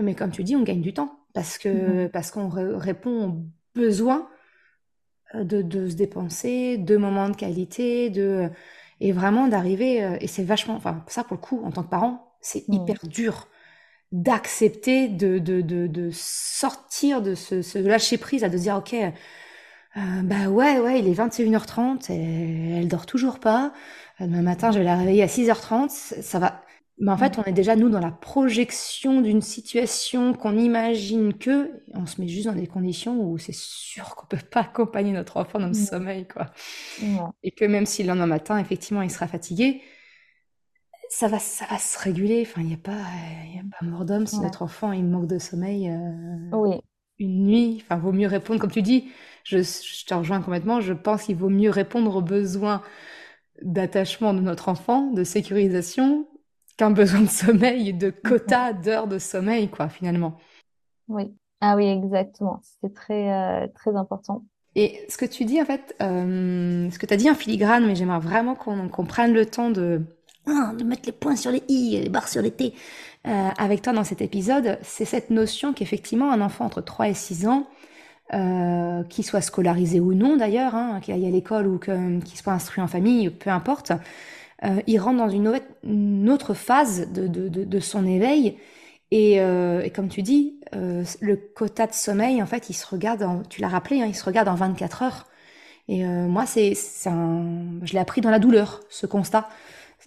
Mais 0.00 0.14
comme 0.14 0.30
tu 0.30 0.42
dis, 0.42 0.56
on 0.56 0.62
gagne 0.62 0.82
du 0.82 0.92
temps 0.92 1.24
parce 1.32 1.58
que 1.58 1.68
mhm. 2.04 2.08
parce 2.10 2.30
qu'on 2.30 2.48
répond 2.48 3.28
aux 3.28 3.44
besoins 3.74 4.28
euh, 5.34 5.44
de, 5.44 5.62
de, 5.62 5.88
se 5.88 5.94
dépenser, 5.94 6.78
de 6.78 6.96
moments 6.96 7.28
de 7.28 7.36
qualité, 7.36 8.10
de 8.10 8.50
et 9.00 9.12
vraiment 9.12 9.48
d'arriver. 9.48 10.02
Euh, 10.04 10.16
et 10.20 10.26
c'est 10.26 10.44
vachement, 10.44 10.74
enfin 10.74 11.04
ça 11.08 11.24
pour 11.24 11.36
le 11.36 11.42
coup, 11.42 11.62
en 11.64 11.70
tant 11.70 11.82
que 11.82 11.90
parent, 11.90 12.34
c'est 12.40 12.64
hyper 12.68 12.96
dur 13.04 13.48
d'accepter 14.12 15.08
de, 15.08 15.38
de, 15.38 15.60
de, 15.60 15.86
de, 15.88 16.10
sortir 16.12 17.22
de 17.22 17.34
ce, 17.34 17.62
ce, 17.62 17.78
lâcher 17.78 18.18
prise, 18.18 18.44
à 18.44 18.48
de 18.48 18.58
dire 18.58 18.76
ok, 18.76 18.94
euh, 18.94 19.10
bah 20.22 20.48
ouais 20.48 20.80
ouais, 20.80 20.98
il 21.00 21.08
est 21.08 21.14
21h30, 21.14 22.10
et 22.12 22.78
elle 22.78 22.88
dort 22.88 23.06
toujours 23.06 23.38
pas. 23.40 23.72
Demain 24.20 24.42
matin, 24.42 24.70
je 24.72 24.78
vais 24.78 24.84
la 24.84 24.96
réveiller 24.96 25.22
à 25.22 25.28
6h30. 25.28 25.90
Ça 26.22 26.38
va. 26.38 26.62
Mais 26.98 27.10
en 27.10 27.16
fait, 27.16 27.36
mm. 27.36 27.40
on 27.40 27.44
est 27.44 27.52
déjà, 27.52 27.76
nous, 27.76 27.88
dans 27.88 28.00
la 28.00 28.10
projection 28.10 29.20
d'une 29.20 29.42
situation 29.42 30.32
qu'on 30.32 30.56
imagine 30.56 31.34
que, 31.34 31.82
on 31.92 32.06
se 32.06 32.20
met 32.20 32.28
juste 32.28 32.46
dans 32.46 32.54
des 32.54 32.66
conditions 32.66 33.20
où 33.20 33.36
c'est 33.38 33.54
sûr 33.54 34.14
qu'on 34.14 34.26
peut 34.26 34.38
pas 34.50 34.60
accompagner 34.60 35.12
notre 35.12 35.36
enfant 35.36 35.58
dans 35.58 35.66
le 35.66 35.72
mm. 35.72 35.86
sommeil, 35.86 36.28
quoi. 36.28 36.50
Et 37.42 37.50
que 37.50 37.64
même 37.64 37.86
si 37.86 38.02
le 38.02 38.08
lendemain 38.08 38.26
matin, 38.26 38.58
effectivement, 38.58 39.02
il 39.02 39.10
sera 39.10 39.26
fatigué, 39.26 39.82
ça 41.10 41.28
va, 41.28 41.38
ça 41.38 41.66
va 41.70 41.78
se 41.78 41.98
réguler. 41.98 42.42
Enfin, 42.42 42.60
il 42.60 42.68
n'y 42.68 42.74
a 42.74 42.78
pas, 42.78 42.92
y 42.92 43.58
a 43.58 43.62
pas 43.78 43.86
mort 43.86 44.04
d'homme 44.04 44.26
si 44.26 44.40
notre 44.40 44.62
enfant, 44.62 44.92
il 44.92 45.04
manque 45.04 45.26
de 45.26 45.38
sommeil. 45.38 45.88
Euh, 45.90 46.56
oui. 46.56 46.76
Une 47.18 47.44
nuit. 47.44 47.82
Enfin, 47.82 47.96
vaut 47.96 48.12
mieux 48.12 48.26
répondre, 48.26 48.60
comme 48.60 48.72
tu 48.72 48.82
dis, 48.82 49.08
je, 49.44 49.58
je 49.58 50.04
te 50.04 50.14
rejoins 50.14 50.40
complètement, 50.40 50.80
je 50.80 50.92
pense 50.92 51.24
qu'il 51.24 51.36
vaut 51.36 51.50
mieux 51.50 51.70
répondre 51.70 52.16
aux 52.16 52.22
besoins 52.22 52.82
d'attachement 53.62 54.34
de 54.34 54.40
notre 54.40 54.68
enfant, 54.68 55.12
de 55.12 55.22
sécurisation, 55.22 56.26
qu'un 56.76 56.90
besoin 56.90 57.20
de 57.20 57.28
sommeil, 57.28 57.94
de 57.94 58.10
quota 58.10 58.72
d'heures 58.72 59.06
de 59.08 59.18
sommeil, 59.18 59.68
quoi, 59.68 59.88
finalement. 59.88 60.38
Oui, 61.08 61.34
ah 61.60 61.76
oui, 61.76 61.86
exactement. 61.86 62.60
C'est 62.80 62.94
très, 62.94 63.32
euh, 63.32 63.66
très 63.74 63.94
important. 63.96 64.44
Et 64.76 65.04
ce 65.08 65.16
que 65.16 65.24
tu 65.24 65.44
dis, 65.44 65.60
en 65.60 65.64
fait, 65.64 65.94
euh, 66.02 66.90
ce 66.90 66.98
que 66.98 67.06
tu 67.06 67.14
as 67.14 67.16
dit 67.16 67.30
en 67.30 67.34
filigrane, 67.34 67.86
mais 67.86 67.94
j'aimerais 67.94 68.18
vraiment 68.18 68.54
qu'on 68.56 69.06
prenne 69.06 69.32
le 69.32 69.46
temps 69.46 69.70
de, 69.70 70.02
ah, 70.46 70.72
de 70.76 70.82
mettre 70.84 71.02
les 71.06 71.12
points 71.12 71.36
sur 71.36 71.52
les 71.52 71.62
i, 71.68 72.00
les 72.02 72.08
barres 72.08 72.28
sur 72.28 72.42
les 72.42 72.50
t, 72.50 72.74
euh, 73.26 73.48
avec 73.56 73.82
toi 73.82 73.92
dans 73.92 74.04
cet 74.04 74.20
épisode, 74.20 74.78
c'est 74.82 75.04
cette 75.04 75.30
notion 75.30 75.72
qu'effectivement, 75.72 76.32
un 76.32 76.40
enfant 76.40 76.64
entre 76.66 76.80
3 76.80 77.08
et 77.08 77.14
6 77.14 77.46
ans, 77.46 77.68
euh, 78.34 79.04
qu'il 79.04 79.24
soit 79.24 79.42
scolarisé 79.42 80.00
ou 80.00 80.14
non 80.14 80.36
d'ailleurs, 80.36 80.74
hein, 80.74 81.00
qu'il 81.02 81.14
aille 81.14 81.26
à 81.26 81.30
l'école 81.30 81.66
ou 81.66 81.78
qu'il 81.78 82.36
soit 82.36 82.52
instruit 82.54 82.82
en 82.82 82.88
famille, 82.88 83.30
peu 83.30 83.50
importe, 83.50 83.92
euh, 84.62 84.80
il 84.86 84.98
rentre 84.98 85.18
dans 85.18 85.28
une, 85.28 86.30
autre 86.30 86.54
phase 86.54 87.10
de, 87.12 87.26
de, 87.26 87.48
de, 87.48 87.64
de, 87.64 87.80
son 87.80 88.06
éveil. 88.06 88.58
Et, 89.10 89.40
euh, 89.40 89.82
et 89.82 89.90
comme 89.90 90.08
tu 90.08 90.22
dis, 90.22 90.60
euh, 90.74 91.04
le 91.20 91.36
quota 91.36 91.86
de 91.86 91.92
sommeil, 91.92 92.42
en 92.42 92.46
fait, 92.46 92.70
il 92.70 92.74
se 92.74 92.86
regarde, 92.86 93.22
en, 93.22 93.42
tu 93.42 93.60
l'as 93.60 93.68
rappelé, 93.68 94.00
hein, 94.00 94.06
il 94.06 94.14
se 94.14 94.24
regarde 94.24 94.48
en 94.48 94.54
24 94.54 95.02
heures. 95.02 95.26
Et 95.88 96.04
euh, 96.06 96.26
moi, 96.26 96.46
c'est, 96.46 96.74
je 96.74 97.92
l'ai 97.92 97.98
appris 97.98 98.20
dans 98.20 98.30
la 98.30 98.38
douleur, 98.38 98.80
ce 98.88 99.06
constat, 99.06 99.48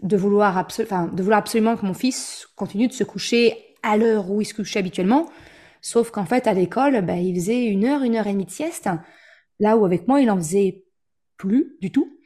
de 0.02 0.18
vouloir, 0.18 0.58
absolu, 0.58 0.88
de 1.14 1.24
vouloir 1.24 1.40
absolument 1.40 1.76
que 1.76 1.86
mon 1.86 1.94
fils 1.94 2.48
continue 2.56 2.88
de 2.88 2.94
se 2.94 3.04
coucher 3.04 3.76
à 3.84 3.98
l'heure 3.98 4.30
où 4.30 4.42
il 4.42 4.46
se 4.46 4.54
couchait 4.54 4.80
habituellement 4.80 5.28
Sauf 5.82 6.12
qu'en 6.12 6.26
fait, 6.26 6.48
à 6.48 6.54
l'école, 6.54 7.02
bah, 7.06 7.16
il 7.16 7.36
faisait 7.36 7.66
une 7.66 7.86
heure, 7.86 8.04
une 8.04 8.16
heure 8.16 8.28
et 8.28 8.34
demie 8.34 8.46
de 8.46 8.52
sieste, 8.52 8.90
là 9.60 9.78
où 9.78 9.86
avec 9.86 10.08
moi, 10.08 10.20
il 10.22 10.30
en 10.30 10.38
faisait 10.38 10.84
plus 11.38 11.78
du 11.82 11.92
tout. 11.92 12.17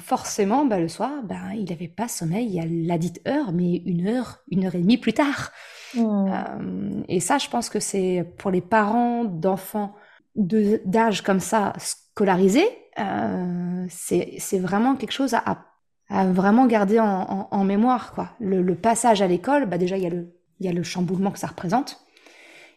Forcément, 0.00 0.64
bah, 0.64 0.80
le 0.80 0.88
soir, 0.88 1.22
bah, 1.22 1.54
il 1.54 1.64
n'avait 1.64 1.88
pas 1.88 2.08
sommeil 2.08 2.58
à 2.60 2.64
la 2.66 2.98
dite 2.98 3.20
heure, 3.26 3.52
mais 3.52 3.76
une 3.86 4.08
heure, 4.08 4.38
une 4.50 4.66
heure 4.66 4.74
et 4.74 4.80
demie 4.80 4.98
plus 4.98 5.12
tard. 5.12 5.52
Mmh. 5.94 6.00
Euh, 6.00 7.02
et 7.08 7.20
ça, 7.20 7.38
je 7.38 7.48
pense 7.48 7.68
que 7.68 7.80
c'est 7.80 8.24
pour 8.38 8.50
les 8.50 8.60
parents 8.60 9.24
d'enfants 9.24 9.94
d'âge 10.36 11.22
comme 11.22 11.40
ça 11.40 11.72
scolarisés, 11.78 12.68
euh, 12.98 13.86
c'est 13.88 14.58
vraiment 14.58 14.94
quelque 14.96 15.12
chose 15.12 15.34
à, 15.34 15.64
à 16.08 16.26
vraiment 16.26 16.66
garder 16.66 17.00
en, 17.00 17.48
en, 17.50 17.64
mémoire. 17.64 18.12
Quoi. 18.12 18.30
Le, 18.40 18.62
le 18.62 18.74
passage 18.74 19.22
à 19.22 19.26
l'école, 19.26 19.66
bah 19.66 19.78
déjà, 19.78 19.96
il 19.96 20.02
y, 20.02 20.06
a 20.06 20.10
le, 20.10 20.32
il 20.58 20.66
y 20.66 20.68
a 20.68 20.72
le 20.72 20.82
chamboulement 20.82 21.30
que 21.30 21.38
ça 21.38 21.46
représente. 21.46 22.04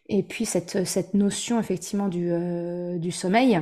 Et 0.09 0.23
puis 0.23 0.45
cette, 0.45 0.85
cette 0.85 1.13
notion 1.13 1.59
effectivement 1.59 2.07
du, 2.07 2.31
euh, 2.31 2.97
du 2.97 3.11
sommeil, 3.11 3.61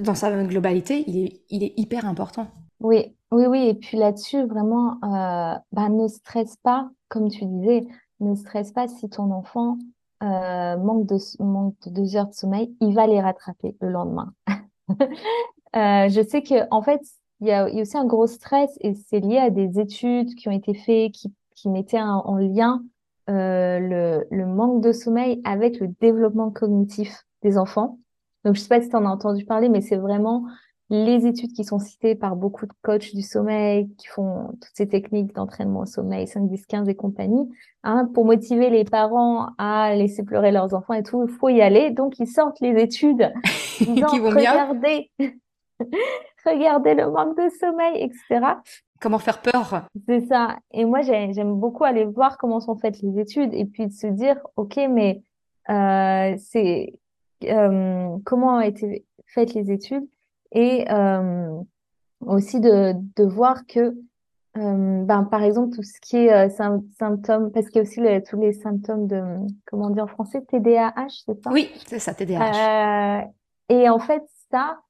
dans 0.00 0.14
sa 0.14 0.30
globalité, 0.44 1.04
il 1.06 1.62
est, 1.62 1.74
hyper 1.76 2.06
important. 2.06 2.46
Oui, 2.80 3.14
oui, 3.30 3.46
oui. 3.46 3.68
Et 3.68 3.74
puis 3.74 3.96
là-dessus, 3.96 4.44
vraiment, 4.44 4.94
euh, 5.04 5.54
bah, 5.72 5.88
ne 5.88 6.08
stresse 6.08 6.56
pas, 6.62 6.90
comme 7.08 7.28
tu 7.28 7.44
disais, 7.44 7.86
ne 8.20 8.34
stresse 8.34 8.72
pas 8.72 8.88
si 8.88 9.08
ton 9.08 9.30
enfant 9.30 9.78
euh, 10.22 10.76
manque, 10.76 11.06
de, 11.06 11.90
deux 11.90 12.16
heures 12.16 12.28
de 12.28 12.34
sommeil, 12.34 12.74
il 12.80 12.94
va 12.94 13.06
les 13.06 13.20
rattraper 13.20 13.76
le 13.80 13.90
lendemain. 13.90 14.32
euh, 14.90 16.08
je 16.08 16.26
sais 16.26 16.42
que 16.42 16.66
en 16.70 16.82
fait, 16.82 17.00
il 17.40 17.48
y 17.48 17.52
a, 17.52 17.66
aussi 17.66 17.96
un 17.96 18.04
gros 18.04 18.26
stress 18.26 18.70
et 18.80 18.94
c'est 18.94 19.20
lié 19.20 19.38
à 19.38 19.50
des 19.50 19.80
études 19.80 20.34
qui 20.34 20.48
ont 20.48 20.52
été 20.52 20.74
faites, 20.74 21.12
qui, 21.12 21.68
mettaient 21.68 22.00
en 22.00 22.36
lien 22.36 22.82
le, 23.28 24.44
manque 24.44 24.82
de 24.82 24.92
sommeil 24.92 25.42
avec 25.44 25.78
le 25.78 25.88
développement 26.00 26.50
cognitif 26.50 27.26
des 27.42 27.58
enfants. 27.58 27.99
Donc, 28.44 28.54
je 28.54 28.60
sais 28.60 28.68
pas 28.68 28.80
si 28.80 28.88
tu 28.88 28.96
en 28.96 29.04
as 29.04 29.10
entendu 29.10 29.44
parler, 29.44 29.68
mais 29.68 29.80
c'est 29.80 29.96
vraiment 29.96 30.44
les 30.88 31.26
études 31.26 31.52
qui 31.52 31.62
sont 31.62 31.78
citées 31.78 32.16
par 32.16 32.34
beaucoup 32.34 32.66
de 32.66 32.72
coachs 32.82 33.14
du 33.14 33.22
sommeil, 33.22 33.88
qui 33.96 34.08
font 34.08 34.48
toutes 34.60 34.72
ces 34.74 34.88
techniques 34.88 35.34
d'entraînement 35.34 35.80
au 35.80 35.86
sommeil, 35.86 36.26
5, 36.26 36.48
10, 36.48 36.66
15 36.66 36.88
et 36.88 36.96
compagnie, 36.96 37.48
hein, 37.84 38.10
pour 38.12 38.24
motiver 38.24 38.70
les 38.70 38.84
parents 38.84 39.50
à 39.56 39.94
laisser 39.94 40.24
pleurer 40.24 40.50
leurs 40.50 40.74
enfants 40.74 40.94
et 40.94 41.04
tout, 41.04 41.26
il 41.28 41.32
faut 41.32 41.48
y 41.48 41.62
aller. 41.62 41.90
Donc, 41.90 42.18
ils 42.18 42.26
sortent 42.26 42.60
les 42.60 42.80
études 42.82 43.32
qui 43.78 44.00
vont 44.00 44.30
regardez, 44.30 45.10
regardez 46.44 46.94
le 46.94 47.10
manque 47.10 47.36
de 47.36 47.48
sommeil, 47.60 48.02
etc 48.02 48.56
comment 49.00 49.18
faire 49.18 49.40
peur. 49.40 49.86
C'est 50.06 50.20
ça. 50.26 50.58
Et 50.72 50.84
moi, 50.84 51.00
j'aime 51.02 51.54
beaucoup 51.54 51.84
aller 51.84 52.04
voir 52.04 52.38
comment 52.38 52.60
sont 52.60 52.76
faites 52.76 53.00
les 53.02 53.18
études 53.18 53.52
et 53.54 53.64
puis 53.64 53.86
de 53.86 53.92
se 53.92 54.06
dire, 54.06 54.36
OK, 54.56 54.76
mais 54.88 55.22
euh, 55.70 56.36
c'est 56.38 56.92
euh, 57.44 58.16
comment 58.24 58.56
ont 58.56 58.60
été 58.60 59.04
faites 59.26 59.54
les 59.54 59.70
études 59.70 60.08
et 60.52 60.90
euh, 60.90 61.60
aussi 62.20 62.60
de, 62.60 62.94
de 63.16 63.24
voir 63.24 63.66
que, 63.66 63.94
euh, 64.56 65.04
ben, 65.04 65.24
par 65.24 65.42
exemple, 65.42 65.74
tout 65.74 65.82
ce 65.82 66.00
qui 66.00 66.16
est 66.16 66.50
symptômes, 66.50 67.50
parce 67.52 67.66
qu'il 67.66 67.76
y 67.76 67.78
a 67.78 67.82
aussi 67.82 68.00
tous 68.28 68.40
les 68.40 68.52
symptômes 68.52 69.06
de, 69.06 69.22
comment 69.66 69.86
on 69.86 69.90
dit 69.90 70.00
en 70.00 70.06
français, 70.06 70.42
TDAH, 70.42 71.22
c'est 71.26 71.42
ça? 71.42 71.50
Oui, 71.52 71.70
c'est 71.86 71.98
ça, 71.98 72.14
TDAH. 72.14 73.28
Et 73.68 73.88
en 73.88 74.00
fait, 74.00 74.24
ça, 74.50 74.80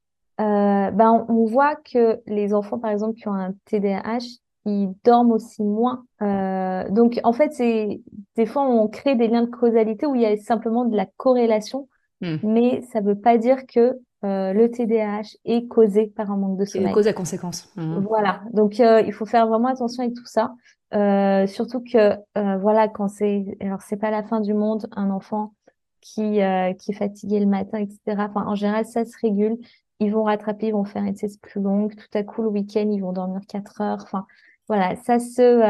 euh, 0.40 0.90
ben, 0.90 1.26
on 1.28 1.44
voit 1.44 1.76
que 1.76 2.20
les 2.26 2.54
enfants, 2.54 2.78
par 2.78 2.90
exemple, 2.90 3.14
qui 3.14 3.28
ont 3.28 3.34
un 3.34 3.52
TDAH, 3.66 4.40
ils 4.64 4.94
dorment 5.04 5.32
aussi 5.32 5.62
moins. 5.62 6.04
Euh, 6.22 6.88
donc, 6.90 7.20
en 7.24 7.32
fait, 7.32 7.52
c'est 7.52 8.00
des 8.36 8.46
fois, 8.46 8.62
on 8.62 8.88
crée 8.88 9.16
des 9.16 9.28
liens 9.28 9.42
de 9.42 9.50
causalité 9.50 10.06
où 10.06 10.14
il 10.14 10.22
y 10.22 10.26
a 10.26 10.34
simplement 10.38 10.86
de 10.86 10.96
la 10.96 11.06
corrélation, 11.18 11.88
hmm. 12.20 12.37
mais 12.42 12.83
ça 12.92 13.00
ne 13.00 13.06
veut 13.06 13.18
pas 13.18 13.38
dire 13.38 13.66
que 13.66 13.98
euh, 14.22 14.52
le 14.52 14.70
TDAH 14.70 15.37
est 15.46 15.66
causé 15.66 16.06
par 16.06 16.30
un 16.30 16.37
manque 16.37 16.59
de 16.59 16.66
sommeil. 16.66 16.92
cause 16.92 17.06
à 17.06 17.12
conséquence. 17.14 17.72
Hmm. 17.76 18.00
Voilà. 18.00 18.42
Donc, 18.52 18.78
euh, 18.78 19.00
il 19.06 19.12
faut 19.12 19.24
faire 19.24 19.46
vraiment 19.46 19.68
attention 19.68 20.02
avec 20.02 20.14
tout 20.14 20.26
ça. 20.26 20.52
Euh, 20.92 21.46
surtout 21.46 21.83
que, 21.83 22.16
voilà, 22.59 22.88
quand 22.88 23.09
c'est, 23.09 23.44
alors 23.61 23.80
c'est 23.80 23.96
pas 23.96 24.11
la 24.11 24.22
fin 24.22 24.40
du 24.40 24.52
monde, 24.52 24.88
un 24.92 25.11
enfant 25.11 25.54
qui, 26.00 26.40
qui 26.78 26.90
est 26.90 26.94
fatigué 26.94 27.40
le 27.40 27.46
matin, 27.46 27.78
etc. 27.78 27.98
Enfin, 28.28 28.44
en 28.46 28.54
général, 28.54 28.85
ça 28.85 29.04
se 29.04 29.16
régule 29.22 29.56
ils 30.02 30.11
vont 30.11 30.22
rattraper, 30.22 30.68
ils 30.68 30.72
vont 30.72 30.85
faire 30.85 31.04
une 31.04 31.14
sieste 31.14 31.42
plus 31.42 31.61
longue. 31.61 31.94
Tout 31.94 32.18
à 32.18 32.22
coup, 32.22 32.40
le 32.40 32.48
week-end, 32.48 32.88
ils 32.90 33.02
vont 33.02 33.12
dormir 33.12 33.42
4 33.46 33.83
heures. 33.83 33.98
Enfin, 34.02 34.26
voilà, 34.66 34.96
ça 34.96 35.18
se, 35.18 35.61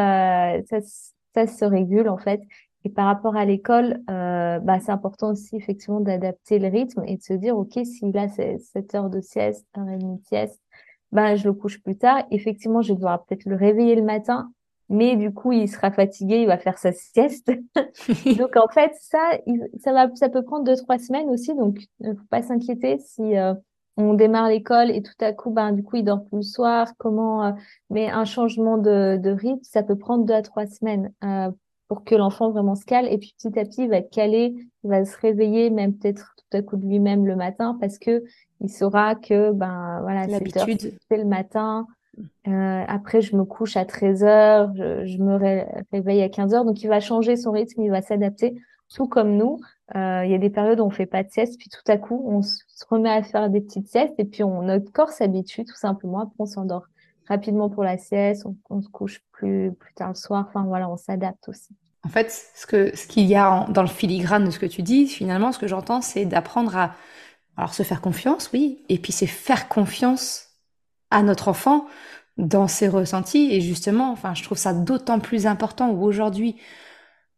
ça, 0.69 0.81
ça, 1.35 1.47
se 1.49 1.65
régule 1.65 2.09
en 2.09 2.17
fait. 2.17 2.41
Et 2.85 2.89
par 2.91 3.07
rapport 3.07 3.37
à 3.37 3.45
l'école, 3.45 4.01
euh, 4.09 4.59
bah, 4.61 4.81
c'est 4.81 4.93
important 4.93 5.31
aussi 5.31 5.57
effectivement 5.57 6.01
d'adapter 6.01 6.59
le 6.59 6.69
rythme 6.69 7.03
et 7.07 7.17
de 7.17 7.23
se 7.23 7.35
dire, 7.35 7.57
OK, 7.57 7.79
s'il 7.85 8.17
a 8.17 8.29
7 8.29 8.95
heures 8.95 9.11
de 9.11 9.21
sieste, 9.21 9.67
heure 9.77 9.89
et 9.89 9.99
demie 9.99 10.19
de 10.19 10.27
sieste, 10.27 10.61
bah, 11.13 11.37
je 11.37 11.47
le 11.47 11.53
couche 11.53 11.83
plus 11.83 11.97
tard. 11.97 12.25
Effectivement, 12.31 12.83
je 12.83 12.93
vais 12.93 12.97
devoir 12.97 13.25
peut-être 13.25 13.45
le 13.45 13.57
réveiller 13.57 13.97
le 13.97 14.03
matin, 14.03 14.51
mais 14.89 15.17
du 15.17 15.33
coup, 15.33 15.53
il 15.53 15.69
sera 15.69 15.91
fatigué, 15.91 16.43
il 16.43 16.47
va 16.47 16.59
faire 16.59 16.79
sa 16.79 16.93
sieste. 16.93 17.53
donc, 18.39 18.57
en 18.57 18.69
fait, 18.69 18.93
ça, 19.01 19.31
ça 19.79 19.93
va, 19.93 20.09
ça 20.15 20.29
peut 20.29 20.43
prendre 20.43 20.65
deux, 20.65 20.77
trois 20.77 20.99
semaines 20.99 21.29
aussi. 21.29 21.55
Donc, 21.55 21.79
ne 22.01 22.15
faut 22.15 22.27
pas 22.31 22.43
s'inquiéter 22.43 22.99
si, 22.99 23.37
euh, 23.37 23.55
on 23.97 24.15
démarre 24.15 24.49
l'école 24.49 24.91
et 24.91 25.03
tout 25.03 25.13
à 25.21 25.33
coup, 25.33 25.51
ben, 25.51 25.73
du 25.73 25.83
coup, 25.83 25.97
il 25.97 26.05
dort 26.05 26.25
plus 26.25 26.37
le 26.37 26.43
soir. 26.43 26.89
Comment, 26.99 27.45
euh, 27.45 27.53
mais 27.91 28.09
un 28.09 28.25
changement 28.25 28.79
de, 28.79 29.19
de, 29.19 29.31
rythme, 29.31 29.61
ça 29.63 29.83
peut 29.83 29.97
prendre 29.97 30.25
deux 30.25 30.35
à 30.35 30.43
trois 30.43 30.67
semaines 30.67 31.13
euh, 31.25 31.51
pour 31.91 32.05
que 32.05 32.15
l'enfant 32.15 32.53
vraiment 32.53 32.77
se 32.77 32.85
cale. 32.85 33.13
Et 33.13 33.19
puis 33.19 33.35
petit 33.37 33.59
à 33.59 33.65
petit, 33.65 33.83
il 33.83 33.91
va 33.91 33.97
être 33.97 34.13
calé, 34.13 34.55
il 34.85 34.91
va 34.91 35.05
se 35.05 35.19
réveiller, 35.19 35.71
même 35.71 35.93
peut-être 35.93 36.37
tout 36.37 36.57
à 36.57 36.63
coup 36.63 36.77
de 36.77 36.87
lui-même 36.87 37.27
le 37.27 37.35
matin, 37.35 37.77
parce 37.81 37.99
que 37.99 38.23
il 38.61 38.71
saura 38.71 39.17
que, 39.17 39.51
ben, 39.51 39.99
voilà, 40.03 40.29
l'habitude, 40.29 40.93
c'est 41.11 41.17
le 41.17 41.25
matin. 41.25 41.89
Euh, 42.47 42.85
après, 42.87 43.23
je 43.23 43.35
me 43.35 43.43
couche 43.43 43.77
à 43.77 43.85
13 43.85 44.23
heures, 44.23 44.73
je, 44.77 45.05
je 45.05 45.19
me 45.19 45.35
réveille 45.93 46.23
à 46.23 46.29
15 46.29 46.55
heures. 46.55 46.65
Donc, 46.65 46.81
il 46.81 46.87
va 46.87 47.01
changer 47.01 47.35
son 47.35 47.51
rythme, 47.51 47.83
il 47.83 47.91
va 47.91 48.03
s'adapter 48.03 48.55
tout 48.95 49.09
comme 49.09 49.37
nous, 49.37 49.59
euh, 49.97 50.23
il 50.25 50.31
y 50.31 50.35
a 50.35 50.39
des 50.39 50.51
périodes 50.51 50.79
où 50.79 50.85
on 50.85 50.91
fait 50.91 51.07
pas 51.07 51.25
de 51.25 51.31
sieste, 51.31 51.59
puis 51.59 51.69
tout 51.69 51.91
à 51.91 51.97
coup, 51.97 52.23
on 52.25 52.43
se 52.43 52.63
remet 52.89 53.11
à 53.11 53.25
faire 53.25 53.51
des 53.51 53.61
petites 53.61 53.89
siestes, 53.89 54.15
et 54.19 54.25
puis 54.25 54.45
on, 54.45 54.63
notre 54.63 54.93
corps 54.93 55.11
s'habitue 55.11 55.65
tout 55.65 55.77
simplement. 55.77 56.21
Après, 56.21 56.37
on 56.39 56.47
s'endort 56.47 56.87
rapidement 57.31 57.71
pour 57.71 57.85
la 57.85 57.97
sieste, 57.97 58.45
on, 58.69 58.83
se 58.83 58.89
couche 58.89 59.23
plus, 59.31 59.73
plus 59.73 59.95
tard 59.95 60.09
le 60.09 60.15
soir. 60.15 60.47
Enfin, 60.49 60.65
voilà, 60.65 60.91
on 60.91 60.97
s'adapte 60.97 61.49
aussi. 61.49 61.75
En 62.05 62.09
fait, 62.09 62.31
ce 62.55 62.67
que 62.67 62.97
ce 62.97 63.07
qu'il 63.07 63.27
y 63.27 63.37
a 63.37 63.67
dans 63.71 63.83
le 63.83 63.89
filigrane 63.89 64.45
de 64.45 64.51
ce 64.51 64.59
que 64.59 64.67
tu 64.67 64.83
dis, 64.83 65.07
finalement, 65.07 65.53
ce 65.53 65.59
que 65.59 65.69
j'entends, 65.69 66.01
c'est 66.01 66.25
d'apprendre 66.25 66.77
à 66.77 66.95
alors 67.57 67.75
se 67.75 67.83
faire 67.83 68.01
confiance, 68.01 68.51
oui, 68.53 68.85
et 68.89 68.99
puis 68.99 69.13
c'est 69.13 69.27
faire 69.27 69.69
confiance 69.69 70.49
à 71.11 71.23
notre 71.23 71.49
enfant 71.49 71.87
dans 72.39 72.69
ses 72.69 72.89
ressentis. 72.89 73.51
Et 73.53 73.61
justement, 73.61 74.13
enfin, 74.13 74.35
je 74.35 74.43
trouve 74.43 74.59
ça 74.59 74.73
d'autant 74.73 75.21
plus 75.21 75.47
important 75.47 75.91
où 75.91 76.03
aujourd'hui, 76.03 76.57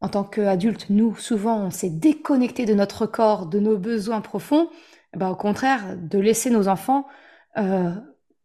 en 0.00 0.08
tant 0.08 0.24
qu'adultes, 0.24 0.86
nous, 0.90 1.16
souvent, 1.16 1.58
on 1.58 1.70
s'est 1.70 1.90
déconnecté 1.90 2.66
de 2.66 2.74
notre 2.74 3.06
corps, 3.06 3.46
de 3.46 3.58
nos 3.58 3.78
besoins 3.78 4.20
profonds. 4.20 4.70
Eh 5.14 5.18
ben, 5.18 5.28
au 5.28 5.36
contraire, 5.36 5.96
de 5.96 6.18
laisser 6.18 6.50
nos 6.50 6.68
enfants 6.68 7.06
euh, 7.58 7.90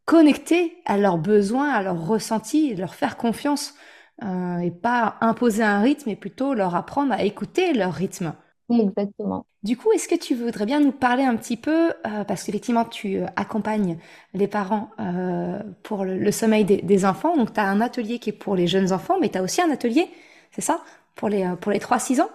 connectés 0.07 0.77
à 0.87 0.97
leurs 0.97 1.19
besoins, 1.19 1.71
à 1.71 1.83
leurs 1.83 2.07
ressentis, 2.07 2.75
leur 2.75 2.95
faire 2.95 3.17
confiance 3.17 3.75
euh, 4.23 4.59
et 4.59 4.71
pas 4.71 5.17
imposer 5.21 5.63
un 5.63 5.81
rythme, 5.81 6.05
mais 6.11 6.17
plutôt 6.17 6.55
leur 6.55 6.75
apprendre 6.75 7.13
à 7.13 7.23
écouter 7.23 7.73
leur 7.73 7.93
rythme. 7.93 8.33
exactement. 8.69 9.45
Du 9.63 9.75
coup, 9.75 9.91
est-ce 9.91 10.07
que 10.07 10.15
tu 10.15 10.35
voudrais 10.35 10.65
bien 10.65 10.79
nous 10.79 10.91
parler 10.91 11.23
un 11.23 11.35
petit 11.35 11.57
peu, 11.57 11.91
euh, 12.05 12.23
parce 12.23 12.43
qu'effectivement, 12.43 12.85
tu 12.85 13.17
euh, 13.17 13.25
accompagnes 13.35 13.97
les 14.33 14.47
parents 14.47 14.91
euh, 14.99 15.61
pour 15.83 16.05
le, 16.05 16.17
le, 16.17 16.31
sommeil 16.31 16.63
des, 16.63 16.77
des 16.81 17.05
enfants, 17.05 17.35
donc 17.35 17.53
tu 17.53 17.59
as 17.59 17.65
un 17.67 17.81
atelier 17.81 18.19
qui 18.19 18.29
est 18.29 18.33
pour 18.33 18.55
les 18.55 18.67
jeunes 18.67 18.93
enfants, 18.93 19.17
mais 19.19 19.29
tu 19.29 19.37
as 19.37 19.43
aussi 19.43 19.61
un 19.61 19.71
atelier, 19.71 20.09
c'est 20.51 20.61
ça, 20.61 20.81
pour 21.15 21.27
les, 21.29 21.43
euh, 21.43 21.55
pour 21.55 21.71
les 21.71 21.79
3-6 21.79 22.21
ans? 22.21 22.29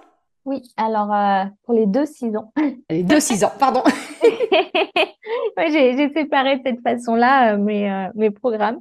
Oui, 0.44 0.62
alors 0.76 1.12
euh, 1.12 1.44
pour 1.64 1.74
les 1.74 1.86
2-6 1.86 2.36
ans. 2.36 2.52
Les 2.90 3.04
2-6 3.04 3.44
ans, 3.44 3.52
pardon. 3.58 3.82
ouais, 5.56 5.70
j'ai 5.70 6.12
séparé 6.12 6.58
de 6.58 6.62
cette 6.64 6.80
façon-là 6.82 7.54
euh, 7.54 7.58
mes, 7.58 7.90
euh, 7.90 8.08
mes 8.14 8.30
programmes. 8.30 8.80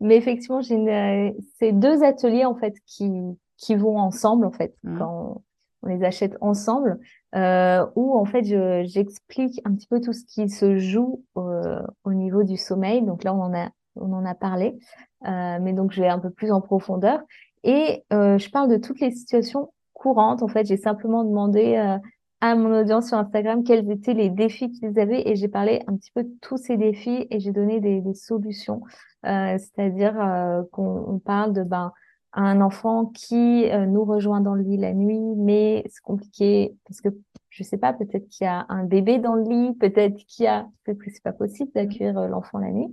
Mais 0.00 0.16
effectivement, 0.16 0.60
j'ai 0.60 1.34
ces 1.58 1.72
deux 1.72 2.02
ateliers 2.02 2.44
en 2.44 2.54
fait 2.54 2.74
qui, 2.86 3.10
qui 3.56 3.74
vont 3.74 3.98
ensemble 3.98 4.46
en 4.46 4.52
fait 4.52 4.74
mmh. 4.82 4.98
quand 4.98 5.42
on, 5.82 5.88
les 5.88 6.04
achète 6.04 6.36
ensemble, 6.40 7.00
euh, 7.34 7.84
où 7.96 8.16
en 8.16 8.24
fait 8.24 8.44
j'explique 8.86 9.60
un 9.64 9.74
petit 9.74 9.88
peu 9.88 10.00
tout 10.00 10.12
ce 10.12 10.24
qui 10.24 10.48
se 10.48 10.78
joue 10.78 11.24
au 11.34 12.12
niveau 12.12 12.44
du 12.44 12.56
sommeil. 12.56 13.02
Donc 13.02 13.24
là, 13.24 13.34
on 13.34 13.40
en 13.40 13.54
a 13.54 13.70
on 13.96 14.12
en 14.12 14.24
a 14.24 14.34
parlé, 14.34 14.78
mais 15.22 15.72
donc 15.72 15.92
je 15.92 16.00
vais 16.00 16.08
un 16.08 16.20
peu 16.20 16.30
plus 16.30 16.52
en 16.52 16.60
profondeur. 16.60 17.20
Et 17.64 18.04
euh, 18.12 18.38
je 18.38 18.50
parle 18.50 18.70
de 18.70 18.76
toutes 18.76 19.00
les 19.00 19.10
situations 19.10 19.72
courantes. 20.02 20.42
En 20.42 20.48
fait, 20.48 20.66
j'ai 20.66 20.76
simplement 20.76 21.22
demandé 21.24 21.76
euh, 21.76 21.96
à 22.40 22.56
mon 22.56 22.76
audience 22.80 23.08
sur 23.08 23.18
Instagram 23.18 23.62
quels 23.62 23.88
étaient 23.90 24.14
les 24.14 24.30
défis 24.30 24.70
qu'ils 24.72 24.98
avaient 24.98 25.28
et 25.28 25.36
j'ai 25.36 25.48
parlé 25.48 25.82
un 25.86 25.96
petit 25.96 26.10
peu 26.10 26.24
de 26.24 26.32
tous 26.40 26.56
ces 26.56 26.76
défis 26.76 27.26
et 27.30 27.38
j'ai 27.38 27.52
donné 27.52 27.80
des, 27.80 28.02
solutions. 28.14 28.82
Euh, 29.26 29.56
C'est-à-dire 29.58 30.20
euh, 30.20 30.62
qu'on 30.72 31.20
parle 31.24 31.52
de 31.52 31.62
ben 31.62 31.92
un 32.34 32.62
enfant 32.62 33.04
qui 33.04 33.66
nous 33.88 34.06
rejoint 34.06 34.40
dans 34.40 34.54
le 34.54 34.62
lit 34.62 34.78
la 34.78 34.94
nuit, 34.94 35.20
mais 35.36 35.84
c'est 35.90 36.00
compliqué 36.00 36.74
parce 36.88 37.02
que 37.02 37.10
je 37.50 37.62
sais 37.62 37.76
pas, 37.76 37.92
peut-être 37.92 38.26
qu'il 38.30 38.46
y 38.46 38.48
a 38.48 38.64
un 38.70 38.84
bébé 38.84 39.18
dans 39.18 39.34
le 39.34 39.42
lit, 39.42 39.74
peut-être 39.74 40.16
qu'il 40.24 40.46
y 40.46 40.48
a, 40.48 40.66
peut-être 40.84 40.98
c'est 41.08 41.22
pas 41.22 41.34
possible 41.34 41.70
d'accueillir 41.74 42.14
l'enfant 42.28 42.56
la 42.56 42.70
nuit. 42.70 42.88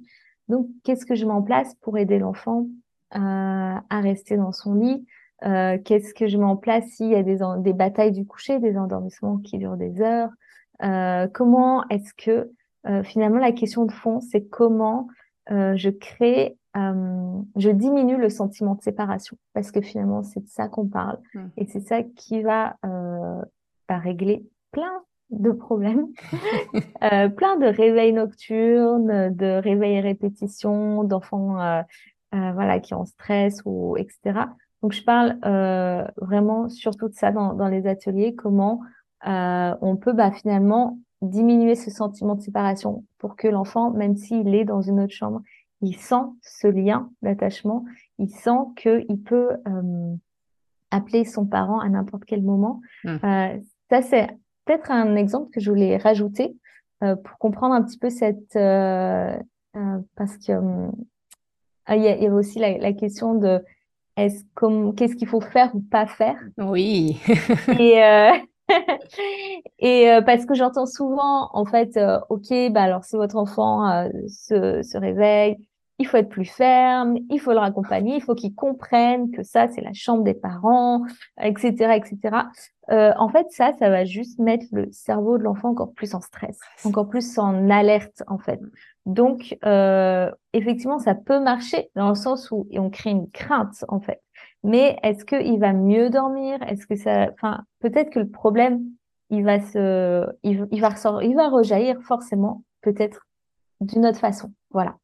Donc, 0.49 0.67
qu'est-ce 0.83 1.05
que 1.05 1.15
je 1.15 1.25
mets 1.25 1.31
en 1.31 1.41
place 1.41 1.73
pour 1.75 1.97
aider 1.97 2.19
l'enfant 2.19 2.67
à 3.11 4.01
rester 4.01 4.35
dans 4.35 4.51
son 4.51 4.73
lit? 4.73 5.07
Euh, 5.45 5.77
Qu'est-ce 5.83 6.13
que 6.13 6.27
je 6.27 6.37
mets 6.37 6.45
en 6.45 6.57
place 6.57 6.85
s'il 6.85 7.09
y 7.09 7.15
a 7.15 7.23
des, 7.23 7.39
des 7.59 7.73
batailles 7.73 8.11
du 8.11 8.25
coucher, 8.25 8.59
des 8.59 8.77
endormissements 8.77 9.37
qui 9.37 9.57
durent 9.57 9.77
des 9.77 10.01
heures? 10.01 10.29
Euh, 10.83 11.27
Comment 11.33 11.87
est-ce 11.89 12.13
que 12.13 12.51
euh, 12.87 13.03
finalement 13.03 13.39
la 13.39 13.51
question 13.51 13.85
de 13.85 13.91
fond, 13.91 14.19
c'est 14.21 14.47
comment 14.47 15.07
euh, 15.51 15.75
je 15.75 15.89
crée, 15.89 16.57
euh, 16.77 17.41
je 17.55 17.69
diminue 17.69 18.17
le 18.17 18.29
sentiment 18.29 18.75
de 18.75 18.81
séparation? 18.81 19.37
Parce 19.53 19.71
que 19.71 19.81
finalement 19.81 20.23
c'est 20.23 20.41
de 20.41 20.47
ça 20.47 20.67
qu'on 20.67 20.87
parle 20.87 21.19
mmh. 21.33 21.45
et 21.57 21.65
c'est 21.65 21.81
ça 21.81 22.03
qui 22.03 22.41
va, 22.41 22.75
va 22.83 23.45
bah, 23.87 23.97
régler 23.97 24.45
plein 24.71 25.03
de 25.29 25.51
problèmes, 25.51 26.07
euh, 27.03 27.29
plein 27.29 27.57
de 27.57 27.65
réveils 27.65 28.13
nocturnes, 28.13 29.33
de 29.35 29.61
réveils 29.61 30.01
répétitions, 30.01 31.03
d'enfants 31.03 31.59
euh, 31.61 31.81
euh, 32.33 32.51
voilà 32.53 32.79
qui 32.79 32.93
ont 32.93 33.05
stress 33.05 33.61
ou 33.65 33.97
etc. 33.97 34.41
Donc 34.81 34.93
je 34.93 35.03
parle 35.03 35.37
euh, 35.45 36.05
vraiment 36.17 36.69
surtout 36.69 37.09
de 37.09 37.13
ça 37.13 37.31
dans, 37.31 37.53
dans 37.53 37.67
les 37.67 37.87
ateliers, 37.87 38.35
comment 38.35 38.81
euh, 39.27 39.75
on 39.81 39.97
peut 39.97 40.13
bah, 40.13 40.31
finalement 40.31 40.97
diminuer 41.21 41.75
ce 41.75 41.91
sentiment 41.91 42.35
de 42.35 42.41
séparation 42.41 43.03
pour 43.17 43.35
que 43.35 43.47
l'enfant, 43.47 43.91
même 43.91 44.15
s'il 44.15 44.55
est 44.55 44.63
dans 44.63 44.81
une 44.81 45.01
autre 45.01 45.13
chambre, 45.13 45.41
il 45.81 45.95
sent 45.95 46.23
ce 46.41 46.67
lien 46.67 47.09
d'attachement, 47.21 47.83
il 48.17 48.29
sent 48.29 48.59
qu'il 48.77 49.21
peut 49.21 49.57
euh, 49.67 50.15
appeler 50.91 51.25
son 51.25 51.45
parent 51.45 51.79
à 51.79 51.89
n'importe 51.89 52.23
quel 52.25 52.41
moment. 52.41 52.81
Mmh. 53.03 53.17
ça 53.89 54.01
c'est 54.01 54.27
peut-être 54.65 54.91
un 54.91 55.15
exemple 55.15 55.49
que 55.51 55.59
je 55.59 55.69
voulais 55.69 55.97
rajouter 55.97 56.55
euh, 57.01 57.15
pour 57.15 57.37
comprendre 57.37 57.73
un 57.73 57.81
petit 57.81 57.97
peu 57.97 58.09
cette 58.09 58.55
euh, 58.57 59.33
euh, 59.77 59.99
parce 60.15 60.37
que 60.37 60.51
il 61.91 62.03
y, 62.03 62.27
a 62.27 62.31
aussi 62.31 62.59
la, 62.59 62.93
question 62.93 63.33
de 63.33 63.63
est-ce 64.25 64.43
qu'est-ce 64.95 65.15
qu'il 65.15 65.27
faut 65.27 65.41
faire 65.41 65.73
ou 65.75 65.81
pas 65.81 66.07
faire? 66.07 66.35
Oui. 66.57 67.17
Et 67.79 68.01
et 69.79 70.19
parce 70.27 70.45
que 70.45 70.53
j'entends 70.53 70.85
souvent 70.85 71.49
en 71.53 71.65
fait 71.65 71.99
ok 72.29 72.71
bah 72.71 72.83
alors 72.83 73.03
si 73.03 73.15
votre 73.15 73.35
enfant 73.35 74.07
se, 74.27 74.83
se 74.83 74.97
réveille 74.97 75.57
il 75.99 76.07
faut 76.07 76.17
être 76.17 76.29
plus 76.29 76.45
ferme, 76.45 77.17
il 77.29 77.39
faut 77.39 77.51
le 77.51 77.59
raccompagner, 77.59 78.15
il 78.15 78.21
faut 78.21 78.33
qu'il 78.33 78.55
comprenne 78.55 79.31
que 79.31 79.43
ça, 79.43 79.67
c'est 79.67 79.81
la 79.81 79.91
chambre 79.93 80.23
des 80.23 80.33
parents, 80.33 81.03
etc., 81.41 81.93
etc. 81.95 82.37
Euh, 82.89 83.11
en 83.17 83.27
fait, 83.27 83.47
ça, 83.51 83.73
ça 83.77 83.89
va 83.89 84.05
juste 84.05 84.39
mettre 84.39 84.65
le 84.71 84.87
cerveau 84.91 85.37
de 85.37 85.43
l'enfant 85.43 85.69
encore 85.69 85.93
plus 85.93 86.15
en 86.15 86.21
stress, 86.21 86.57
encore 86.85 87.09
plus 87.09 87.37
en 87.37 87.69
alerte, 87.69 88.23
en 88.27 88.37
fait. 88.39 88.61
Donc, 89.05 89.57
euh, 89.65 90.31
effectivement, 90.53 90.99
ça 90.99 91.15
peut 91.15 91.41
marcher 91.41 91.89
dans 91.95 92.09
le 92.09 92.15
sens 92.15 92.49
où 92.49 92.67
on 92.71 92.89
crée 92.89 93.11
une 93.11 93.29
crainte, 93.29 93.83
en 93.89 93.99
fait. 93.99 94.21
Mais 94.63 94.97
est-ce 95.03 95.25
qu'il 95.25 95.59
va 95.59 95.73
mieux 95.73 96.09
dormir? 96.09 96.61
Est-ce 96.63 96.87
que 96.87 96.95
ça, 96.95 97.29
enfin, 97.33 97.63
peut-être 97.81 98.09
que 98.09 98.19
le 98.19 98.29
problème, 98.29 98.83
il 99.29 99.43
va 99.43 99.59
se, 99.59 100.25
il, 100.43 100.65
il 100.71 100.81
va 100.81 100.89
ressortir, 100.89 101.29
il 101.29 101.35
va 101.35 101.49
rejaillir 101.49 102.01
forcément, 102.03 102.63
peut-être 102.81 103.27
d'une 103.81 104.05
autre 104.05 104.19
façon. 104.19 104.51
Voilà. 104.71 104.95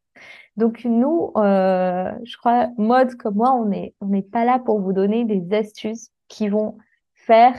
Donc 0.57 0.85
nous, 0.85 1.31
euh, 1.35 2.11
je 2.23 2.37
crois, 2.37 2.69
mode 2.77 3.15
comme 3.15 3.35
moi, 3.35 3.53
on 3.53 3.65
n'est 3.65 3.93
on 4.01 4.07
n'est 4.07 4.21
pas 4.21 4.45
là 4.45 4.59
pour 4.59 4.79
vous 4.79 4.93
donner 4.93 5.25
des 5.25 5.55
astuces 5.55 6.09
qui 6.27 6.47
vont 6.47 6.77
faire 7.13 7.55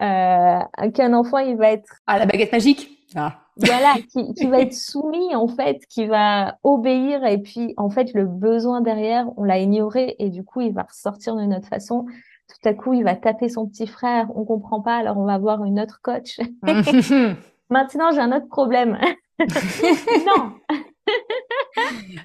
euh, 0.00 0.90
qu'un 0.94 1.12
enfant 1.12 1.38
il 1.38 1.56
va 1.56 1.70
être 1.70 2.00
à 2.06 2.18
la 2.18 2.26
baguette 2.26 2.52
magique. 2.52 2.90
Ah. 3.14 3.38
Voilà, 3.56 3.94
qui, 4.12 4.34
qui 4.34 4.46
va 4.46 4.60
être 4.60 4.74
soumis 4.74 5.34
en 5.34 5.46
fait, 5.46 5.84
qui 5.88 6.06
va 6.06 6.58
obéir 6.62 7.24
et 7.24 7.38
puis 7.38 7.74
en 7.76 7.90
fait 7.90 8.12
le 8.14 8.24
besoin 8.24 8.80
derrière, 8.80 9.26
on 9.36 9.44
l'a 9.44 9.58
ignoré 9.58 10.16
et 10.18 10.30
du 10.30 10.44
coup 10.44 10.60
il 10.60 10.72
va 10.72 10.82
ressortir 10.82 11.36
de 11.36 11.42
notre 11.42 11.68
façon. 11.68 12.06
Tout 12.50 12.68
à 12.68 12.74
coup, 12.74 12.94
il 12.94 13.04
va 13.04 13.14
taper 13.14 13.48
son 13.48 13.68
petit 13.68 13.86
frère, 13.86 14.26
on 14.34 14.44
comprend 14.44 14.80
pas, 14.80 14.96
alors 14.96 15.18
on 15.18 15.24
va 15.24 15.38
voir 15.38 15.64
une 15.64 15.78
autre 15.78 16.00
coach. 16.02 16.40
Maintenant, 17.70 18.10
j'ai 18.10 18.18
un 18.18 18.36
autre 18.36 18.48
problème. 18.48 18.98
non, 19.38 20.52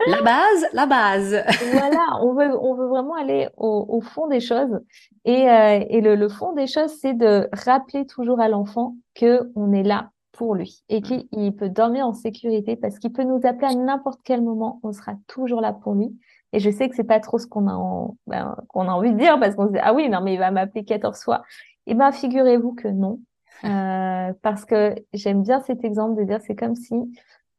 la 0.07 0.21
base, 0.21 0.67
la 0.73 0.85
base. 0.85 1.43
voilà, 1.71 2.19
on 2.21 2.33
veut, 2.33 2.57
on 2.59 2.75
veut 2.75 2.87
vraiment 2.87 3.15
aller 3.15 3.47
au, 3.57 3.85
au 3.87 4.01
fond 4.01 4.27
des 4.27 4.39
choses. 4.39 4.79
Et, 5.25 5.49
euh, 5.49 5.83
et 5.89 6.01
le, 6.01 6.15
le, 6.15 6.29
fond 6.29 6.53
des 6.53 6.67
choses, 6.67 6.91
c'est 6.99 7.13
de 7.13 7.47
rappeler 7.53 8.05
toujours 8.05 8.39
à 8.39 8.47
l'enfant 8.47 8.95
que 9.13 9.51
on 9.55 9.73
est 9.73 9.83
là 9.83 10.11
pour 10.31 10.55
lui 10.55 10.83
et 10.89 11.01
qu'il 11.01 11.55
peut 11.55 11.69
dormir 11.69 12.05
en 12.05 12.13
sécurité 12.13 12.75
parce 12.75 12.99
qu'il 12.99 13.11
peut 13.11 13.23
nous 13.23 13.39
appeler 13.45 13.67
à 13.67 13.75
n'importe 13.75 14.19
quel 14.23 14.41
moment. 14.41 14.79
On 14.83 14.91
sera 14.91 15.13
toujours 15.27 15.61
là 15.61 15.73
pour 15.73 15.93
lui. 15.93 16.15
Et 16.53 16.59
je 16.59 16.69
sais 16.69 16.87
que 16.87 16.95
c'est 16.95 17.03
pas 17.03 17.19
trop 17.19 17.37
ce 17.37 17.47
qu'on 17.47 17.67
a, 17.67 18.07
ben, 18.27 18.55
qu'on 18.69 18.87
a 18.87 18.91
envie 18.91 19.11
de 19.11 19.17
dire 19.17 19.39
parce 19.39 19.55
qu'on 19.55 19.67
se 19.67 19.73
dit 19.73 19.79
ah 19.81 19.93
oui 19.93 20.09
non 20.09 20.21
mais 20.21 20.33
il 20.33 20.39
va 20.39 20.51
m'appeler 20.51 20.85
14 20.85 21.21
fois. 21.23 21.41
Et 21.87 21.91
eh 21.91 21.93
ben 21.95 22.11
figurez-vous 22.11 22.73
que 22.73 22.87
non, 22.87 23.19
euh, 23.63 24.33
parce 24.41 24.65
que 24.65 24.95
j'aime 25.13 25.43
bien 25.43 25.59
cet 25.61 25.83
exemple 25.83 26.19
de 26.19 26.23
dire 26.25 26.39
c'est 26.41 26.55
comme 26.55 26.75
si 26.75 26.95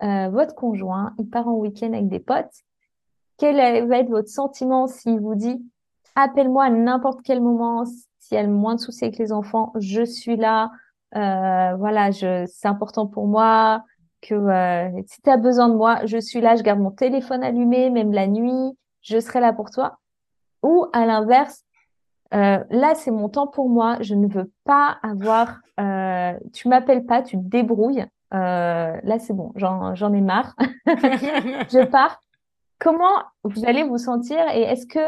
euh, 0.03 0.29
votre 0.29 0.55
conjoint, 0.55 1.15
il 1.19 1.29
part 1.29 1.49
en 1.49 1.55
week-end 1.55 1.93
avec 1.93 2.09
des 2.09 2.21
potes, 2.21 2.63
quel 3.39 3.87
va 3.89 3.99
être 3.99 4.09
votre 4.09 4.29
sentiment 4.29 4.87
s'il 4.87 5.21
vous 5.21 5.35
dit 5.35 5.63
appelle-moi 6.15 6.65
à 6.65 6.71
n'importe 6.71 7.21
quel 7.23 7.41
moment, 7.41 7.85
s'il 8.19 8.37
y 8.37 8.39
a 8.39 8.43
le 8.43 8.49
moins 8.49 8.75
de 8.75 8.81
soucis 8.81 9.05
avec 9.05 9.19
les 9.19 9.33
enfants, 9.33 9.73
je 9.79 10.03
suis 10.03 10.37
là, 10.37 10.71
euh, 11.15 11.77
voilà, 11.77 12.11
je, 12.11 12.47
c'est 12.47 12.69
important 12.69 13.07
pour 13.07 13.27
moi, 13.27 13.85
que 14.23 14.35
euh, 14.35 15.03
si 15.07 15.23
tu 15.23 15.31
as 15.31 15.37
besoin 15.37 15.69
de 15.69 15.75
moi, 15.75 16.05
je 16.05 16.19
suis 16.19 16.41
là, 16.41 16.57
je 16.57 16.63
garde 16.63 16.81
mon 16.81 16.91
téléphone 16.91 17.45
allumé, 17.45 17.91
même 17.91 18.13
la 18.13 18.27
nuit, 18.27 18.77
je 19.03 19.21
serai 19.21 19.41
là 19.41 19.53
pour 19.53 19.71
toi. 19.71 19.99
Ou 20.63 20.87
à 20.93 21.07
l'inverse, 21.07 21.63
euh, 22.35 22.59
là, 22.71 22.95
c'est 22.95 23.11
mon 23.11 23.29
temps 23.29 23.47
pour 23.47 23.69
moi, 23.69 23.99
je 24.01 24.15
ne 24.15 24.27
veux 24.27 24.51
pas 24.65 24.99
avoir, 25.03 25.61
euh, 25.79 26.33
tu 26.53 26.69
m'appelles 26.69 27.07
pas, 27.07 27.23
tu 27.23 27.37
te 27.37 27.43
débrouilles, 27.43 28.05
euh, 28.35 28.97
là 29.03 29.19
c'est 29.19 29.35
bon, 29.35 29.53
j'en 29.55 30.13
ai 30.13 30.21
marre, 30.21 30.55
je 30.87 31.85
pars. 31.85 32.21
Comment 32.79 33.23
vous 33.45 33.65
allez 33.65 33.85
vous 33.85 33.99
sentir 33.99 34.39
et 34.55 34.63
est-ce 34.63 34.87
que 34.87 34.99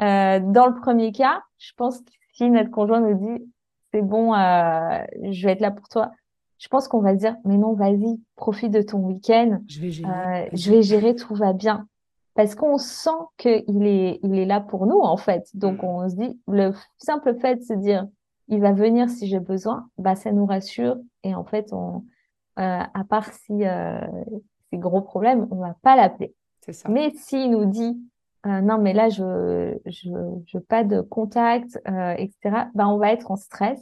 euh, 0.00 0.40
dans 0.40 0.66
le 0.66 0.74
premier 0.80 1.12
cas, 1.12 1.42
je 1.58 1.72
pense 1.76 1.98
que 2.00 2.10
si 2.32 2.48
notre 2.50 2.70
conjoint 2.70 3.00
nous 3.00 3.14
dit 3.14 3.44
c'est 3.92 4.02
bon, 4.02 4.34
euh, 4.34 5.02
je 5.30 5.46
vais 5.46 5.52
être 5.52 5.60
là 5.60 5.70
pour 5.70 5.88
toi, 5.88 6.12
je 6.58 6.68
pense 6.68 6.88
qu'on 6.88 7.00
va 7.00 7.14
dire 7.14 7.36
mais 7.44 7.58
non, 7.58 7.74
vas-y, 7.74 8.20
profite 8.36 8.70
de 8.70 8.82
ton 8.82 8.98
week-end, 8.98 9.58
je 9.66 9.80
vais 9.80 9.90
gérer, 9.90 10.10
euh, 10.10 10.48
je 10.52 10.70
vais 10.70 10.82
gérer, 10.82 11.14
tout 11.14 11.34
va 11.34 11.52
bien. 11.52 11.86
Parce 12.34 12.54
qu'on 12.54 12.78
sent 12.78 13.10
qu'il 13.36 13.84
est, 13.84 14.20
il 14.22 14.38
est 14.38 14.44
là 14.46 14.60
pour 14.60 14.86
nous 14.86 15.00
en 15.00 15.16
fait. 15.16 15.50
Donc 15.54 15.82
mm. 15.82 15.86
on 15.86 16.08
se 16.08 16.14
dit 16.14 16.40
le 16.46 16.72
simple 16.96 17.34
fait 17.40 17.56
de 17.56 17.62
se 17.62 17.74
dire 17.74 18.06
il 18.46 18.60
va 18.60 18.72
venir 18.72 19.10
si 19.10 19.26
j'ai 19.26 19.40
besoin, 19.40 19.88
bah 19.98 20.14
ça 20.14 20.32
nous 20.32 20.46
rassure 20.46 20.96
et 21.24 21.34
en 21.34 21.44
fait 21.44 21.72
on 21.72 22.04
à 22.58 23.04
part 23.08 23.32
si 23.32 23.64
euh, 23.64 24.00
c'est 24.70 24.78
gros 24.78 25.00
problème, 25.00 25.46
on 25.50 25.56
va 25.56 25.76
pas 25.82 25.96
l'appeler. 25.96 26.34
Mais 26.88 27.10
s'il 27.14 27.50
nous 27.50 27.64
dit 27.64 27.98
euh, 28.46 28.60
non, 28.60 28.78
mais 28.78 28.92
là 28.92 29.08
je 29.08 29.76
je 29.86 30.10
je 30.46 30.58
pas 30.58 30.84
de 30.84 31.00
contact, 31.00 31.78
euh, 31.88 32.14
etc. 32.16 32.66
Ben 32.74 32.86
on 32.86 32.98
va 32.98 33.12
être 33.12 33.30
en 33.30 33.36
stress 33.36 33.80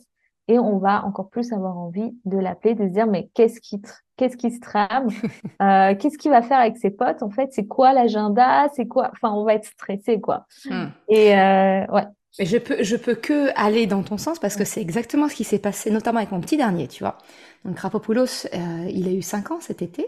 et 0.48 0.58
on 0.58 0.78
va 0.78 1.04
encore 1.04 1.28
plus 1.28 1.52
avoir 1.52 1.76
envie 1.76 2.16
de 2.24 2.38
l'appeler, 2.38 2.74
de 2.74 2.86
se 2.86 2.92
dire 2.92 3.06
mais 3.06 3.28
qu'est-ce 3.34 3.60
qui 3.60 3.82
qu'est-ce 4.16 4.36
qui 4.36 4.50
se 4.50 4.60
trame, 4.60 5.08
euh, 5.62 5.94
qu'est-ce 5.96 6.16
qu'il 6.16 6.30
va 6.30 6.42
faire 6.42 6.58
avec 6.58 6.78
ses 6.78 6.90
potes 6.90 7.22
en 7.22 7.30
fait, 7.30 7.52
c'est 7.52 7.66
quoi 7.66 7.92
l'agenda, 7.92 8.68
c'est 8.74 8.86
quoi, 8.86 9.10
enfin 9.12 9.32
on 9.32 9.44
va 9.44 9.54
être 9.54 9.66
stressé 9.66 10.20
quoi. 10.20 10.46
Hmm. 10.64 10.86
Et 11.08 11.36
euh, 11.36 11.86
ouais. 11.88 12.06
Je 12.38 12.58
peux, 12.58 12.82
je 12.82 12.96
peux 12.96 13.14
que 13.14 13.50
aller 13.56 13.86
dans 13.86 14.02
ton 14.02 14.18
sens 14.18 14.38
parce 14.38 14.56
que 14.56 14.64
c'est 14.64 14.80
exactement 14.82 15.28
ce 15.28 15.34
qui 15.34 15.44
s'est 15.44 15.58
passé, 15.58 15.90
notamment 15.90 16.18
avec 16.18 16.32
mon 16.32 16.40
petit 16.40 16.58
dernier, 16.58 16.86
tu 16.86 17.02
vois. 17.02 17.16
Donc 17.64 17.78
Rapopoulos, 17.78 18.46
euh, 18.52 18.90
il 18.90 19.08
a 19.08 19.12
eu 19.12 19.22
5 19.22 19.50
ans 19.52 19.60
cet 19.60 19.80
été 19.80 20.06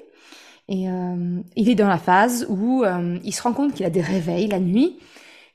et 0.68 0.90
euh, 0.90 1.40
il 1.56 1.70
est 1.70 1.74
dans 1.74 1.88
la 1.88 1.98
phase 1.98 2.46
où 2.50 2.84
euh, 2.84 3.18
il 3.24 3.32
se 3.32 3.42
rend 3.42 3.54
compte 3.54 3.72
qu'il 3.72 3.86
a 3.86 3.90
des 3.90 4.02
réveils 4.02 4.48
la 4.48 4.60
nuit 4.60 4.98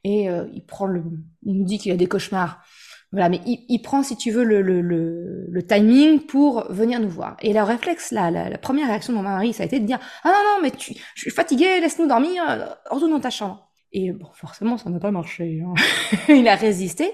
et 0.03 0.29
euh, 0.29 0.45
il 0.53 0.65
prend 0.65 0.87
le, 0.87 1.03
il 1.45 1.59
nous 1.59 1.65
dit 1.65 1.77
qu'il 1.77 1.91
a 1.91 1.95
des 1.97 2.07
cauchemars. 2.07 2.63
Voilà, 3.11 3.29
mais 3.29 3.41
il, 3.45 3.63
il 3.69 3.79
prend, 3.83 4.01
si 4.01 4.17
tu 4.17 4.31
veux, 4.31 4.43
le, 4.43 4.63
le, 4.63 4.81
le, 4.81 5.45
le, 5.47 5.63
timing 5.67 6.19
pour 6.21 6.65
venir 6.73 6.99
nous 6.99 7.09
voir. 7.09 7.37
Et 7.43 7.53
le 7.53 7.61
réflexe, 7.61 8.09
là, 8.11 8.31
la, 8.31 8.49
la, 8.49 8.57
première 8.57 8.87
réaction 8.87 9.13
de 9.13 9.17
mon 9.19 9.23
mari, 9.23 9.53
ça 9.53 9.61
a 9.61 9.65
été 9.67 9.79
de 9.79 9.85
dire 9.85 9.99
Ah 10.23 10.29
non, 10.29 10.55
non, 10.55 10.61
mais 10.63 10.71
tu, 10.71 10.95
je 11.13 11.21
suis 11.21 11.29
fatigué, 11.29 11.79
laisse-nous 11.79 12.07
dormir, 12.07 12.43
retourne 12.89 13.11
dans 13.11 13.19
ta 13.19 13.29
chambre. 13.29 13.71
Et 13.93 14.11
bon, 14.11 14.27
forcément, 14.33 14.77
ça 14.77 14.89
n'a 14.89 14.99
pas 14.99 15.11
marché. 15.11 15.61
Hein. 15.65 15.73
il 16.29 16.47
a 16.47 16.55
résisté. 16.55 17.11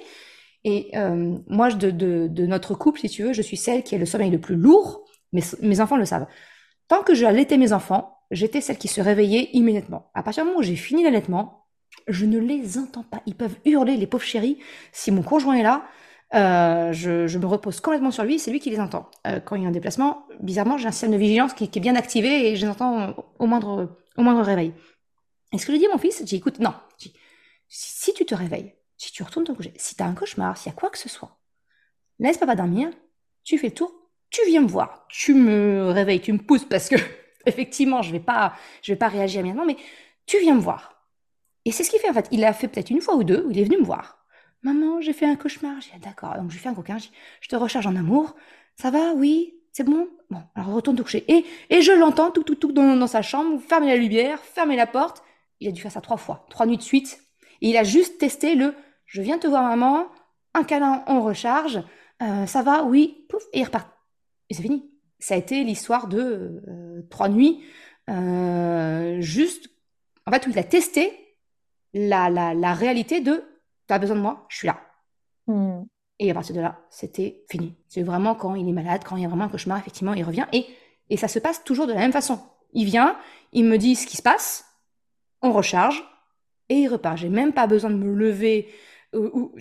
Et 0.64 0.92
euh, 0.96 1.38
moi, 1.48 1.72
de, 1.72 1.92
de, 1.92 2.28
de, 2.28 2.46
notre 2.46 2.74
couple, 2.74 3.00
si 3.00 3.10
tu 3.10 3.24
veux, 3.24 3.34
je 3.34 3.42
suis 3.42 3.58
celle 3.58 3.84
qui 3.84 3.96
a 3.96 3.98
le 3.98 4.06
sommeil 4.06 4.32
le 4.32 4.40
plus 4.40 4.56
lourd. 4.56 5.06
mais 5.32 5.42
mes 5.62 5.82
enfants 5.82 5.98
le 5.98 6.06
savent. 6.06 6.28
Tant 6.88 7.04
que 7.04 7.14
j'allaitais 7.14 7.58
mes 7.58 7.74
enfants, 7.74 8.18
j'étais 8.32 8.62
celle 8.62 8.78
qui 8.78 8.88
se 8.88 9.02
réveillait 9.02 9.50
immédiatement. 9.54 10.10
À 10.14 10.24
partir 10.24 10.44
du 10.44 10.50
moment 10.50 10.60
où 10.60 10.64
j'ai 10.64 10.76
fini 10.76 11.04
l'allaitement, 11.04 11.68
je 12.08 12.26
ne 12.26 12.40
les 12.40 12.78
entends 12.78 13.04
pas. 13.04 13.22
Ils 13.26 13.36
peuvent 13.36 13.58
hurler, 13.66 13.96
les 13.96 14.08
pauvres 14.08 14.24
chéris. 14.24 14.58
Si 14.92 15.12
mon 15.12 15.22
conjoint 15.22 15.56
est 15.56 15.64
là, 15.64 15.86
Euh, 16.36 16.94
je, 16.94 17.38
me 17.38 17.46
repose 17.46 17.82
complètement 17.82 18.12
sur 18.12 18.24
lui, 18.24 18.38
c'est 18.38 18.52
lui 18.52 18.60
qui 18.60 18.70
les 18.70 18.80
entend. 18.80 19.10
Euh, 19.26 19.40
quand 19.40 19.56
il 19.56 19.64
y 19.64 19.66
a 19.66 19.70
un 19.70 19.72
déplacement, 19.72 20.28
bizarrement, 20.42 20.78
j'ai 20.78 20.88
un 20.88 20.92
système 20.92 21.12
de 21.12 21.18
vigilance 21.18 21.54
qui, 21.54 21.64
est 21.64 21.80
bien 21.80 21.96
activé 21.96 22.52
et 22.52 22.56
je 22.56 22.66
les 22.66 22.72
entends 22.72 23.16
au 23.40 23.48
moindre, 23.48 23.98
au 24.18 24.22
moindre 24.22 24.42
réveil. 24.42 24.74
Et 25.52 25.58
ce 25.58 25.66
que 25.66 25.74
je 25.74 25.78
dis 25.78 25.86
à 25.86 25.90
mon 25.90 25.98
fils, 25.98 26.24
j'ai 26.26 26.38
écoute, 26.38 26.60
non, 26.60 26.74
si, 27.68 28.14
tu 28.14 28.26
te 28.26 28.36
réveilles, 28.36 28.74
si 28.98 29.12
tu 29.12 29.24
retournes 29.24 29.46
te 29.46 29.52
coucher, 29.52 29.74
si 29.78 29.96
tu 29.96 30.04
as 30.04 30.06
un 30.06 30.14
cauchemar, 30.14 30.58
s'il 30.58 30.72
y 30.72 30.76
a 30.76 30.78
quoi 30.78 30.90
que 30.90 30.98
ce 30.98 31.10
soit, 31.10 31.40
laisse 32.20 32.38
papa 32.38 32.56
dormir, 32.56 32.90
tu 33.44 33.58
fais 33.58 33.68
le 33.68 33.74
tour, 33.74 33.94
tu 34.30 34.42
viens 34.48 34.62
me 34.62 34.68
voir, 34.68 35.06
tu 35.10 35.34
me 35.34 35.90
réveilles, 35.90 36.22
tu 36.22 36.34
me 36.34 36.38
pousses 36.40 36.66
parce 36.66 36.90
que 36.90 36.96
effectivement, 37.46 38.02
je 38.02 38.12
vais 38.12 38.20
pas, 38.20 38.54
je 38.82 38.92
vais 38.92 38.98
pas 38.98 39.08
réagir 39.08 39.42
immédiatement, 39.42 39.66
mais 39.66 39.78
tu 40.26 40.40
viens 40.40 40.56
me 40.56 40.62
voir. 40.62 41.00
Et 41.66 41.72
c'est 41.72 41.84
ce 41.84 41.90
qu'il 41.90 42.00
fait 42.00 42.10
en 42.10 42.14
fait. 42.14 42.28
Il 42.32 42.42
l'a 42.42 42.54
fait 42.54 42.68
peut-être 42.68 42.90
une 42.90 43.02
fois 43.02 43.16
ou 43.16 43.24
deux 43.24 43.44
où 43.46 43.52
il 43.52 43.60
est 43.60 43.64
venu 43.64 43.78
me 43.78 43.84
voir. 43.84 44.20
Maman, 44.62 45.02
j'ai 45.02 45.14
fait 45.14 45.26
un 45.26 45.36
cauchemar. 45.36 45.80
J'ai 45.82 45.92
dit, 45.94 46.00
d'accord. 46.00 46.36
Donc, 46.36 46.50
je 46.50 46.56
lui 46.56 46.62
fais 46.62 46.70
un 46.70 46.74
coquin. 46.74 46.98
Je, 46.98 47.48
te 47.48 47.56
recharge 47.56 47.88
en 47.88 47.96
amour. 47.96 48.36
Ça 48.76 48.92
va? 48.92 49.14
Oui? 49.14 49.56
C'est 49.72 49.84
bon? 49.84 50.10
Bon, 50.30 50.42
alors 50.56 50.74
retourne 50.74 50.98
te 50.98 51.02
coucher. 51.02 51.24
Et, 51.32 51.46
et 51.70 51.82
je 51.82 51.92
l'entends 51.92 52.32
tout, 52.32 52.44
tout, 52.44 52.56
tout 52.56 52.72
dans, 52.72 52.96
dans 52.96 53.08
sa 53.08 53.22
chambre, 53.22 53.62
fermer 53.62 53.88
la 53.88 53.98
lumière, 53.98 54.40
fermer 54.42 54.76
la 54.76 54.88
porte. 54.88 55.24
Il 55.60 55.68
a 55.68 55.72
dû 55.72 55.82
faire 55.82 55.92
ça 55.92 56.02
trois 56.02 56.18
fois, 56.18 56.46
trois 56.50 56.66
nuits 56.66 56.78
de 56.78 56.82
suite. 56.82 57.22
Et 57.62 57.70
il 57.70 57.78
a 57.78 57.84
juste 57.84 58.18
testé 58.20 58.56
le 58.56 58.74
je 59.10 59.22
viens 59.22 59.40
te 59.40 59.48
voir 59.48 59.64
maman, 59.64 60.08
un 60.54 60.64
câlin, 60.64 61.04
on 61.08 61.22
recharge, 61.22 61.82
euh, 62.22 62.46
ça 62.46 62.62
va, 62.62 62.84
oui, 62.84 63.26
pouf, 63.28 63.44
et 63.54 63.60
il 63.60 63.64
repart. 63.64 63.90
Et 64.50 64.54
c'est 64.54 64.62
fini. 64.62 64.90
Ça 65.18 65.34
a 65.34 65.38
été 65.38 65.64
l'histoire 65.64 66.08
de 66.08 66.62
euh, 66.68 67.02
trois 67.10 67.28
nuits, 67.28 67.64
euh, 68.10 69.20
juste, 69.20 69.70
en 70.26 70.32
fait, 70.32 70.46
où 70.46 70.52
il 70.52 70.60
a 70.60 70.64
testé 70.64 71.12
la, 71.94 72.30
la, 72.30 72.54
la 72.54 72.74
réalité 72.74 73.20
de 73.20 73.44
tu 73.88 73.94
as 73.94 74.00
besoin 74.00 74.16
de 74.16 74.22
moi, 74.22 74.46
je 74.50 74.58
suis 74.58 74.68
là. 74.68 74.80
Hmm. 75.48 75.86
Et 76.20 76.30
à 76.30 76.34
partir 76.36 76.56
de 76.56 76.62
là, 76.62 76.80
c'était 76.92 77.44
fini. 77.50 77.76
C'est 77.88 78.04
vraiment 78.04 78.36
quand 78.36 78.54
il 78.54 78.70
est 78.70 78.74
malade, 78.74 79.02
quand 79.04 79.16
il 79.16 79.24
y 79.24 79.26
a 79.26 79.30
vraiment 79.30 79.46
un 79.46 79.50
cauchemar, 79.50 79.80
effectivement, 79.80 80.14
il 80.14 80.24
revient. 80.24 80.46
Et, 80.54 80.68
et 81.10 81.18
ça 81.18 81.28
se 81.28 81.40
passe 81.40 81.64
toujours 81.64 81.88
de 81.88 81.94
la 81.94 82.00
même 82.00 82.12
façon. 82.12 82.40
Il 82.74 82.86
vient, 82.86 83.18
il 83.54 83.66
me 83.66 83.78
dit 83.78 83.96
ce 83.96 84.06
qui 84.06 84.18
se 84.18 84.22
passe, 84.22 84.66
on 85.42 85.52
recharge, 85.52 86.04
et 86.70 86.76
il 86.76 86.88
repart. 86.88 87.18
J'ai 87.18 87.30
même 87.30 87.54
pas 87.54 87.68
besoin 87.68 87.90
de 87.90 87.96
me 87.96 88.14
lever. 88.14 88.70
Ou, 89.14 89.56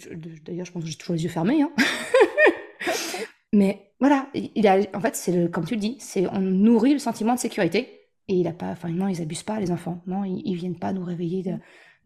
D'ailleurs, 0.44 0.66
je 0.66 0.72
pense 0.72 0.84
que 0.84 0.90
j'ai 0.90 0.96
toujours 0.96 1.14
les 1.14 1.24
yeux 1.24 1.30
fermés. 1.30 1.62
Hein. 1.62 1.70
Mais 3.54 3.92
voilà, 3.98 4.26
il 4.34 4.66
a, 4.66 4.78
en 4.94 5.00
fait, 5.00 5.16
c'est 5.16 5.50
comme 5.50 5.64
tu 5.64 5.74
le 5.74 5.80
dis, 5.80 5.96
c'est 6.00 6.26
on 6.28 6.40
nourrit 6.40 6.92
le 6.92 6.98
sentiment 6.98 7.34
de 7.34 7.40
sécurité. 7.40 7.94
Et 8.28 8.34
il 8.34 8.46
a 8.46 8.52
pas, 8.52 8.66
enfin 8.66 8.90
non, 8.90 9.08
ils 9.08 9.22
abusent 9.22 9.42
pas 9.42 9.58
les 9.58 9.70
enfants. 9.70 10.02
Non, 10.06 10.24
ils, 10.24 10.42
ils 10.44 10.54
viennent 10.54 10.78
pas 10.78 10.92
nous 10.92 11.02
réveiller 11.02 11.42
de, 11.42 11.54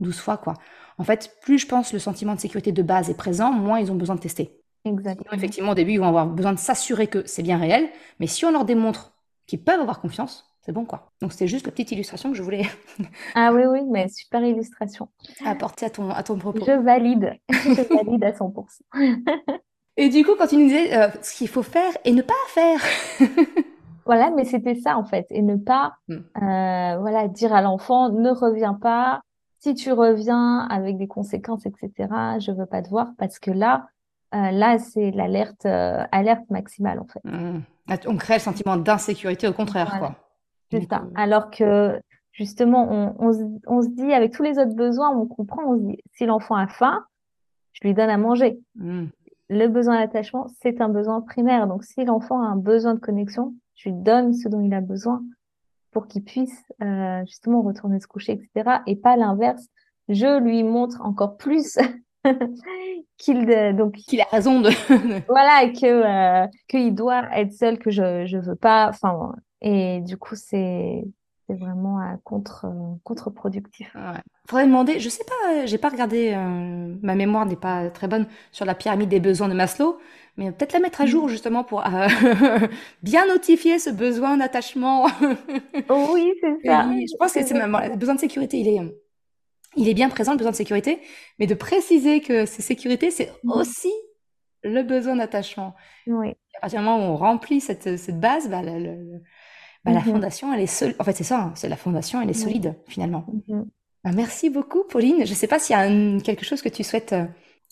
12 0.02 0.18
fois, 0.18 0.36
quoi. 0.36 0.54
En 0.98 1.04
fait, 1.04 1.36
plus 1.40 1.58
je 1.58 1.66
pense 1.66 1.92
le 1.92 1.98
sentiment 1.98 2.34
de 2.34 2.40
sécurité 2.40 2.72
de 2.72 2.82
base 2.82 3.08
est 3.08 3.16
présent, 3.16 3.52
moins 3.52 3.80
ils 3.80 3.90
ont 3.90 3.96
besoin 3.96 4.16
de 4.16 4.20
tester. 4.20 4.58
Exactement. 4.84 5.32
effectivement, 5.32 5.72
au 5.72 5.74
début, 5.74 5.92
ils 5.92 6.00
vont 6.00 6.08
avoir 6.08 6.26
besoin 6.26 6.52
de 6.52 6.58
s'assurer 6.58 7.06
que 7.06 7.24
c'est 7.24 7.42
bien 7.42 7.56
réel, 7.56 7.88
mais 8.18 8.26
si 8.26 8.44
on 8.44 8.50
leur 8.50 8.64
démontre 8.64 9.16
qu'ils 9.46 9.62
peuvent 9.62 9.80
avoir 9.80 10.00
confiance, 10.00 10.51
c'est 10.64 10.72
bon, 10.72 10.84
quoi. 10.84 11.10
Donc, 11.20 11.32
c'était 11.32 11.48
juste 11.48 11.66
la 11.66 11.72
petite 11.72 11.90
illustration 11.90 12.30
que 12.30 12.36
je 12.36 12.42
voulais. 12.42 12.62
ah 13.34 13.52
oui, 13.52 13.62
oui, 13.66 13.80
mais 13.90 14.08
super 14.08 14.44
illustration. 14.44 15.08
Apporter 15.44 15.86
à 15.86 15.90
ton, 15.90 16.10
à 16.10 16.22
ton 16.22 16.38
propos. 16.38 16.64
Je 16.64 16.72
valide. 16.72 17.34
je 17.50 17.94
valide 17.94 18.22
à 18.22 18.30
100%. 18.30 18.64
et 19.96 20.08
du 20.08 20.24
coup, 20.24 20.32
quand 20.38 20.46
tu 20.46 20.56
nous 20.56 20.66
disais 20.66 20.96
euh, 20.96 21.08
ce 21.20 21.36
qu'il 21.36 21.48
faut 21.48 21.64
faire 21.64 21.92
et 22.04 22.12
ne 22.12 22.22
pas 22.22 22.34
faire. 22.48 22.80
Voilà, 24.04 24.30
mais 24.30 24.44
c'était 24.44 24.74
ça 24.74 24.96
en 24.96 25.04
fait, 25.04 25.26
et 25.30 25.42
ne 25.42 25.54
pas, 25.54 25.94
hmm. 26.08 26.14
euh, 26.14 26.98
voilà, 26.98 27.28
dire 27.28 27.54
à 27.54 27.62
l'enfant 27.62 28.10
ne 28.10 28.30
reviens 28.30 28.74
pas, 28.74 29.20
si 29.60 29.74
tu 29.74 29.92
reviens 29.92 30.66
avec 30.70 30.96
des 30.96 31.06
conséquences, 31.06 31.66
etc., 31.66 32.08
je 32.40 32.50
veux 32.50 32.66
pas 32.66 32.82
te 32.82 32.88
voir 32.88 33.12
parce 33.16 33.38
que 33.38 33.52
là, 33.52 33.86
euh, 34.34 34.50
là, 34.50 34.78
c'est 34.78 35.12
l'alerte, 35.12 35.66
alerte 35.66 36.50
maximale 36.50 36.98
en 36.98 37.06
fait. 37.06 37.20
Mmh. 37.22 37.60
On 38.08 38.16
crée 38.16 38.34
le 38.34 38.40
sentiment 38.40 38.76
d'insécurité 38.76 39.46
au 39.46 39.52
contraire, 39.52 39.96
quoi. 40.00 40.16
C'est 40.80 40.88
ça. 40.88 41.04
Alors 41.14 41.50
que 41.50 42.00
justement, 42.32 42.88
on, 42.90 43.14
on, 43.18 43.32
se, 43.32 43.42
on, 43.66 43.82
se, 43.82 43.88
dit 43.88 44.12
avec 44.12 44.32
tous 44.32 44.42
les 44.42 44.58
autres 44.58 44.74
besoins, 44.74 45.10
on 45.10 45.26
comprend, 45.26 45.62
on 45.66 45.78
se 45.78 45.82
dit 45.82 45.98
si 46.14 46.26
l'enfant 46.26 46.56
a 46.56 46.66
faim, 46.66 47.04
je 47.72 47.86
lui 47.86 47.94
donne 47.94 48.10
à 48.10 48.18
manger. 48.18 48.58
Mmh. 48.76 49.06
Le 49.50 49.66
besoin 49.68 49.98
d'attachement, 49.98 50.46
c'est 50.62 50.80
un 50.80 50.88
besoin 50.88 51.20
primaire. 51.20 51.66
Donc, 51.66 51.84
si 51.84 52.04
l'enfant 52.04 52.42
a 52.42 52.46
un 52.46 52.56
besoin 52.56 52.94
de 52.94 53.00
connexion, 53.00 53.54
je 53.74 53.90
lui 53.90 53.96
donne 53.96 54.32
ce 54.32 54.48
dont 54.48 54.60
il 54.60 54.72
a 54.72 54.80
besoin 54.80 55.22
pour 55.90 56.06
qu'il 56.06 56.24
puisse 56.24 56.64
euh, 56.82 57.20
justement 57.26 57.62
retourner 57.62 58.00
se 58.00 58.06
coucher, 58.06 58.32
etc. 58.32 58.78
Et 58.86 58.96
pas 58.96 59.16
l'inverse. 59.16 59.66
Je 60.08 60.40
lui 60.40 60.62
montre 60.62 61.00
encore 61.02 61.36
plus 61.36 61.78
qu'il 63.18 63.46
donc 63.76 63.94
qu'il 63.94 64.20
a 64.20 64.26
raison 64.30 64.60
de 64.60 64.70
voilà 65.28 65.68
que 65.70 65.86
euh, 66.44 66.46
qu'il 66.68 66.94
doit 66.94 67.24
être 67.36 67.52
seul 67.52 67.78
que 67.78 67.90
je 67.90 68.26
je 68.26 68.38
veux 68.38 68.54
pas 68.54 68.88
enfin 68.88 69.34
et 69.62 70.00
du 70.00 70.16
coup 70.16 70.34
c'est 70.36 71.04
vraiment 71.48 72.00
euh, 72.00 72.14
contre 72.24 72.66
contre-productif. 73.04 73.94
Ouais. 73.94 74.20
Faudrait 74.48 74.66
demander, 74.66 74.98
je 75.00 75.08
sais 75.08 75.24
pas, 75.24 75.66
j'ai 75.66 75.78
pas 75.78 75.88
regardé, 75.88 76.34
ma 77.02 77.14
mémoire 77.14 77.46
n'est 77.46 77.56
pas 77.56 77.90
très 77.90 78.08
bonne 78.08 78.26
sur 78.50 78.64
la 78.64 78.74
pyramide 78.74 79.08
des 79.08 79.20
besoins 79.20 79.48
de 79.48 79.54
Maslow, 79.54 79.98
mais 80.36 80.50
peut-être 80.50 80.72
la 80.72 80.80
mettre 80.80 81.00
à 81.00 81.06
jour 81.06 81.26
mm. 81.26 81.28
justement 81.28 81.64
pour 81.64 81.86
euh, 81.86 82.08
bien 83.02 83.26
notifier 83.26 83.78
ce 83.78 83.90
besoin 83.90 84.36
d'attachement. 84.36 85.06
oui, 85.90 86.32
c'est 86.40 86.66
ça. 86.66 86.90
je 86.90 87.16
pense 87.18 87.32
que 87.32 87.44
c'est 87.44 87.54
le 87.54 87.96
besoin 87.96 88.14
de 88.14 88.20
sécurité, 88.20 88.58
il 88.58 88.68
est, 88.68 88.80
il 89.76 89.88
est 89.88 89.94
bien 89.94 90.08
présent, 90.08 90.32
le 90.32 90.38
besoin 90.38 90.52
de 90.52 90.56
sécurité, 90.56 91.00
mais 91.38 91.46
de 91.46 91.54
préciser 91.54 92.20
que 92.20 92.46
c'est 92.46 92.62
sécurité, 92.62 93.10
c'est 93.10 93.32
mm. 93.44 93.52
aussi 93.52 93.92
le 94.64 94.82
besoin 94.82 95.16
d'attachement. 95.16 95.74
Oui. 96.06 96.30
à 96.56 96.60
partir 96.60 96.80
du 96.80 96.84
moment 96.84 96.98
où 96.98 97.12
on 97.12 97.16
remplit 97.16 97.60
cette, 97.60 97.98
cette 97.98 98.20
base, 98.20 98.48
bah, 98.48 98.62
bah, 99.84 99.92
la 99.92 100.00
mm-hmm. 100.00 100.04
fondation, 100.04 100.52
elle 100.52 100.60
est 100.60 100.66
solide. 100.66 100.96
En 100.98 101.04
fait, 101.04 101.12
c'est 101.12 101.24
ça, 101.24 101.40
hein, 101.40 101.52
c'est 101.54 101.68
la 101.68 101.76
fondation, 101.76 102.20
elle 102.20 102.30
est 102.30 102.34
solide 102.34 102.74
finalement. 102.86 103.26
Mm-hmm. 103.48 103.64
Bah, 104.04 104.10
merci 104.14 104.50
beaucoup, 104.50 104.84
Pauline. 104.84 105.24
Je 105.24 105.30
ne 105.30 105.36
sais 105.36 105.46
pas 105.46 105.58
s'il 105.58 105.76
y 105.76 105.78
a 105.78 106.20
quelque 106.20 106.44
chose 106.44 106.62
que 106.62 106.68
tu 106.68 106.82
souhaites 106.82 107.12
euh, 107.12 107.24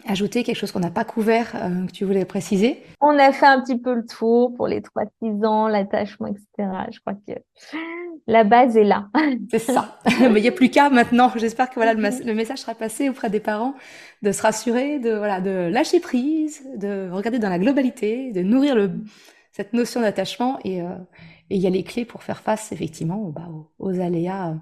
ajouter 0.06 0.42
quelque 0.44 0.56
chose 0.56 0.72
qu'on 0.72 0.80
n'a 0.80 0.90
pas 0.90 1.04
couvert, 1.04 1.52
euh, 1.56 1.86
que 1.86 1.92
tu 1.92 2.04
voulais 2.04 2.24
préciser 2.24 2.82
On 3.00 3.18
a 3.18 3.32
fait 3.32 3.46
un 3.46 3.60
petit 3.60 3.78
peu 3.78 3.94
le 3.94 4.06
tour 4.06 4.54
pour 4.54 4.66
les 4.66 4.80
3-6 4.80 5.44
ans, 5.44 5.68
l'attachement, 5.68 6.28
etc. 6.28 6.68
Je 6.90 7.00
crois 7.00 7.14
que 7.14 7.32
la 8.26 8.44
base 8.44 8.76
est 8.76 8.84
là. 8.84 9.08
C'est 9.50 9.58
ça. 9.58 9.98
Mais 10.20 10.40
il 10.40 10.42
n'y 10.42 10.48
a 10.48 10.52
plus 10.52 10.70
qu'à 10.70 10.90
maintenant. 10.90 11.32
J'espère 11.36 11.68
que 11.68 11.74
voilà 11.74 11.94
le, 11.94 12.34
message 12.34 12.58
sera 12.58 12.74
passé 12.74 13.08
auprès 13.08 13.30
des 13.30 13.40
parents 13.40 13.74
de 14.22 14.32
se 14.32 14.42
rassurer, 14.42 14.98
de 14.98 15.10
voilà, 15.14 15.40
de 15.40 15.68
lâcher 15.70 16.00
prise, 16.00 16.62
de 16.76 17.10
regarder 17.10 17.38
dans 17.38 17.50
la 17.50 17.58
globalité, 17.58 18.32
de 18.32 18.42
nourrir 18.42 18.74
le, 18.74 18.92
cette 19.52 19.72
notion 19.72 20.00
d'attachement 20.00 20.58
et 20.64 20.80
euh, 20.82 20.86
il 21.50 21.60
y 21.60 21.66
a 21.66 21.70
les 21.70 21.84
clés 21.84 22.04
pour 22.04 22.22
faire 22.22 22.40
face 22.40 22.72
effectivement 22.72 23.28
bah, 23.28 23.48
aux, 23.50 23.70
aux 23.78 24.00
aléas 24.00 24.50
euh, 24.50 24.54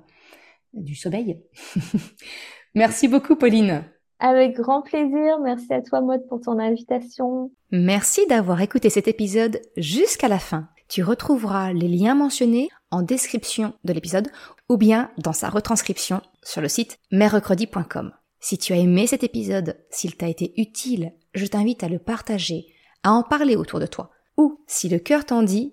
du 0.72 0.95
sommeil. 0.95 1.43
Merci 2.74 3.09
beaucoup, 3.09 3.36
Pauline. 3.36 3.84
Avec 4.20 4.57
grand 4.57 4.82
plaisir. 4.82 5.39
Merci 5.43 5.72
à 5.72 5.80
toi, 5.80 6.01
Maud, 6.01 6.26
pour 6.28 6.41
ton 6.41 6.59
invitation. 6.59 7.53
Merci 7.70 8.26
d'avoir 8.26 8.61
écouté 8.61 8.91
cet 8.91 9.07
épisode 9.07 9.61
jusqu'à 9.76 10.28
la 10.28 10.39
fin. 10.39 10.68
Tu 10.89 11.03
retrouveras 11.03 11.72
les 11.72 11.89
liens 11.89 12.14
mentionnés 12.14 12.68
en 12.91 13.03
description 13.03 13.74
de 13.84 13.93
l'épisode 13.93 14.28
ou 14.68 14.76
bien 14.76 15.11
dans 15.18 15.32
sa 15.32 15.51
retranscription 15.51 16.22
sur 16.43 16.62
le 16.62 16.68
site 16.68 16.99
merrecredi.com. 17.12 18.12
Si 18.41 18.59
tu 18.59 18.72
as 18.72 18.76
aimé 18.76 19.07
cet 19.07 19.22
épisode, 19.22 19.76
s'il 19.91 20.16
t'a 20.16 20.28
été 20.28 20.55
utile, 20.61 21.12
je 21.34 21.47
t'invite 21.47 21.82
à 21.84 21.89
le 21.89 21.99
partager, 21.99 22.66
à 23.03 23.12
en 23.12 23.22
parler 23.22 23.57
autour 23.57 23.80
de 23.80 23.86
toi. 23.86 24.11
Ou, 24.36 24.61
si 24.66 24.89
le 24.89 24.99
cœur 24.99 25.24
t'en 25.24 25.43
dit, 25.43 25.72